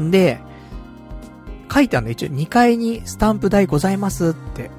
[0.00, 0.40] んで、
[1.72, 4.70] 書いてあるの一応2階にスタンプ台ございますって、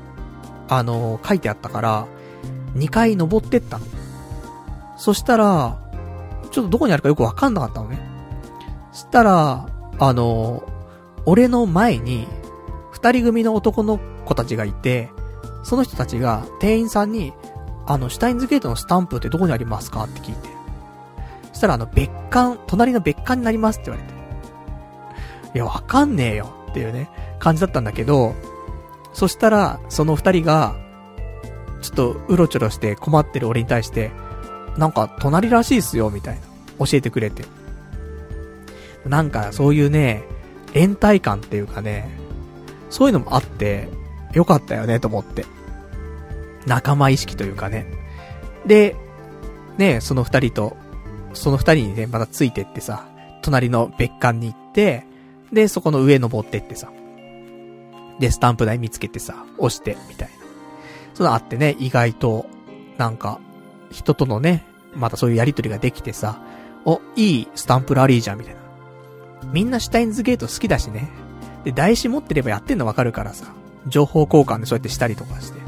[0.68, 2.08] あの書いてあったから、
[2.76, 3.86] 2階登ってったの。
[4.98, 5.78] そしたら、
[6.52, 8.15] ちょっとどこにあるかよくわかんなかったのね。
[8.96, 9.68] したら、
[10.00, 10.64] あの、
[11.26, 12.28] 俺の前に、
[12.92, 15.12] 二人組の男の子たちがいて、
[15.64, 17.34] その人たちが店員さんに、
[17.86, 20.50] あの、シュタインズゲートのスタンプってどこにありますかって聞いて。
[21.52, 24.16] そしたらあの、別館、隣の別館になりますって言われて。
[25.56, 27.10] いや、わかんねえよっていうね、
[27.40, 28.34] 感じだったんだけど、
[29.14, 30.76] そしたら、その二人が、
[31.82, 34.12] ちょっとうろちょろして困ってる俺に対して、
[34.78, 36.36] なんか隣らしいっすよ、みたい
[36.80, 36.86] な。
[36.86, 37.44] 教えてくれて。
[39.06, 40.24] なんかそういうね、
[40.74, 42.10] 連帯感っていうかね、
[42.90, 43.88] そういうのもあって、
[44.34, 45.46] よかったよね、と思って。
[46.66, 47.86] 仲間意識というかね。
[48.66, 48.96] で、
[49.78, 50.78] ね、その二人と、
[51.34, 53.06] その二人にね、またついてってさ、
[53.42, 55.06] 隣の別館に行って、
[55.54, 56.92] で、そこの上登ってってさ、
[58.20, 60.34] で、スタンプ台見つけてさ、押して、みたいな。
[61.14, 62.46] そのあってね、意外と、
[62.98, 63.40] なんか、
[63.92, 66.42] 人とのね、またそういうやりとりができてさ、
[66.86, 68.65] お、いいスタンプラリーじゃん、みたいな。
[69.52, 71.10] みんなシュタインズゲート好きだしね。
[71.64, 73.54] で、台紙持ってればやってんのわかるからさ、
[73.88, 75.60] 情報交換でそうやってしたりとかして、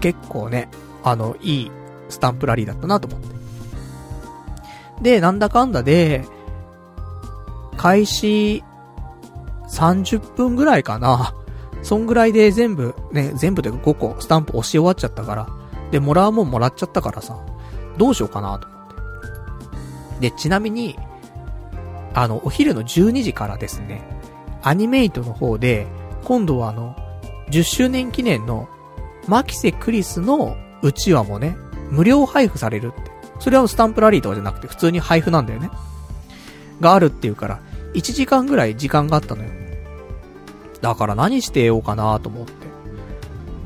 [0.00, 0.68] 結構ね、
[1.02, 1.70] あの、いい
[2.08, 3.36] スタンプラリーだったなと思って。
[5.02, 6.24] で、なんだかんだで、
[7.76, 8.64] 開始
[9.68, 11.34] 30分ぐらいかな。
[11.82, 15.48] そんぐらいで全部、ね、全部で5個スタンプ押し終わっちゃったから。
[15.90, 17.38] で、もらうもんもらっちゃったからさ、
[17.96, 18.88] どうしようかなと思っ
[20.20, 20.30] て。
[20.30, 20.98] で、ちなみに、
[22.16, 24.00] あの、お昼の12時からですね、
[24.62, 25.86] アニメイトの方で、
[26.24, 26.96] 今度はあの、
[27.50, 28.68] 10周年記念の、
[29.28, 31.58] マキセクリスのうちわもね、
[31.90, 33.10] 無料配布されるって。
[33.38, 35.70] それはスタンプラリーとかじゃなくて、普通に配布なんだよね。
[36.80, 37.60] があるっていうから、
[37.92, 39.50] 1時間ぐらい時間があったのよ。
[40.80, 42.52] だから何してようかなと思って。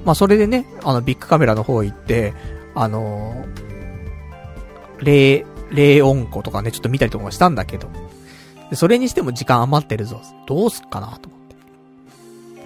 [0.04, 2.34] まあそれでね、あのビッグカメラの方行って、
[2.74, 7.88] あのー、霊、霊音庫とかね、ちょっと見たりとかしたんだけど。
[8.70, 10.20] で、それにしても時間余ってるぞ。
[10.46, 11.40] どうすっかなと思っ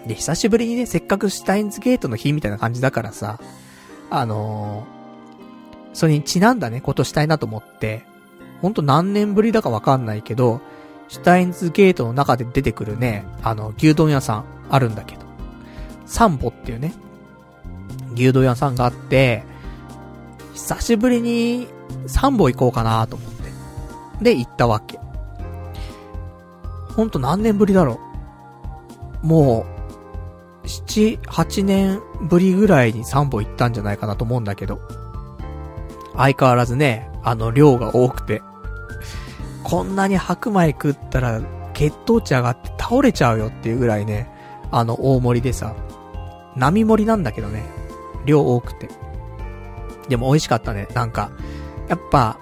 [0.02, 0.09] て。
[0.09, 3.40] で、久しぶりにね、せっかくシュタインズゲートの日みたいな感じだからさ、
[4.10, 8.05] あのー、それにちなんだね、ことしたいなと思って、
[8.60, 10.60] ほんと何年ぶりだかわかんないけど、
[11.09, 15.22] シュタインズゲートの中で出てくるね、あの、牛丼屋さんあるんだけど、
[16.06, 16.94] サンボっていうね、
[18.14, 19.43] 牛丼屋さんがあって、
[20.55, 21.66] 久しぶりに
[22.06, 23.52] サンボ行こうかなと思って。
[24.22, 24.98] で、行ったわけ。
[26.96, 28.00] ほんと何年ぶりだろ
[29.22, 29.26] う。
[29.26, 29.66] も
[30.64, 34.80] う、七、八年ぶりぐらいにサンボ行ったんじゃないかなと思うんだけど。
[36.16, 38.42] 相変わらずね、あの量が多くて、
[39.64, 41.40] こんなに白米食ったら
[41.72, 44.30] 血糖値上がって倒れちゃうよっていうぐらいね、
[44.70, 45.74] あの大盛りでさ、
[46.56, 47.64] 並盛りなんだけどね、
[48.24, 48.88] 量多くて。
[50.08, 50.86] でも美味しかったね。
[50.94, 51.30] なんか、
[51.88, 52.38] やっぱ、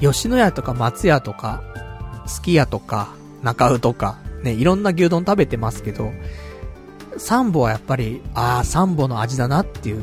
[0.00, 1.62] 吉野家とか松屋とか、
[2.26, 6.12] すき家とか、中尾とか、ね、いろんな牛丼食べてますけど、
[7.16, 10.02] サンボはやっぱり、ああ、サンボの味だなっていう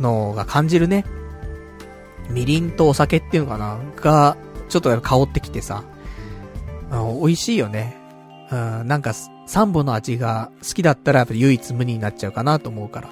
[0.00, 1.04] のが感じるね。
[2.30, 4.36] みりんとお酒っていうのかなが、
[4.68, 5.82] ちょっと香ってきてさ、
[6.90, 7.96] 美味しいよね。
[8.50, 9.12] うん、なんか、
[9.46, 13.08] サンボの味が好きだったらやっぱ唯一無二になっちゃうかなと思うから。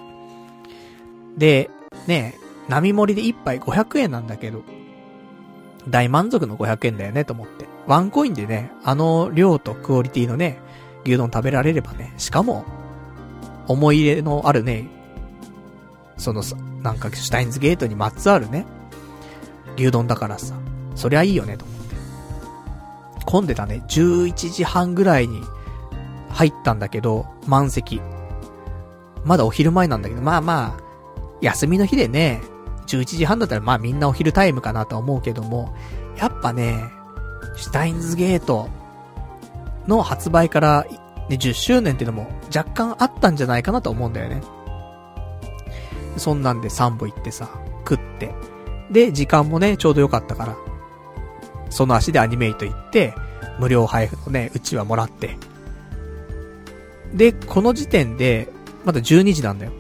[1.36, 1.68] で、
[2.06, 2.36] ね、
[2.68, 4.62] 並盛りで1杯500円なんだけど、
[5.88, 7.57] 大満足の500円だよねと思って。
[7.88, 10.60] ワンコインでね、あの量とクオリティのね、
[11.06, 12.64] 牛丼食べられればね、しかも、
[13.66, 14.86] 思い入れのあるね、
[16.18, 18.66] そのさ、なんか、シュタインズゲートにまつわるね、
[19.76, 20.54] 牛丼だからさ、
[20.94, 21.96] そりゃいいよね、と思って。
[23.24, 25.42] 混んでたね、11時半ぐらいに
[26.28, 28.02] 入ったんだけど、満席。
[29.24, 30.82] まだお昼前なんだけど、まあまあ、
[31.40, 32.42] 休みの日でね、
[32.86, 35.74] 11時半だったらまあみんなお昼タイムかなとは思うけども、
[36.18, 36.97] やっぱね、
[37.58, 38.68] シュタインズゲート
[39.88, 40.86] の発売から、
[41.28, 44.40] ね、10周年っていうのも若干あったんじゃないかなと思うんだよね。
[46.16, 47.50] そんなんで3部行ってさ、
[47.88, 48.32] 食って。
[48.90, 50.56] で、時間もね、ちょうど良かったから、
[51.68, 53.14] その足でアニメイト行って、
[53.58, 55.36] 無料配布のね、うちはもらって。
[57.12, 58.48] で、この時点で、
[58.84, 59.72] まだ12時なんだよ。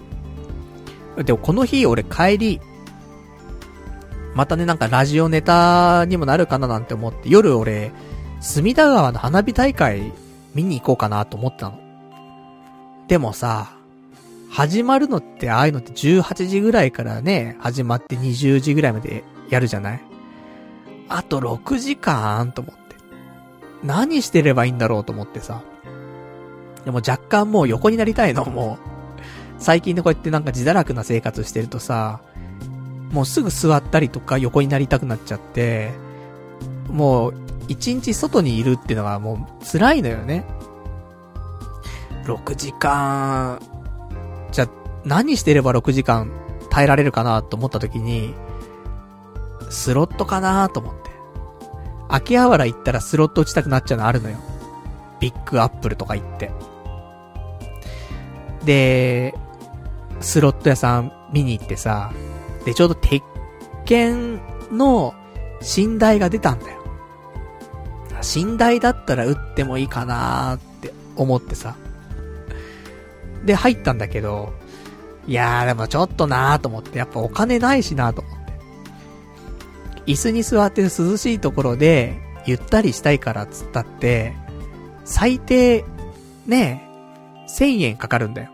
[1.24, 2.60] でもこの日俺帰り、
[4.38, 7.90] またね、なんかラジオネタにもなるかななんて思って、夜俺、
[8.40, 10.12] 隅田川の花火大会
[10.54, 11.80] 見に行こうかなと思ったの。
[13.08, 13.72] でもさ、
[14.48, 20.00] 始まるのってああいうのって18時ぐらいからね、始まって20時ぐらいまでやるじゃない？
[21.08, 22.94] あと6時間と思って。
[23.82, 25.62] 何してればいいんだろうと思ってさ。
[26.84, 29.60] でも若干もう横になりたいの、もう。
[29.60, 32.20] 最近でこうやってなんか自堕落な生活してるとさ、
[33.12, 35.92] もうすぐ座ったりとか横になりたくなっちゃって、
[36.88, 37.34] もう
[37.68, 40.44] 一日外にいるっていうのがもう辛いのよね。
[42.24, 43.60] 6時間、
[44.52, 44.68] じゃ、
[45.04, 46.30] 何してれば6時間
[46.70, 48.34] 耐えられるかなと思った時に、
[49.70, 51.10] スロットかなと思って。
[52.10, 54.38] 秋葉原行ったらスロット打ちたくなっちゃうのあるのよ。
[55.20, 56.50] ビッグアップルとか行って。
[58.64, 59.34] で、
[60.20, 62.12] スロット屋さん見に行ってさ、
[62.68, 63.22] で、ちょうど鉄
[63.86, 65.14] 拳の
[65.74, 66.84] 寝台が出たんだよ。
[68.36, 71.76] 寝台だったら打ってもいいかなーって思ってさ。
[73.46, 74.52] で、入ったんだけど、
[75.26, 78.52] いやーでもちょっとなーと思って、やっぱお金ないしなーと思って。
[80.04, 84.36] 椅子に座って涼しいところで、ゆったりしたいからっつったって、
[85.06, 85.86] 最低、
[86.46, 86.82] ね
[87.46, 88.50] え、1000円かかるんだよ。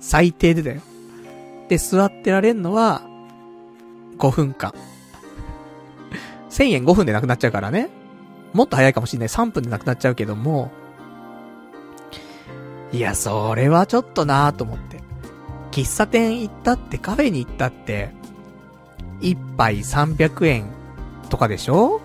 [0.00, 0.82] 最低でだよ。
[1.70, 3.08] で、座ってられんのは、
[4.22, 4.72] 5分間。
[6.50, 7.88] 1000円5分でなくなっちゃうからね。
[8.52, 9.28] もっと早いかもしんない。
[9.28, 10.70] 3分でなくなっちゃうけども。
[12.92, 15.00] いや、それはちょっとなぁと思って。
[15.72, 18.14] 喫茶店行ったって、カフェに行ったって、
[19.20, 20.66] 一杯300円
[21.28, 22.00] とかでしょ？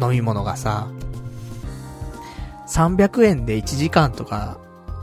[0.00, 0.88] 飲み物がさ。
[2.68, 4.58] 300円で1時間とか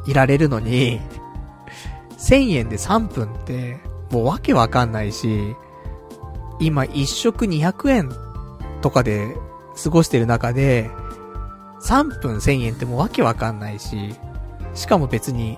[0.08, 1.02] いられるのに、
[2.18, 3.80] 1000円で3分って、
[4.10, 5.56] もうわけわかんないし、
[6.60, 8.12] 今一食200円
[8.82, 9.36] とかで
[9.82, 10.90] 過ごしてる中で、
[11.82, 14.16] 3分1000円ってもうわけわかんないし、
[14.74, 15.58] しかも別に、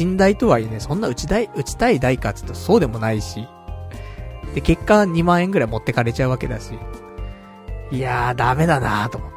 [0.00, 3.46] 寝台とはいえね、そんな打ち台、打ちたい台かって言うとそうでもないし、
[4.54, 6.74] で、結果2万円ぐらい持ってかれちゃうわけだし、
[7.90, 9.36] いやーダメだなーと思って。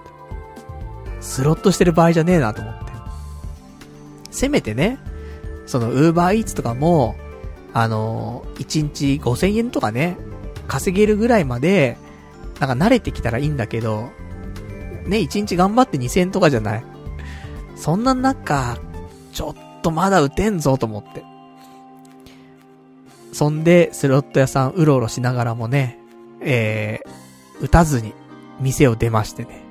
[1.21, 2.85] スロットしてる場合じゃねえなと思って。
[4.31, 4.99] せめてね、
[5.65, 7.15] その、ウーバーイーツとかも、
[7.73, 10.17] あのー、1日5000円とかね、
[10.67, 11.97] 稼げるぐらいまで、
[12.59, 14.11] なんか慣れてきたらいいんだけど、
[15.05, 16.83] ね、1日頑張って2000とかじゃない。
[17.75, 18.77] そんな中、
[19.31, 21.23] ちょっとまだ打てんぞと思って。
[23.33, 25.99] そんで、スロット屋さんうろうろしながらもね、
[26.39, 28.13] えー、打たずに
[28.59, 29.63] 店を出ましてね。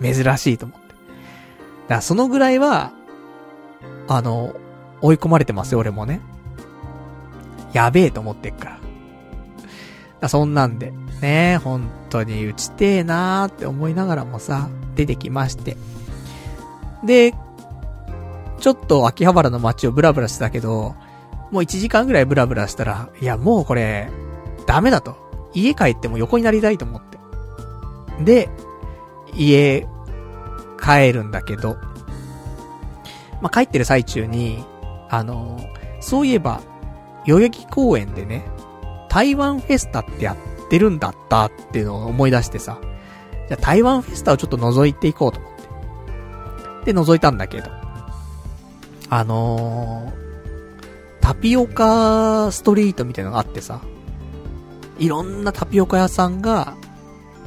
[0.00, 0.88] 珍しいと思って。
[0.88, 2.92] だからそのぐらいは、
[4.06, 4.54] あの、
[5.00, 6.20] 追い込まれてますよ、俺もね。
[7.72, 8.77] やべえと思ってっから。
[10.26, 15.76] そんなんで、ね本当に打ちてえなーって思いながらもさ、出てきまして。
[17.04, 17.34] で、
[18.58, 20.96] ちょっと秋葉原の街をブラブラしてたけど、
[21.50, 24.10] もう1時間ぐらいブラブラしたら、いやもうこれ、
[24.66, 25.16] ダメだと。
[25.54, 27.18] 家帰っても横になりたいと思って。
[28.24, 28.48] で、
[29.34, 29.86] 家、
[30.82, 31.76] 帰るんだけど、
[33.40, 34.64] まあ、帰ってる最中に、
[35.08, 35.58] あの、
[36.00, 36.60] そういえば、
[37.26, 38.44] 代々木公園でね、
[39.18, 42.78] 台湾フェスタってやってるんだったっていうのを思い出してさ、
[43.48, 46.92] じゃ台湾フェスタをちょっと覗いていこうと思って。
[46.92, 47.68] で、覗いたんだけど、
[49.10, 53.80] あのー、タピオカストリートみたいなのがあってさ、
[55.00, 56.76] いろんなタピオカ屋さんが、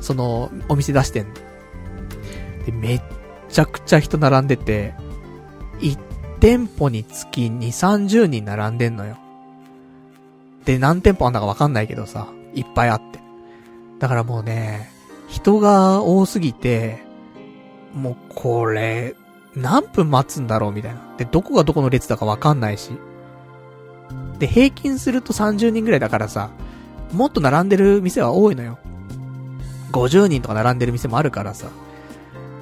[0.01, 1.33] その、お店出してん。
[2.65, 3.01] で、めっ
[3.47, 4.93] ちゃくちゃ人並んでて、
[5.79, 5.97] 1
[6.41, 9.20] 店舗につき2、30人並んでんのよ。
[10.65, 13.19] で、何店舗あんだかわかんないけどさ、いっぱいあって。
[13.99, 14.91] だからもうね、
[15.27, 17.03] 人が多すぎて、
[17.93, 19.15] もうこれ、
[19.55, 21.01] 何分待つんだろうみたいな。
[21.17, 22.91] で、どこがどこの列だかわかんないし。
[24.39, 26.49] で、平均すると30人ぐらいだからさ、
[27.11, 28.79] もっと並んでる店は多いのよ。
[29.91, 31.67] 50人とか並んでる店もあるからさ。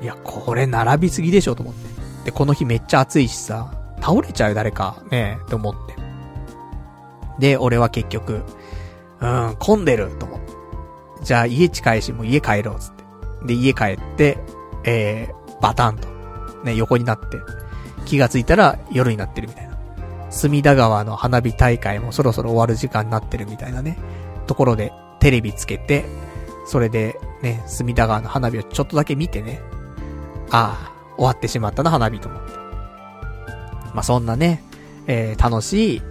[0.01, 1.89] いや、これ並びすぎでしょと思って。
[2.25, 3.71] で、この日めっちゃ暑いしさ、
[4.01, 5.98] 倒れちゃう誰か、ねえ、って思って。
[7.39, 8.43] で、俺は結局、
[9.21, 10.53] うん、混んでると思って。
[11.23, 13.03] じゃあ家近いし、もう家帰ろう、つって。
[13.47, 14.37] で、家帰って、
[14.83, 16.07] えー、バタンと、
[16.63, 17.37] ね、横になって、
[18.05, 19.77] 気がついたら夜になってるみたいな。
[20.29, 23.97] 隅田川の花火大会もそろそろ終わる時間になってるみたいなね、
[24.47, 26.05] ところでテレビつけて、
[26.65, 29.61] それでね、隅田川の花火をちょっとだけ見てね、
[30.51, 32.51] ああ、終わってしまったな、花火と思って。
[33.93, 34.63] まあ、そんなね、
[35.07, 36.01] えー、楽しい、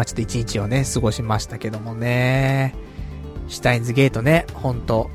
[0.00, 2.74] まあ、ちょっと一日をね、過ごしましたけどもね。
[3.48, 5.10] シュタインズゲートね、ほんと。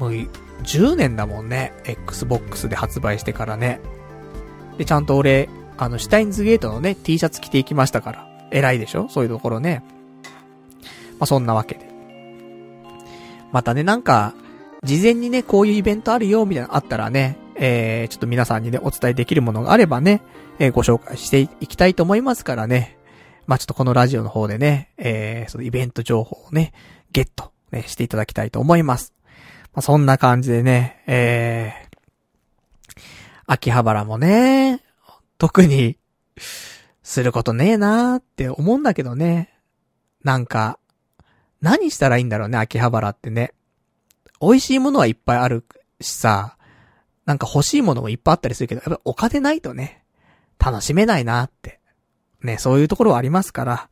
[0.00, 0.10] もう、
[0.64, 1.72] 10年だもんね。
[1.84, 3.80] Xbox で発売してからね。
[4.76, 5.48] で、ちゃんと俺、
[5.78, 8.28] あの、シュタインズゲートのね、T シャツ着ていきましたから。
[8.50, 9.08] 偉いでしょ？
[9.08, 9.84] そういうところね。
[11.20, 11.88] まあ、そんなわけで。
[13.52, 14.34] またね、なんか、
[14.82, 20.22] 事前にね、こういうイベントあるよ、みたいなのあったらね、えー、ちょっと皆さんにね、お伝えできるものがあればね、
[20.58, 22.95] えー、ご紹介していきたいと思いますからね。
[23.46, 26.72] まあ、ちょっとこのラジオの方でね、えー、そのイベント情報をね、
[27.12, 29.12] ゲット、ね、していただきたいと思います。
[29.72, 33.02] まあ、そんな感じでね、えー、
[33.46, 34.82] 秋葉原もね、
[35.38, 35.96] 特に、
[37.06, 39.54] することねえなーって思うんだけどね。
[40.24, 40.80] なんか、
[41.60, 43.52] 何したらいいんだろうね、秋葉原ってね。
[44.40, 45.64] 美味しいものはいっぱいある
[46.00, 46.56] しさ、
[47.24, 50.02] なんか欲しいものもいっぱいあったりするけど、やっぱお金ないとね、
[50.58, 51.75] 楽しめないなって。
[52.46, 53.88] ね、そういうところはありますから。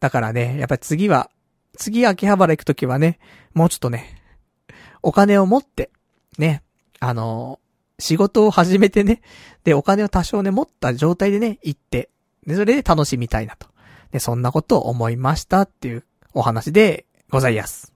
[0.00, 1.30] だからね、やっぱり次は、
[1.76, 3.18] 次秋葉原行くときはね、
[3.52, 4.22] もうちょっとね、
[5.02, 5.90] お金を持って、
[6.38, 6.62] ね、
[7.00, 9.20] あのー、仕事を始めてね、
[9.64, 12.10] で、お金を多少ね、持った状態でね、行って、
[12.46, 13.68] で、それで楽しみたいなと。
[14.12, 17.92] で、そんなことを思いましたっていうお話でございます。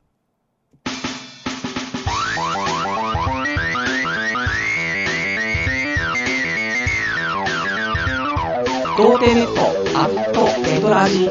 [8.96, 11.30] 童貞ネットアットエドラジ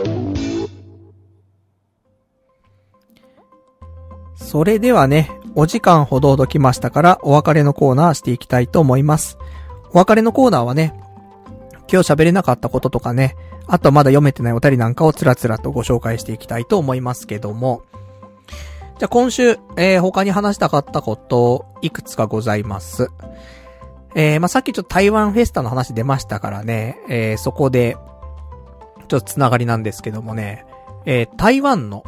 [4.35, 9.39] それではね、お時間ほどほど来ましたからお別れのコーナーしていきたいと思います。
[9.91, 10.93] お別れのコーナーはね、
[11.91, 13.35] 今日喋れなかったこととかね、
[13.65, 17.81] あとまだ読めてないお便りなんかをつらつらとご紹介していきたいと思いますけども、
[18.99, 23.07] じゃあ今週、えー、他に話したかったこと、いくつかございます。
[24.13, 27.97] えー、まあ、さっきちょっと台湾フェスタの話出ましたからね、えー、そこで、
[29.09, 30.65] ちょっとつながりなんですけどもね、
[31.05, 32.03] えー、台湾の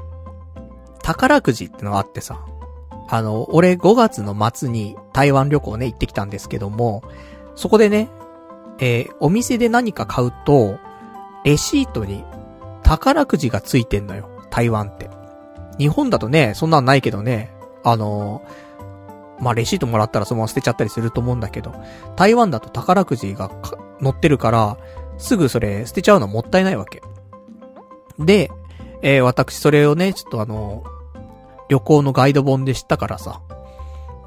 [1.03, 2.45] 宝くじってのがあってさ、
[3.09, 7.03] あの、俺5月の末に台湾旅行ね、行ってきたんですけども、
[7.55, 8.09] そこでね、
[8.79, 10.79] えー、お店で何か買うと、
[11.43, 12.23] レシートに
[12.83, 15.09] 宝くじがついてんのよ、台湾って。
[15.77, 17.51] 日本だとね、そんなんないけどね、
[17.83, 18.71] あのー
[19.41, 21.73] まあ、レシートもらったらそのまま捨てちゃったりすると思うんだけど、
[22.15, 23.49] 台湾だと宝くじが
[24.01, 24.77] 載ってるから、
[25.21, 27.01] すぐそれ捨てちゃうのはもったいないわけ。
[28.19, 28.51] で、
[29.01, 30.83] えー、私それをね、ちょっとあの、
[31.69, 33.41] 旅行のガイド本で知ったからさ。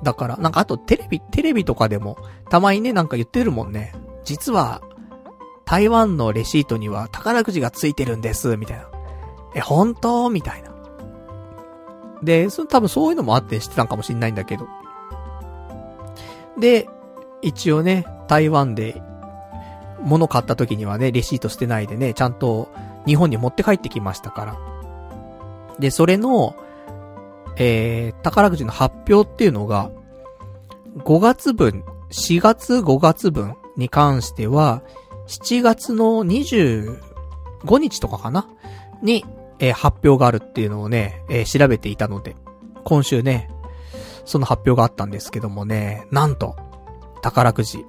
[0.02, 2.16] だから、なんかあとテレビ、テレビとかでも、
[2.48, 3.92] たまにね、なんか言ってるもんね。
[4.24, 4.82] 実は、
[5.64, 8.88] 台湾のレシートには宝くじがついてるんです、みたいな。
[9.54, 10.28] え、本当？
[10.30, 10.72] みたいな。
[12.22, 14.66] で、その多分そういうのもあって知ってたんかもしんないんだけど。
[16.58, 16.88] で、
[17.42, 19.02] 一応ね、台湾で、
[20.04, 22.68] 物買った時にはね、レシート捨てないでね、ちゃんと
[23.06, 24.56] 日本に持って帰ってきましたから。
[25.78, 26.56] で、それの、
[27.56, 29.90] えー、宝くじの発表っていうのが、
[30.98, 34.82] 5月分、4月5月分に関しては、
[35.26, 36.98] 7月の25
[37.78, 38.46] 日とかかな？
[39.02, 39.24] に、
[39.58, 42.36] えー、発表があるっていうのをね、えー、調べていたので、
[42.84, 43.50] 今週ね、
[44.24, 46.56] その発表があったんですけどもね、なんと、
[47.22, 47.84] 宝くじ、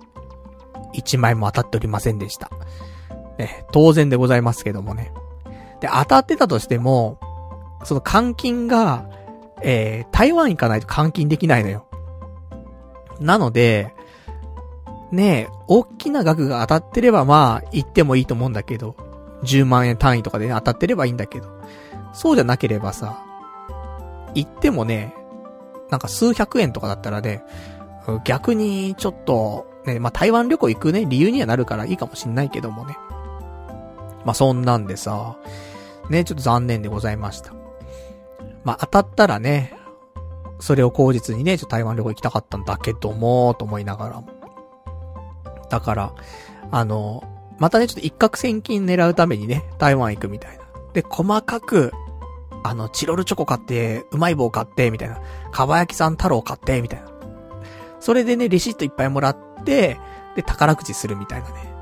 [0.98, 2.50] 1枚も当たっておりませんでした。
[3.38, 5.12] ね、当然でございますけどもね。
[5.82, 7.20] で、当たってたとしても、
[7.84, 9.10] その換金が、
[9.62, 11.88] えー、台湾行かないと換金できないのよ。
[13.20, 13.94] なので、
[15.12, 18.96] ねえ、大きな額が当たってればまあ、行ってもいいと思うんだけど、
[19.44, 21.48] 10万円単位とかでね、当たってればいいんだけど、
[22.14, 23.24] そうじゃなければさ、
[24.34, 25.14] 行ってもね、
[25.90, 27.44] なんか数百円とかだったらね、
[28.24, 32.98] 逆にちょっと、ね、まあ、台湾旅行行くね、理由にはなるからいいかもしんないけどもね。
[34.26, 35.38] まあ、そんなんでさ、
[36.10, 37.54] ね、ちょっと残念でございました。
[38.64, 39.74] まあ、当たったらね、
[40.60, 44.24] それを口実にね、ちょっと台湾旅行行きたかったんだけども、と思いながら。
[45.70, 46.14] だから、
[46.72, 47.24] あの、
[47.60, 50.64] またね、ちょっと一攫千金狙うためにね、台湾行くみたいな。
[50.94, 51.92] で、細かく、
[52.64, 55.20] あの、チロルチョコ買って、うまい棒買って、みたいな。
[55.52, 57.15] かば焼きさん太郎買って、みたいな。
[58.06, 59.98] それでね、レシートいっぱいもらって、
[60.36, 61.74] で、宝くじするみたいなね。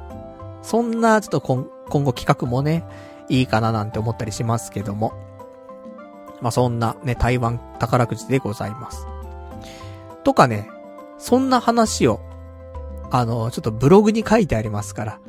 [0.62, 2.86] そんな、ちょっと今今後企画もね、
[3.28, 5.12] いいかななんて思ったりしますけども。
[6.40, 9.06] まあ、そんなね、台湾宝くじでございます。
[10.24, 10.70] とかね、
[11.18, 12.22] そんな話を、
[13.12, 15.20] あの、ちょっとブログに書いてありますから、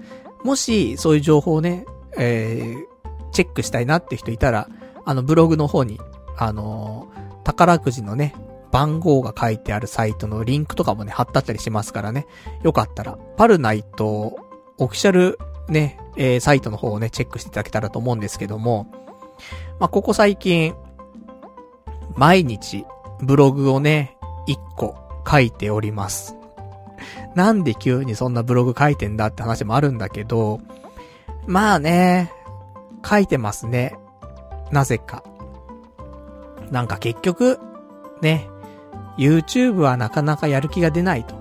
[0.45, 4.69] もし、そういう情報をね、えー、チェックしたいなって人いたら、
[5.05, 5.99] あの、ブログの方に、
[6.37, 7.09] あの
[7.43, 8.33] 宝くじのね、
[8.75, 12.27] 番号が書いてあるサイトのリンクとかもね、貼ったったりしますからね。
[12.65, 14.37] よかったら、パルナイト
[14.79, 15.39] オフィシャル
[15.69, 18.89] ね、えー、サイトの方をね、チェックしていただけたらと思うんですけども、
[19.79, 20.75] まあ、ここ最近、
[22.17, 22.85] 毎日、
[23.23, 24.17] ブログをね、
[24.49, 26.35] 一個書いております。
[27.37, 30.59] なんで急にそんなブログ書いてんだって話もあるんだけど、
[31.47, 32.33] まあね、
[33.09, 33.95] 書いてますね。
[34.73, 35.23] なぜか。
[36.73, 37.61] なんか結局、
[38.21, 38.49] ね、
[39.17, 41.35] YouTube はなかなかやる気が出ないと。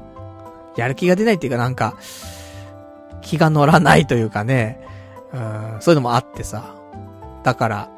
[0.76, 1.96] やる気が出ないっていうかなんか、
[3.22, 4.80] 気が乗らないというかね、
[5.32, 6.76] うん、そういうのもあってさ。
[7.44, 7.90] だから、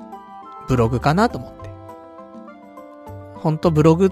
[0.67, 1.69] ブログかなと思って。
[3.39, 4.11] ほんとブログ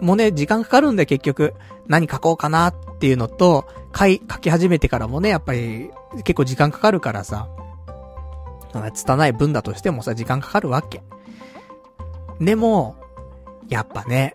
[0.00, 1.54] もね、時間かかるんで結局、
[1.86, 3.66] 何書こうかなっていうのと、
[3.96, 5.90] 書い、書き始めてからもね、やっぱり
[6.24, 7.48] 結構時間かかるからさ、
[8.94, 11.02] 拙い文だとしてもさ、時間かかるわけ。
[12.40, 12.96] でも、
[13.68, 14.34] やっぱね、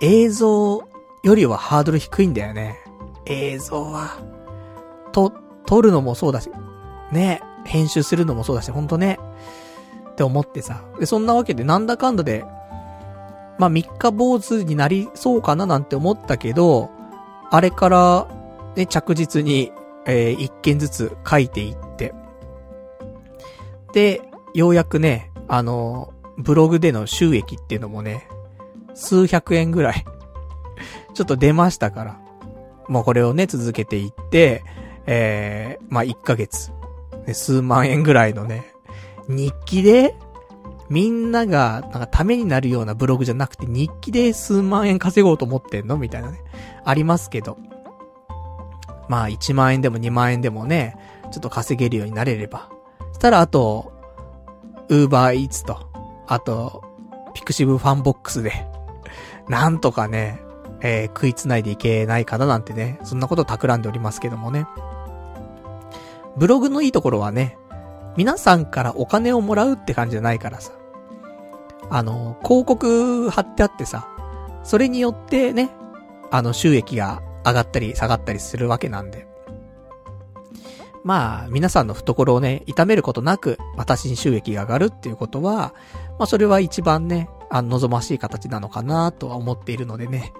[0.00, 0.82] 映像
[1.22, 2.78] よりはハードル低いんだよね。
[3.26, 4.18] 映像は。
[5.12, 5.32] と、
[5.66, 6.50] 撮るのもそうだし、
[7.12, 9.18] ね、編集するのもそうだし、ほんとね、
[10.12, 10.82] って思ってさ。
[10.98, 12.44] で、そんなわけでなんだかんだで、
[13.58, 16.90] まあ、三日坊主になりそうかななんて思ったけど、
[17.50, 18.28] あれから、
[18.76, 19.72] ね、着実に、
[20.06, 22.14] えー、一件ずつ書いていって、
[23.92, 24.22] で、
[24.54, 28.28] ようやくね、あの、ブログでの収益っていうのもね、
[28.94, 30.04] 数百円ぐらい
[31.14, 32.20] ちょっと出ましたから。
[32.88, 34.64] もうこれをね、続けていって、
[35.06, 36.72] えー、まあ、1ヶ月、
[37.26, 38.74] ね、数万円ぐらいのね、
[39.28, 40.16] 日記で、
[40.88, 45.96] みんなが、なんかためになるようなブログじゃなくて、日記で数万円稼ごうと思ってんの？
[45.98, 46.42] みたいなね。
[46.84, 47.58] ありますけど。
[49.08, 50.96] まあ、1万円でも2万円でもね、
[51.30, 52.70] ちょっと稼げるようになれれば。
[53.12, 53.92] したら、あと、
[54.88, 55.88] ウーバーイーツと、
[56.26, 56.82] あと、
[57.34, 58.66] ピクシブファンボックスで、
[59.50, 60.40] なんとかね、
[60.80, 64.64] えー、食いつないでいけないかななんてね、そんなこと企んでおりますけどもね。
[66.36, 67.58] ブログのいいところはね、
[68.16, 70.70] 皆さんからお金をもらうって感じじゃないからさ。
[71.90, 74.06] あの、広告貼ってあってさ、
[74.62, 75.70] それによってね、
[76.30, 79.26] あの、収益が上がったり下がったりするわけなんで。
[81.02, 85.74] まあ、皆さんの懐をね、痛めることなく、私に収益が上がるっていうことは、
[86.20, 90.32] まあ、それは一番ね、あの、望ましい形なのかなとは思っているのでね。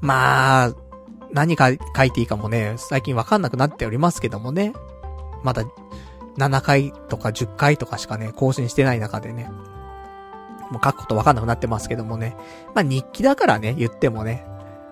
[0.00, 0.74] まあ、
[1.32, 4.72] 何か書いていいかもね、最近わかんなくなっておりますけどもね。
[5.42, 5.64] まだ、
[6.38, 9.50] 7回とか10回とかしかね、更新してない中でね。
[10.70, 12.36] もう書くことわかんなくなってますけどもね。
[12.74, 14.46] まあ日記だからね、言ってもね。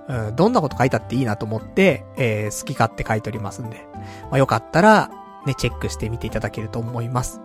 [0.09, 3.87] うん、どんなこと書いたっていいなと思って、えー、好き勝手書いておりますんで。
[4.25, 5.11] まあよかったら、
[5.47, 7.41] ね、チェックしてみていただけると思います。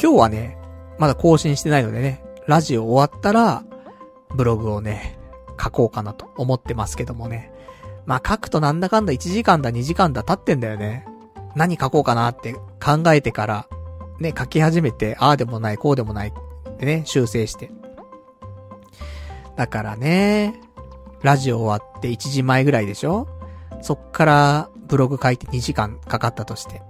[0.00, 0.58] 今日はね、
[0.98, 3.64] まだ更新してないのでね、ラジオ終わったら、
[4.34, 5.18] ブログをね、
[5.62, 7.52] 書こうかなと思ってますけどもね。
[8.04, 11.06] まあ書くとなんだかんだ1時間だ2時間だ経ってんだよね。
[11.54, 13.68] 何書こうかなって考えてから、
[14.18, 16.32] ね、書き始めて、ああでもない、こうでもない、っ
[16.78, 17.70] てね、修正して。
[19.54, 20.60] だからね、
[21.22, 23.28] ラジオ終わって1時前ぐらいでしょ？
[23.82, 26.82] そっからブログ書いて2時間かかったとして。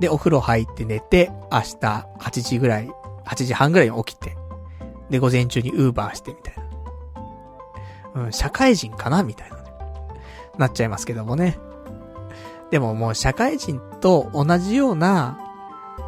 [0.00, 1.76] で、お風呂入って寝て、明日
[2.18, 2.90] 8時ぐらい、
[3.30, 4.36] 8時半ぐらいに起きて。
[5.08, 6.54] で、午前中にウーバーしてみたい
[8.14, 8.22] な。
[8.22, 9.62] うん、社会人かなみたいなね。
[10.58, 11.58] なっちゃいますけどもね。
[12.70, 15.38] でももう社会人と同じような、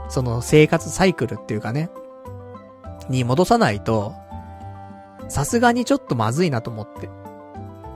[0.08, 1.90] その生活サイクルっていうかね、
[3.08, 4.14] に戻さないと、
[5.28, 7.08] さすがにちょっとまずいなと思って。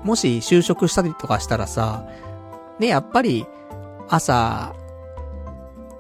[0.05, 2.07] もし就職したりとかしたらさ、
[2.79, 3.47] ね、やっぱり、
[4.09, 4.75] 朝、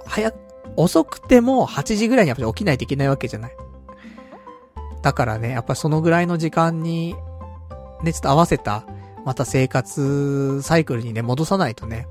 [0.07, 0.32] 早、
[0.77, 3.57] 遅くても8時ぐらいにやっぱり起きないといけないわけじゃない。
[5.03, 7.15] だからね、やっぱりそのぐらいの時間に、
[8.03, 8.85] ね、ちょっと合わせた
[9.24, 12.07] また生活サイクルにね、戻さないとね、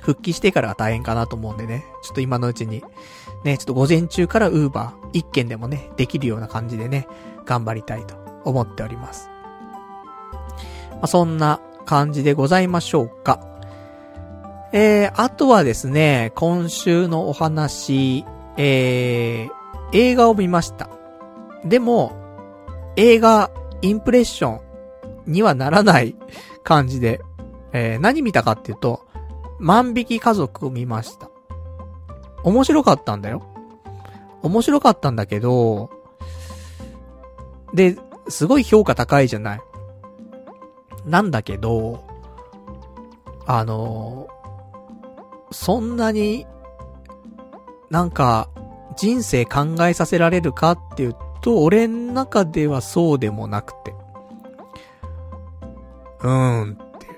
[0.00, 2.82] 復帰してからが大変かなと思うんでね、ちょっと今のうちに、
[3.44, 7.06] ね、ちょっと午前中からウーバー一件でもね、できるような感じでね、
[7.44, 8.14] 頑張りたいと
[8.44, 9.28] 思っております。
[10.92, 13.49] まあ、そんな感じでございましょうか。
[14.72, 18.24] えー、あとはですね、今週のお話、
[18.56, 20.88] えー、映画を見ました。
[21.64, 22.12] でも、
[22.94, 23.50] 映画、
[23.82, 24.60] インプレッショ
[25.26, 26.14] ンにはならない
[26.62, 27.20] 感じで、
[27.72, 29.00] えー、何見たかっていうと、
[29.58, 31.30] 万引き家族を見ました。
[32.44, 33.42] 面白かったんだよ。
[34.42, 35.90] 面白かったんだけど、
[37.74, 37.98] で、
[38.28, 39.60] すごい評価高いじゃない。
[41.04, 42.04] なんだけど、
[43.46, 44.28] あの、
[45.50, 46.46] そんなに、
[47.90, 48.48] なんか、
[48.96, 53.94] 人生考えさせられるかっていうと、俺の中ではそうでもなくて。
[56.22, 57.10] うーんってい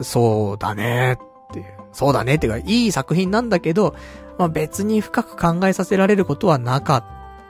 [0.00, 0.04] う。
[0.04, 1.18] そうだねっ
[1.52, 1.66] ていう。
[1.92, 3.94] そうだねっていうか、いい作品なんだけど、
[4.38, 7.04] まあ別に深く考えさせられることはなかっ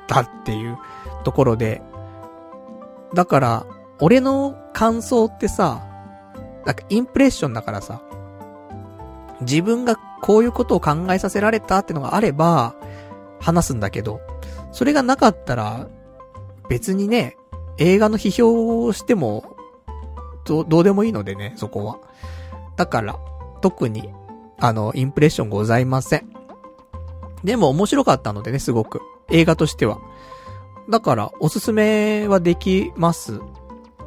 [0.06, 0.78] たっていう
[1.24, 1.82] ところで。
[3.14, 3.66] だから、
[4.00, 5.84] 俺の感想ってさ、
[6.64, 8.02] なんかインプレッションだからさ、
[9.40, 12.74] 自分がこういうことを考えさせられたってのがあれば、
[13.40, 14.20] 話すんだけど、
[14.72, 15.88] それがなかったら、
[16.68, 17.36] 別にね、
[17.78, 19.56] 映画の批評をしても、
[20.44, 21.98] ど、どうでもいいのでね、そこは。
[22.76, 23.18] だから、
[23.60, 24.12] 特に、
[24.58, 26.30] あの、インプレッションございません。
[27.44, 29.00] でも面白かったのでね、すごく。
[29.30, 29.98] 映画としては。
[30.88, 33.40] だから、おすすめはできます。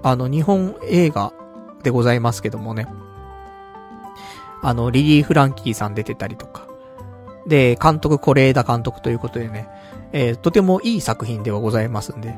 [0.02, 1.34] あの、日本映画
[1.84, 2.88] でございますけどもね。
[4.62, 6.68] あの、リリー・フランキーさん出てたりとか。
[7.48, 9.70] で、監督、是枝監督ということでね、
[10.12, 12.38] えー、とてもいい作品ではございますんで。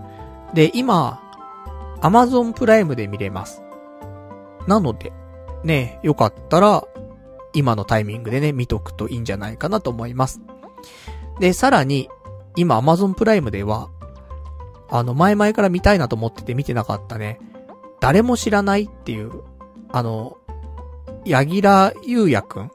[0.53, 1.21] で、今、
[2.01, 3.61] アマゾンプライムで見れます。
[4.67, 5.13] なので、
[5.63, 6.83] ね、よかったら、
[7.53, 10.41] 今のタイミングでね、見とくといいんじゃないかなと思います。
[11.39, 12.09] で、さらに、
[12.55, 13.89] 今アマゾンプライムでは、
[14.89, 17.39] あの、前々から見たいなと思ってて見てなかったね、
[17.99, 19.43] 誰も知らないっていう、
[19.91, 20.37] あの、
[21.25, 22.71] 柳楽優也くん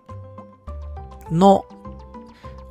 [1.30, 1.66] の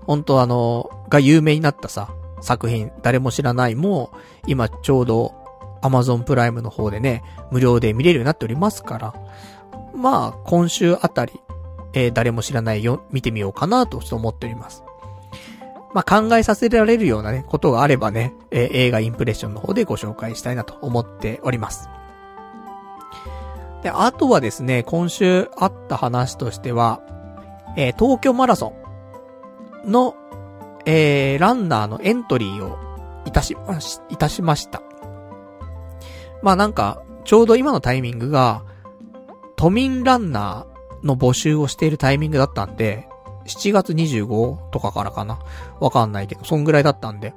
[0.05, 2.09] 本当あの、が有名になったさ、
[2.41, 4.11] 作品、誰も知らないも、
[4.47, 5.33] 今ちょうど、
[5.81, 9.13] アマゾンプライムの方でね、無料で見れるようになっておりますから、
[9.95, 11.33] まあ、今週あたり、
[11.93, 14.83] えー、誰も知らないよ、見てみようかなと、ちょっと思っております。
[15.93, 21.89] まあ、考えさせられるようなね、ことがあればね、えー、映画インプレッションの方でご紹介したいなと思っております。
[23.85, 27.01] で、あとはですね、今週あった話としては、
[27.77, 28.73] えー、東京マラソ
[29.85, 29.91] ン。
[29.91, 30.15] の、
[30.87, 32.79] えー、ランナーのエントリーを
[33.27, 34.81] いたしまし、いたしました。
[36.41, 38.63] まあなんか、ちょうど今のタイミングが、
[39.55, 43.07] 都民ランナーの募集をしているタイミングだったんで、
[43.45, 45.37] 7月25とかからかな
[45.79, 47.35] わかんないけど、そんぐらいだったんで。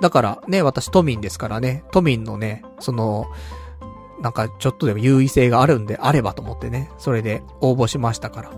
[0.00, 3.26] だからね、私都民ですからね、都民のね、その、
[4.20, 8.50] なんかちょっとでも優位性があるんであればと思ってね、それで応募しましたから。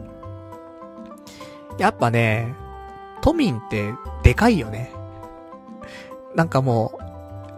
[1.78, 2.54] やっぱね、
[3.22, 4.92] 都民ってでかいよね。
[6.34, 6.98] なんかも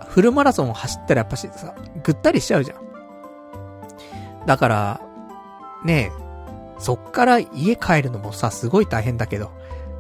[0.03, 4.47] う、フルマラソン走ったらやっぱしさ、ぐったりしちゃうじゃん。
[4.47, 5.01] だから、
[5.85, 6.23] ねえ、
[6.79, 9.53] そっから家帰るのもさ、すごい大変だけど、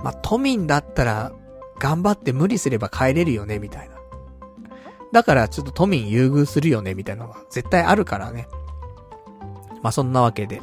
[0.03, 1.33] まあ、都民だったら、
[1.79, 3.97] 頑張って無理すれば帰れるよね、みたいな。
[5.12, 8.48] だからちょっと都民優遇するよね、みたいなのが絶対あるからね。
[9.82, 10.62] まあ、そんなわけで。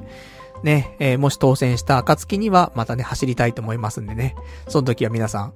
[0.64, 4.36] ね、えー、もし当選した暁には、またね、走りたいと思いますんでね。
[4.68, 5.54] その時は皆さん、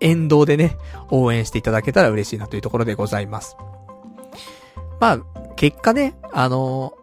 [0.00, 0.76] 沿道でね、
[1.10, 3.56] 応援していただけたら嬉しいなというところでございます。
[5.00, 5.18] まあ、
[5.56, 6.94] 結果ね、あの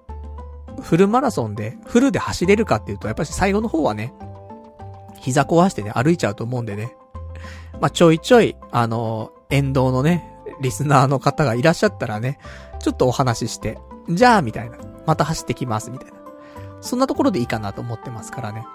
[0.77, 4.13] ー、フルマラソンで、フルで走れるかっていうと、やっぱり最後の方はね、
[5.19, 6.95] 膝壊してね、歩いちゃうと思うんでね。
[7.81, 12.39] まあ、ちょいちょい、あのー、沿道のね、リスナーの方がいらっしゃったらね、
[12.79, 13.77] ちょっとお話しして、
[14.09, 14.77] じゃあ、みたいな。
[15.05, 16.17] また走ってきます、みたいな。
[16.81, 18.65] そんなところでいいかなと思ってますからね。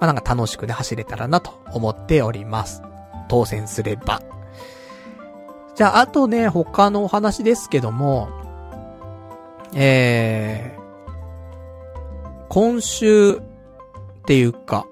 [0.00, 2.82] まあ、なんか楽しくね、走れたらなと思っております。
[3.28, 4.22] 当選すれば。
[5.74, 8.28] じゃあ、あとね、他のお話ですけども、
[9.74, 10.80] えー、
[12.48, 13.40] 今週っ
[14.26, 14.86] ていうか、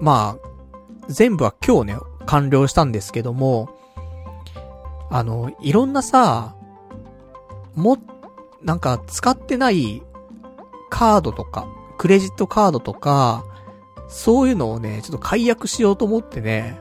[0.00, 0.48] まあ、
[1.08, 3.68] 全部は今日ね、完了したんですけども、
[5.10, 6.54] あの、いろんなさ、
[7.74, 7.98] も、
[8.62, 10.02] なんか使ってない
[10.90, 11.66] カードとか、
[11.98, 13.44] クレジットカードとか、
[14.08, 16.78] そういうのをね、ちょっと解約しようと思ってね、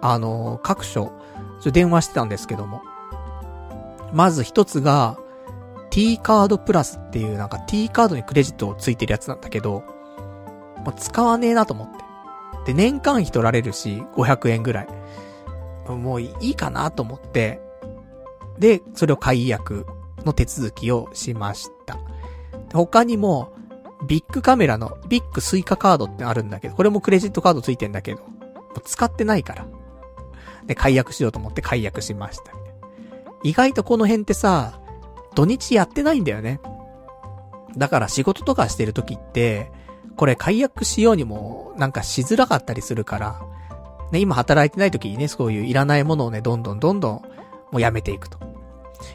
[0.00, 1.12] あの、各所、ちょ
[1.60, 2.82] っと電話してたんですけども。
[4.12, 5.18] まず一つが、
[5.90, 9.84] T カードプラスっていうなんか T カードにクレジットをついてるやつなんだけど、
[10.84, 11.88] まあ、使わねえなと思っ
[12.66, 12.72] て。
[12.72, 14.88] で、年間費取られるし、500円ぐらい。
[15.88, 17.60] もういいかなと思って、
[18.58, 19.86] で、それを解約
[20.24, 21.98] の手続きをしました。
[22.72, 23.52] 他にも、
[24.06, 28.28] ビッグカメラのビッグスイカカードってあるんだけど、これもクレジットカードついてんだけど、も
[28.76, 29.66] う使ってないから。
[30.66, 32.52] で、解約しようと思って解約しました。
[33.42, 34.80] 意外とこの辺ってさ、
[35.34, 36.60] 土日やってないんだよね。
[37.76, 39.70] だから仕事とかしてる時って、
[40.16, 43.40] これ解約しようにもなんかしづらかったりするから、
[44.12, 47.22] ね、今働いてない時にね、そういういらないものをね、どんどんどんどん
[47.72, 48.38] もうやめていくと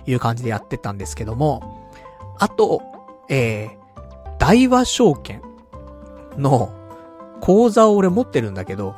[0.06, 1.92] いう感じでやってたんですけども、
[2.40, 2.82] あと、
[3.30, 5.42] えー、大和証券
[6.36, 6.74] の
[7.42, 8.96] 口座を俺持ってるんだけど、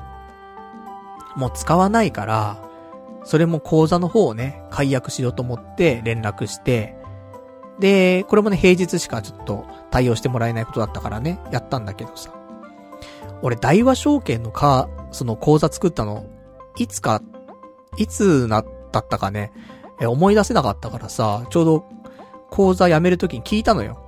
[1.36, 2.64] もう使わないから、
[3.26, 6.96] それも口座の方をね、解約しようと思って連絡して、
[7.80, 12.39] で、これもね、平日しかちょっと対応してもらえないことだったからね、やったんだけどさ。
[13.42, 16.26] 俺、大和証券のか、その口座作ったの、
[16.78, 17.22] いつか、
[17.98, 19.52] いつな、だったかね、
[20.02, 21.86] え、思い出せなかったからさ、ちょうど、
[22.50, 24.00] 口座辞めるときに聞いたのよ。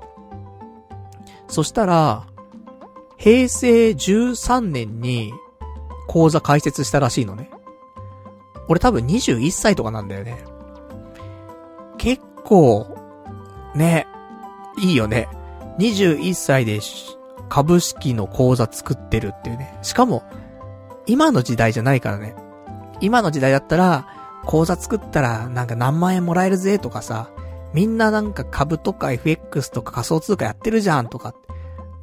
[1.48, 2.26] そしたら、
[3.18, 5.34] 平成13年に、
[6.08, 7.52] 口座開設したらしいのね。
[8.68, 10.44] 俺多分21歳とかなんだよね。
[11.98, 12.98] 結構、
[13.76, 14.08] ね、
[14.78, 15.28] いいよね。
[15.78, 16.82] 21歳で
[17.52, 19.78] 株式の口座作ってるっていうね。
[19.82, 20.24] しかも、
[21.06, 22.34] 今の時代じゃないからね。
[23.02, 24.08] 今の時代だったら、
[24.46, 27.30] 口座作ったらなんか何万円もらえるぜとかさ、
[27.74, 31.36] みんななんか株とか FX とか仮想通貨やってるじゃんとか。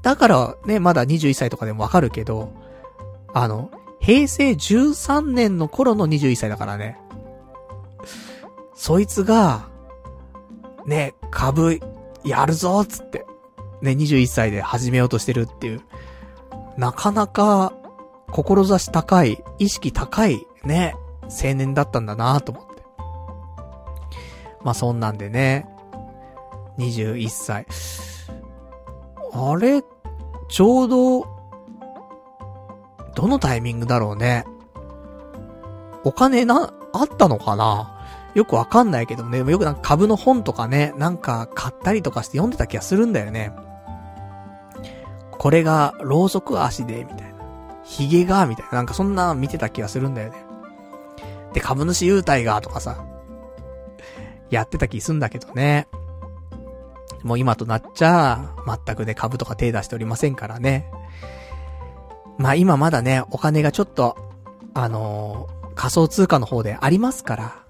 [0.03, 2.53] だからね、まだ21歳とかでもわかるけど、
[3.33, 3.71] あの、
[4.01, 6.99] 平成13年の頃の21歳だからね。
[8.75, 9.71] そいつが、
[10.85, 11.81] ね、株、
[12.23, 13.25] やるぞつって。
[13.83, 15.83] ね、21歳で始めようとしてるっていう。
[16.77, 17.73] なかなか、
[18.33, 22.83] 志高い、意識高い、ね、青年だったんだなと思って。
[24.63, 25.69] まあ、そんなんでね、
[26.79, 27.67] 21歳。
[29.33, 29.83] あれ、
[30.49, 31.27] ちょうど、
[33.15, 34.45] どのタイミングだろうね。
[36.05, 37.95] お金な、あったのかな？
[38.35, 43.53] よくわかんないけどね、よくなんか株の本とかね、なんか買ったりとかして読んでた気がするんだよね。
[45.39, 47.39] これが、ろうそく足で、みたいな。
[47.85, 48.79] 髭が、みたいな。
[48.79, 50.45] なんかそんな見てた気がするんだよね。
[51.53, 53.05] で、株主優待が、とかさ。
[54.51, 55.89] やってた気すんだけどね。
[57.23, 60.91] もう今となっちゃ、全くね、株とか手出しておりませんからね。
[62.39, 64.17] まあ今まだね、お金がちょっと、
[64.75, 67.65] あのー、仮想通貨の方でありますから、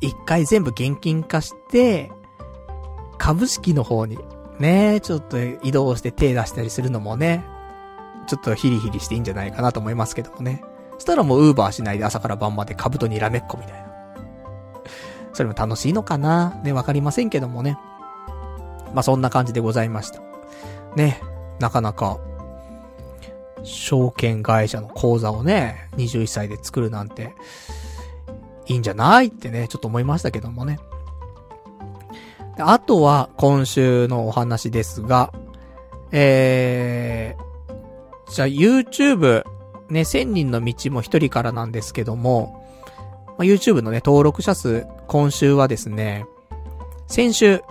[0.00, 2.12] 一回全部現金化して、
[3.18, 4.18] 株式の方に、
[4.58, 7.44] ねえ、ちょっと移動して手出したりするのもね、
[8.26, 10.62] ちょっとヒリヒリしていいんじゃないかなと思いますけどもね。
[10.94, 13.84] そしたらもうウーバーしないで朝から晩まで株とにらめっこみたいな。
[15.32, 16.60] それも楽しいのかな？
[16.62, 17.76] ね、わかりませんけどもね。
[18.94, 20.20] まあ、そんな感じでございました。
[20.94, 21.20] ね、
[21.58, 22.18] なかなか、
[23.64, 27.34] 証券会社の口座をね、21歳で作るなんて、
[28.66, 30.78] いいんじゃないってね、ちょっと思いましたけどもね。
[32.58, 35.32] あとは、今週のお話ですが、
[36.12, 39.44] えー、じゃあ YouTube、
[39.90, 42.64] ね、1000人の道も一人からなんですけども、
[43.26, 46.26] まあ、YouTube のね、登録者数、今週はですね、
[47.08, 47.62] 先週、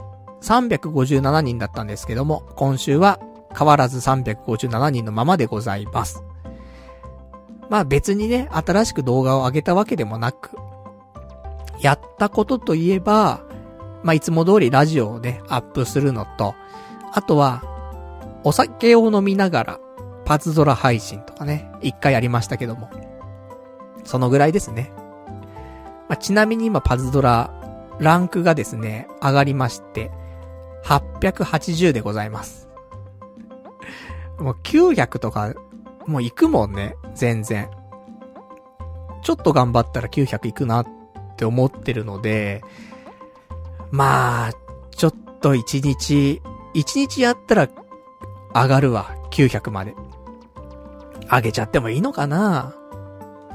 [0.42, 3.20] 357人だったんですけども、今週は
[3.58, 6.24] 変わらず357人のままでございます。
[7.70, 10.58] まあ別にね、新しく動画を上げたわけでもなく、
[11.80, 13.42] やったことといえば、
[14.04, 16.56] まあ、いつも通りラジオをね、アップするのと、
[17.12, 17.64] あとは、
[18.44, 19.80] お酒を飲みながら、
[20.26, 22.90] パズドラ配信とかね、一回やりましたけども。
[24.04, 24.92] そのぐらいですね。
[26.10, 27.52] まあ、ちなみに今パズドラ、
[28.00, 30.12] ランクがですね、上がりまして、
[30.84, 32.68] 880でございます。
[34.40, 35.54] もう900とか、
[36.06, 37.70] もう行くもんね、全然。
[39.22, 40.88] ちょっと頑張ったら900行くなっ
[41.38, 42.62] て思ってるので、
[43.94, 44.52] まあ、
[44.90, 46.42] ちょっと一日、
[46.74, 47.70] 一日やったら
[48.56, 49.94] 上がるわ、900まで。
[51.30, 52.74] 上げちゃってもいいのかな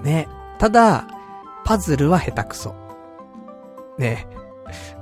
[0.00, 0.28] ね。
[0.58, 1.08] ただ、
[1.64, 2.72] パズルは下手くそ。
[3.98, 4.28] ね。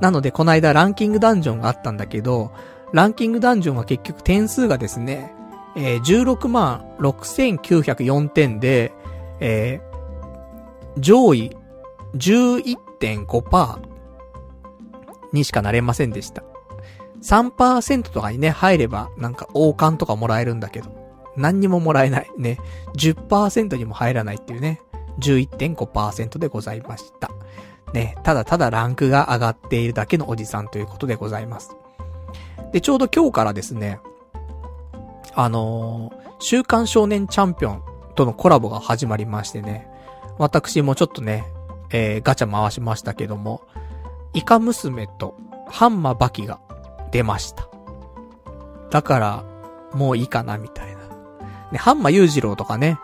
[0.00, 2.50] なので、この間ランキングダンジョンがあったんだけど、
[2.94, 5.34] ランキングダンジョンは結局点数がですね、
[5.76, 8.94] えー、16万6904点で、
[9.40, 11.54] えー、上位
[12.14, 13.95] 11.5%
[15.36, 16.42] にしかなれませんでした。
[17.22, 20.90] 3%とかにね、入れば、なんか王冠とかもらえるんだけど、
[21.36, 22.30] 何にももらえない。
[22.36, 22.58] ね。
[22.96, 24.80] 10%にも入らないっていうね。
[25.20, 27.30] 11.5%でございました。
[27.92, 28.16] ね。
[28.22, 31.76] ただただランクが上がっているだけのおじさんということでございます。
[32.72, 34.00] で、ちょうど今日からですね、
[35.34, 37.82] あのー、週刊少年チャンピオン
[38.14, 39.88] とのコラボが始まりましてね、
[40.38, 41.44] 私もちょっとね、
[41.90, 43.62] えー、ガチャ回しましたけども、
[44.36, 45.34] イカ娘と
[45.66, 46.60] ハンマバキが
[47.10, 47.70] 出ました。
[48.90, 49.44] だから、
[49.94, 51.08] もういいかな、みたいな。
[51.72, 52.98] ね、ハンマー裕次郎とかね、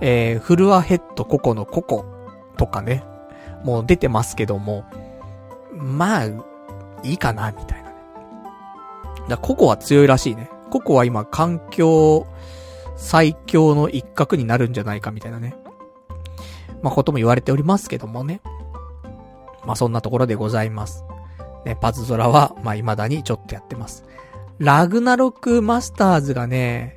[0.00, 2.04] えー、フルアヘッドココのココ
[2.56, 3.04] とかね、
[3.62, 4.84] もう出てますけども、
[5.72, 6.24] まあ、
[7.04, 7.96] いいかな、みたいなね。
[9.28, 10.50] だココは強いらしいね。
[10.72, 12.26] ココは今環境
[12.96, 15.54] 最強の一角になるんじゃないかみたいなね。
[16.82, 18.40] まあ、ことも言われておりますけどもね。
[19.64, 21.04] まあ、そんなところでございます。
[21.64, 24.04] ね、パズドラは、まあ、未だにちょっとやってます。
[24.58, 26.96] ラグナロクマスターズがね、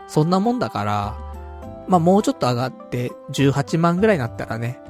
[0.08, 1.18] そんなもんだから、
[1.88, 4.84] まあ、もうちょっと上がって18万ぐらいになったらね、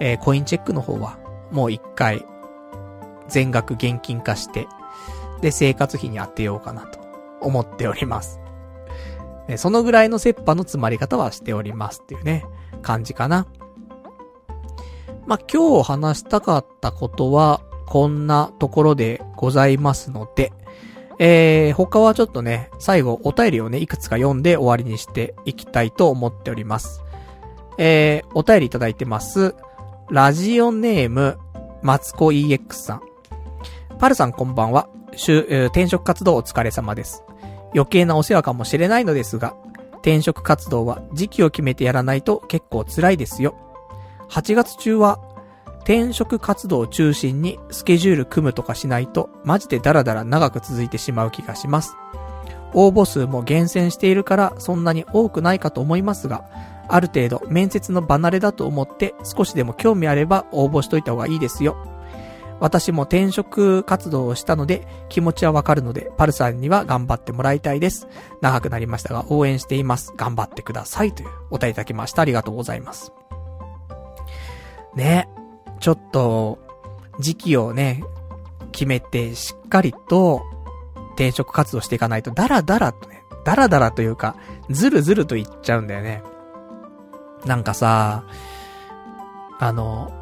[0.00, 1.18] えー、コインチェックの方は、
[1.50, 2.24] もう一回、
[3.28, 4.66] 全額現金化して、
[5.40, 6.98] で、生活費に当てようかなと
[7.40, 8.40] 思っております。
[9.56, 12.44] そのぐらいの切羽の詰まり方はしておりますっていうね、
[12.82, 13.46] 感じかな。
[15.26, 20.52] まあ、今日話したかったことは、こんなところでございますので、
[21.18, 27.02] えー、他はちょっとね、最後お便りをね、いくつか読んで終わりにしていきたいと思っております。
[27.78, 29.54] えー、お便りいただいてます。
[30.10, 31.38] ラジオネーム、
[31.82, 33.02] マツコ EX さん。
[34.00, 34.88] パルさんこんばんは。
[35.12, 37.22] 転職活動お疲れ様です。
[37.72, 39.54] 余計なお世話かもしれないのですが、
[39.98, 43.54] 転職活動は時期を決めてやらないと結構辛いですよ。
[44.30, 45.20] 8月中は
[45.82, 51.94] 転職活動を中心にスケジュール組むとかしないとマジでダラダラ長く続いてしまう気がします。
[52.74, 56.50] 応募数も厳選しているからそんなに多くないかと思いますが、
[56.90, 61.76] ある程度面接の離れだと思って少しでも興味あれば応募しといた方がいいですよ。
[62.60, 68.06] 私も転職活動をしたので気持ちはわかるので、パルさんには頑張ってもらいたいです。
[68.42, 70.12] 長くなりましたが応援しています。
[70.16, 71.12] 頑張ってください。
[71.12, 72.20] というお答えいただきました。
[72.22, 73.12] ありがとうございます。
[74.94, 75.28] ね。
[75.80, 76.58] ちょっと、
[77.18, 78.04] 時期をね、
[78.72, 80.42] 決めてしっかりと
[81.14, 84.36] 転職活動していかないと、ダラダラとね、ダラダラというか、
[84.68, 86.22] ずるずると言っちゃうんだよね。
[87.44, 88.24] なんかさ、
[89.58, 90.12] あの、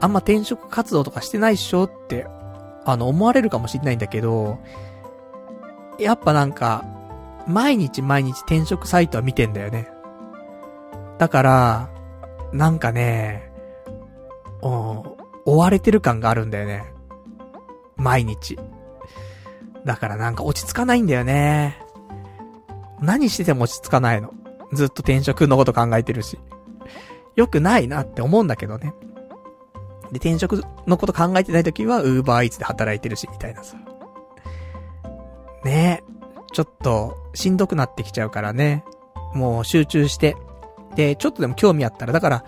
[0.00, 2.26] あんま転職活動とかしてないっしょって、
[2.84, 4.58] あの、思われるかもしれないんだけど、
[5.98, 6.84] やっぱなんか、
[7.46, 9.88] 毎日毎日転職サイトは見てんだよね。
[11.18, 11.90] だから、
[12.52, 13.50] なんかね、
[14.62, 16.92] うん追われてる感があるんだよね。
[17.96, 18.58] 毎日。
[19.84, 21.82] だからなんか落ち着かないんだよね。
[23.00, 24.34] 何してても落ち着かないの。
[24.72, 26.38] ずっと転職のこと考えてるし。
[27.38, 28.92] よくないなって思うんだけどね。
[30.10, 33.76] で、転職のこと考えてないときは、ウーバーイーツで働いてるし、みたいなさ。
[35.64, 36.12] ねえ。
[36.52, 38.82] ちょっとしんどくなってきちゃうからね。
[39.34, 40.36] もう集中して。
[40.96, 42.44] で、ちょっとでも興味あったら、だから、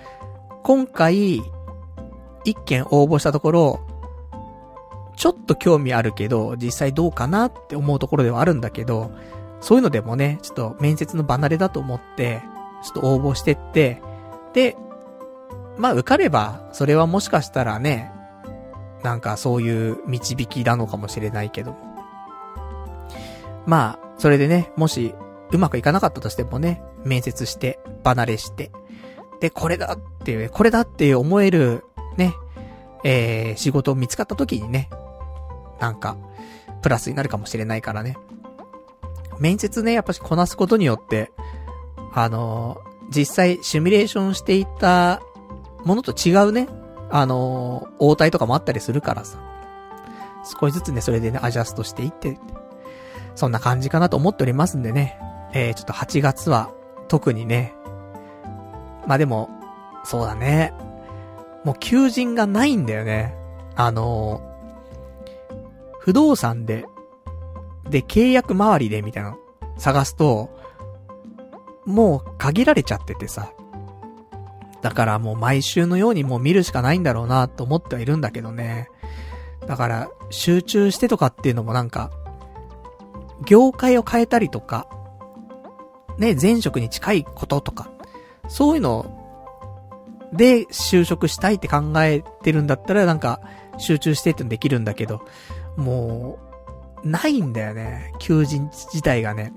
[0.65, 1.41] 今回、
[2.43, 3.81] 一件応募したところ、
[5.15, 9.13] ちょっと興味あるけど、実際どうかなって思うところではあるんだけど、
[9.61, 12.43] そういうのでもね、ちょっと面接の離れだと思って、
[12.83, 14.03] ちょっと応募してって、
[14.53, 14.77] で、
[15.79, 18.13] まあ受かれば、それはもしかしたらね、
[19.03, 21.79] なんかそういう導きなのかもしれないけども。
[23.67, 25.15] まあ、それでね、もし、
[25.53, 28.71] うまくいかなかったとしてもね、面接して、離れして、
[29.41, 31.85] で、これだっていう、これだって思える、
[32.17, 32.35] ね、
[33.05, 34.91] えー、仕事を見つかった時にね、
[35.79, 36.17] なんか、
[36.83, 38.17] プラスになるかもしれないからね。
[39.39, 41.33] 面接ね、やっぱしこなすことによって、
[42.13, 45.21] あの、実際シミュレーションしていた
[45.85, 46.69] ものと違うね、
[47.11, 49.39] あのー、応対とかもあったりするからさ。
[50.59, 52.39] 少しずつね、それでね、アジャストしていって、
[53.35, 55.19] そんな感じかなと思っておりますんでね。
[55.53, 56.73] えー、ちょっと8月は、
[57.09, 57.75] 特にね。
[59.07, 59.51] まあでも、
[60.05, 60.73] そうだね。
[61.65, 63.35] もう求人がないんだよね。
[63.75, 66.87] あのー、不動産で、
[67.89, 69.39] で、契約周りでみたいなの
[69.77, 70.51] 探すと、
[71.87, 73.53] もう限られちゃっててさ。
[74.83, 78.89] だからもう毎週のようにもう見るしかないんだろうなと思ってはいるんだけどね。
[79.67, 82.11] だから集中してとかっていうのもなんか、
[83.47, 84.89] 業界を変えたりとか、
[86.19, 87.91] ね、前職に近いこととか、
[88.49, 89.17] そういうの
[90.33, 93.41] で就職したいって考えてるんだったらなんか
[93.79, 95.23] 集中してってできるんだけど、
[95.77, 96.39] も
[97.05, 98.13] う、ないんだよね。
[98.19, 99.53] 求人自体がね。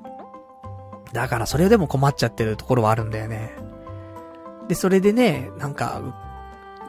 [1.14, 3.56] だからそれでも困っちゃってるところはあるんだよね。
[4.68, 6.02] で、それでね、なんか、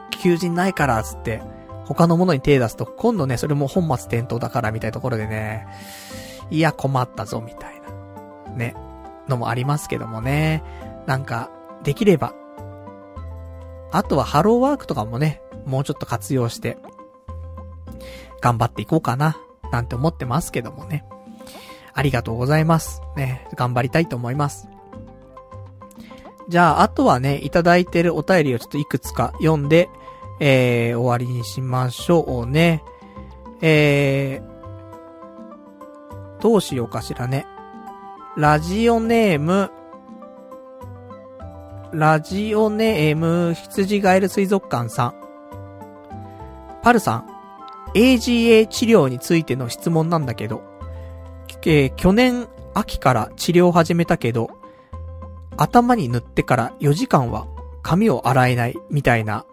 [0.09, 1.41] 求人ないから、つって、
[1.85, 5.67] 他のものに手出すと、今度ね、それも本末転倒だから、みたいなところでね、
[6.49, 7.81] いや、困ったぞ、みたい
[8.47, 8.53] な。
[8.53, 8.75] ね。
[9.27, 10.63] のもありますけどもね。
[11.05, 11.49] なんか、
[11.83, 12.33] できれば。
[13.91, 16.77] あとはハローワークとかもね、もうちょっと活用して、
[18.41, 19.37] 頑張っていこうかな、
[19.71, 21.05] なんて思ってますけどもね。
[21.95, 23.01] ありがとうございます。
[23.15, 24.67] ね、頑張りたいと思います。
[26.49, 29.89] じゃあ、あとはね、いただいてるお便りをちょっといくつか読んで、
[30.41, 32.83] えー、終わりにしましょうね。
[33.61, 37.47] えー、どうしようかしらね。
[38.35, 39.71] ラジオネーム、
[41.93, 45.13] ラジオネーム、羊ガエル水族館さん。
[46.83, 47.27] パルさん、
[47.95, 50.61] AGA 治療についての質問なんだけど、
[51.65, 54.49] えー、去年秋から治療を始めたけど、
[55.57, 57.47] 頭に塗ってから4時間は
[57.81, 59.45] 髪を洗えないみたいな、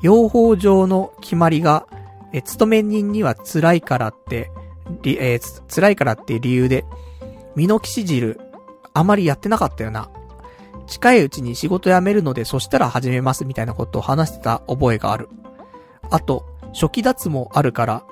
[0.00, 1.86] 養蜂上の決まりが、
[2.32, 4.50] え、勤め人には辛いからって、
[5.04, 6.84] えー、辛いからって理由で、
[7.56, 8.38] ミノキシ汁、
[8.94, 10.10] あまりやってなかったよな。
[10.86, 15.28] 近いうちに仕事辞めるので、そしたら始めますみたいなことを話してた覚えがある。
[16.10, 18.04] あと、初期脱毛あるから、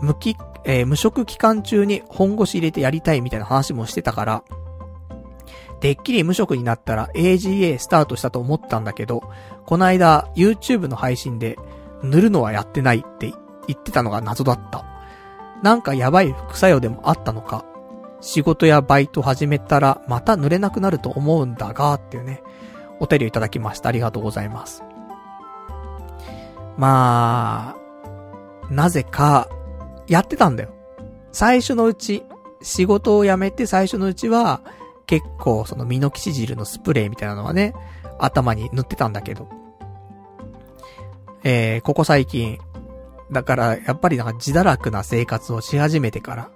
[0.00, 4.44] 無き、えー、無職期間中に本腰入れてやりたいみたいな話もしてたから、
[5.80, 9.22] てっきり無職になったら AGA スタートしたと思ったんだけど、
[9.66, 11.56] この間 YouTube の配信で
[12.02, 13.32] 塗るのはやってないって
[13.66, 14.84] 言ってたのが謎だった。
[15.62, 17.64] なんかやばい副作用でもあったのか。
[18.20, 22.42] 仕事やバイト始めたらまた塗れなくなると思うんだが、っていうね、
[22.98, 23.88] お便りをいただきました。
[23.88, 24.82] ありがとうございます。
[26.76, 29.48] まあ、なぜか、
[30.10, 30.74] やってたんだよ。
[31.32, 32.24] 最初のうち、
[32.60, 34.60] 仕事を辞めて最初のうちは、
[35.06, 37.74] 結構そのミノキシ汁のスプレーみたいなのはね、
[38.18, 39.48] 頭に塗ってたんだけど。
[41.44, 42.58] えー、ここ最近、
[43.30, 46.50] だからやっぱりなんか自堕落な生活をし始めてから、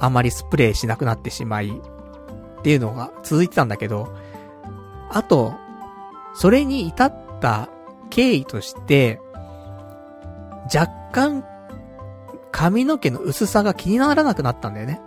[0.00, 4.12] あまりスプレーしなくなってしまい、っていうのが続いてたんだけど、
[5.10, 5.54] あと、
[6.34, 7.68] それに至った
[8.10, 9.20] 経緯として、
[10.74, 11.44] 若干、
[12.58, 15.00] 髪の毛の薄さが気にならなくなったんだよね。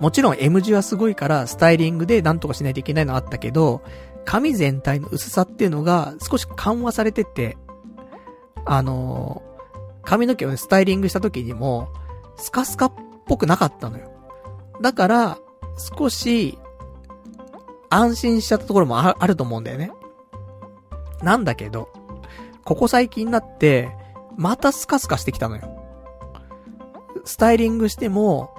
[0.00, 3.82] もちろん M 字はすごいからスタイリングでなんとかしないといけないのあったけど、
[4.24, 7.58] 髪全体の薄さっていうのが少し緩和されてて、
[8.64, 11.92] あのー、髪の毛をね、スタイリングした時にも、
[12.36, 12.92] スカスカっ
[13.26, 14.10] ぽくなかったのよ。
[14.80, 15.38] だから、
[15.98, 16.58] 少し、
[17.90, 19.92] 安心しちゃったところもあると思うんだよね。
[21.22, 21.90] なんだけど、
[22.64, 23.94] ここ最近になって、
[24.38, 25.81] またスカスカしてきたのよ。
[27.24, 28.50] スタイリングしても、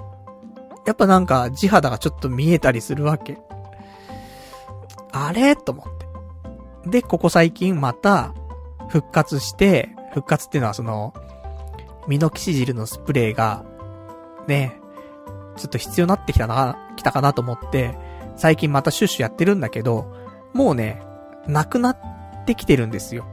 [0.85, 3.37] やっぱなんか地肌がちょっと見えたりするわけ。
[5.11, 5.55] あれ？
[5.55, 6.89] と思って。
[6.89, 8.33] で、ここ最近また
[8.89, 11.13] 復活して、復活っていうのはその、
[12.07, 13.63] ミノキシジルのスプレーが、
[14.47, 14.79] ね、
[15.55, 17.97] ちょっと必要になってきたな、来たかなと思って、
[18.35, 20.13] 最近またシュッシュやってるんだけど、
[20.53, 21.01] もうね、
[21.47, 23.25] なくなってきてるんですよ。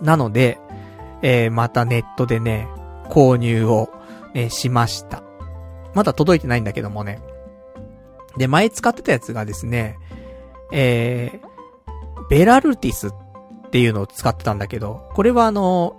[0.00, 0.58] なので、
[1.22, 2.66] えー、またネットでね、
[3.10, 3.90] 購入を、
[4.34, 5.22] ね、しました。
[5.94, 7.20] まだ届いてないんだけどもね。
[8.36, 9.98] で、前使ってたやつがですね、
[10.72, 13.12] えー、ベラルティスっ
[13.70, 15.96] ていうのを使ってたんだけど、これはあの、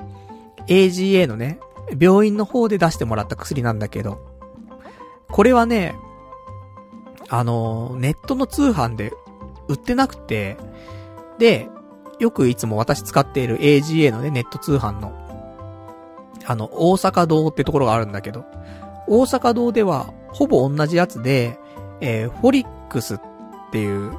[0.67, 1.59] AGA のね、
[1.99, 4.19] 病院の方で出してもらった薬なんだけど、
[5.29, 5.95] これはね、
[7.29, 9.11] あの、ネットの通販で
[9.67, 10.57] 売ってなくて、
[11.39, 11.69] で、
[12.19, 15.11] よくいつも私使っている AGA のね、ネット通販の、
[16.47, 18.45] あの、大阪堂ってところがあるんだけど、
[19.07, 21.59] 大阪堂では、ほぼ同じやつで、
[21.99, 23.19] えー、フォリックスっ
[23.71, 24.13] ていう、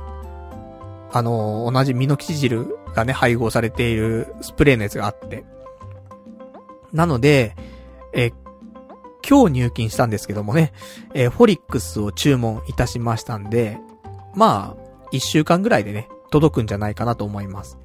[1.10, 5.44] あの、同じミノキチ汁がね、配合されているスプレーのやつがあって。
[6.92, 7.56] なので、
[8.12, 8.30] え
[9.26, 10.72] 今日入金したんですけどもね、
[11.14, 13.78] え、フォリックスを注文いたしましたんで、
[14.34, 14.82] まあ、
[15.12, 17.78] 一週間ぐらいでね、届くんじゃないかなと思います。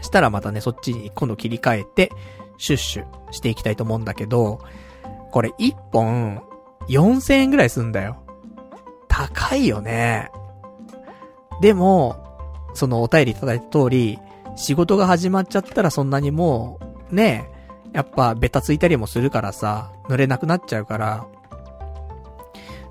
[0.00, 2.10] したらまたね、そっちに今度切り替えて、
[2.58, 4.60] シュッシュしていきたいと思うんだけど、
[5.30, 6.42] これ1本
[6.88, 8.22] 4000円ぐらいすんだよ。
[9.08, 10.30] 高いよね。
[11.60, 12.16] でも、
[12.74, 14.18] そのお便りいただいた通り、
[14.56, 16.78] 仕事が始まっちゃったらそんなにも
[17.10, 17.50] う、ね
[17.92, 21.26] やっぱベタついたりもするからさ、濡れなくなっちゃうから。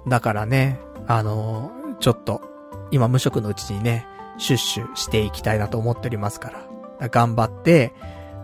[0.08, 2.42] だからね、あのちょっと、
[2.92, 4.06] 今無職のうちにね、
[4.38, 6.60] シュッシュしていきたいなと思っておりますから。
[6.60, 6.68] か
[7.00, 7.94] ら頑張って、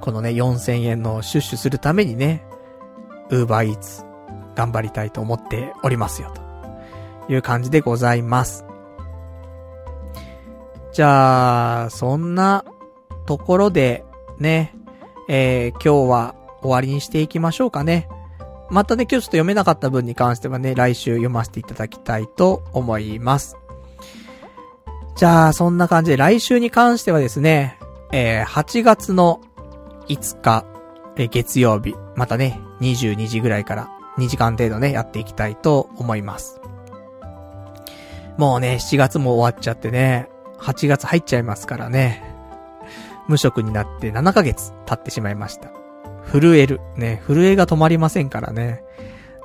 [0.03, 2.43] このね、4000円のシュッシュするためにね、
[3.29, 4.03] ウーバーイーツ、
[4.53, 6.29] 頑張りたいと思っておりますよ、
[7.25, 8.65] という感じでございます。
[10.91, 12.65] じゃあ、そんな
[13.25, 14.03] ところで、
[14.39, 14.75] ね、
[15.29, 18.09] えー、今日は終わりにしていきましょうかね。
[18.69, 23.55] またね、今日ちょっと読めなかった分に関してはね、来週読ませていただきたいと思います。
[25.15, 27.79] じゃあ、そんな感じで来週に関してはですね、
[28.11, 29.39] えー、8月の
[30.07, 30.65] 5日、
[31.15, 36.59] え、月曜日、またね、22時ぐらいから2時間程度ね、やっていきたいと思います。
[38.37, 42.23] もうね、7月も終わっちゃってね、8月入っちゃいますからね。
[43.27, 45.71] 無職になって7ヶ月経ってしまいました。
[46.31, 46.81] 震える。
[46.97, 48.83] ね、震えが止まりませんからね。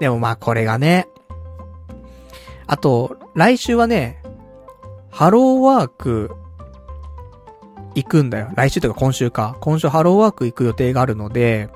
[0.00, 1.08] でもまあこれがね。
[2.66, 4.22] あと、来週はね、
[5.10, 6.30] ハローワーク、
[8.02, 8.50] 行くんだよ。
[8.54, 9.56] 来週とか今週か。
[9.60, 11.68] 今週ハローワーク行く予定があるので、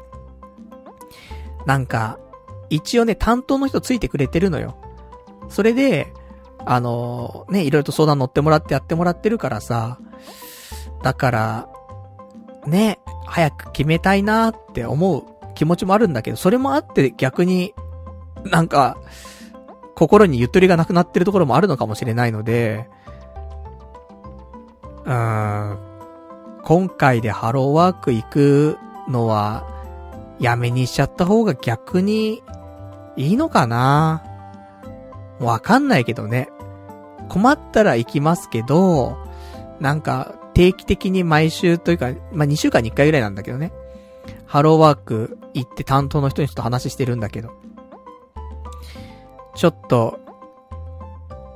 [1.66, 2.18] なんか、
[2.70, 4.76] 一応ね、担当の人ついてくれてるのよ。
[5.48, 6.12] それで、
[6.64, 9.98] あのー、ね、いろいろと相談乗ってもらってやってもらってるからさ、
[11.02, 11.68] だから、
[12.66, 15.24] ね、早く決めたいなって思う
[15.54, 17.74] 気持ちもあるんだけど、それもあって逆に、
[18.44, 18.96] なんか、
[19.94, 22.88] 心にゆとりがなくなってるところもあるのかもしれないので、
[25.04, 25.91] うーん、
[26.64, 28.78] 今回でハローワーク行く
[29.08, 29.66] のは、
[30.38, 32.42] やめにしちゃった方が逆に、
[33.16, 34.22] いいのかな？
[35.38, 36.48] わかんないけどね。
[37.28, 39.18] 困ったら行きますけど、
[39.80, 43.72] なんか、定期的に毎週というか、まあ、2週間に1回ぐらいなんだけどね。
[44.46, 47.50] ハローワーク行って担当の人にちょっと話してるんだけど。
[49.54, 50.20] ちょっと、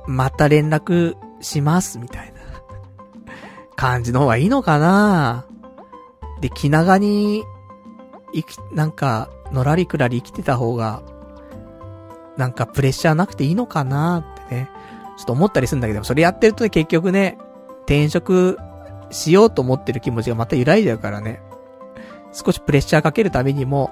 [0.05, 2.36] また連絡します、みたいな
[3.77, 5.45] 感じの方がいいのかな
[6.41, 7.45] で、気長に、
[8.33, 11.01] 生き、なんか、のらりくらり生きてた方が、
[12.35, 14.69] なんかプレッシャーなくていいのかなってね。
[15.17, 17.37] ちょっと思ったりするんだけど、それやってるとね、結局ね、
[17.81, 18.57] 転職
[19.09, 21.41] しようと思ってる気持ちがまた揺らいじゃうからね。
[22.33, 23.91] 少しプレッシャーかけるためにも、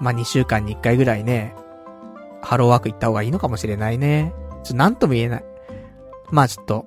[0.00, 1.54] まあ、2週間に1回ぐらいね、
[2.42, 4.34] ハローワーク行った方がいいのかもしれないね。
[4.64, 5.44] ちょっとなんとも言えない。
[6.30, 6.84] まあちょっと、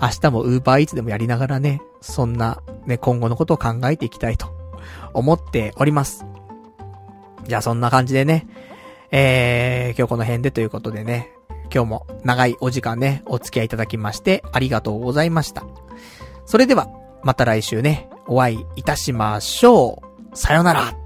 [0.00, 4.48] 明日もウーバーイーツでもやりながらね、そんな、ね、今後のことを考えていきたいと
[5.12, 6.24] 思っております。
[7.46, 8.46] じゃあそんな感じでね、
[9.10, 11.32] えー、今日この辺でということでね、
[11.72, 15.64] 今日も長いお時間ね、お付き合いいただきましてありがとうございました。
[16.46, 16.88] それでは、
[17.22, 20.02] また来週ね、お会いいたしましょ
[20.32, 20.36] う。
[20.36, 20.99] さよなら。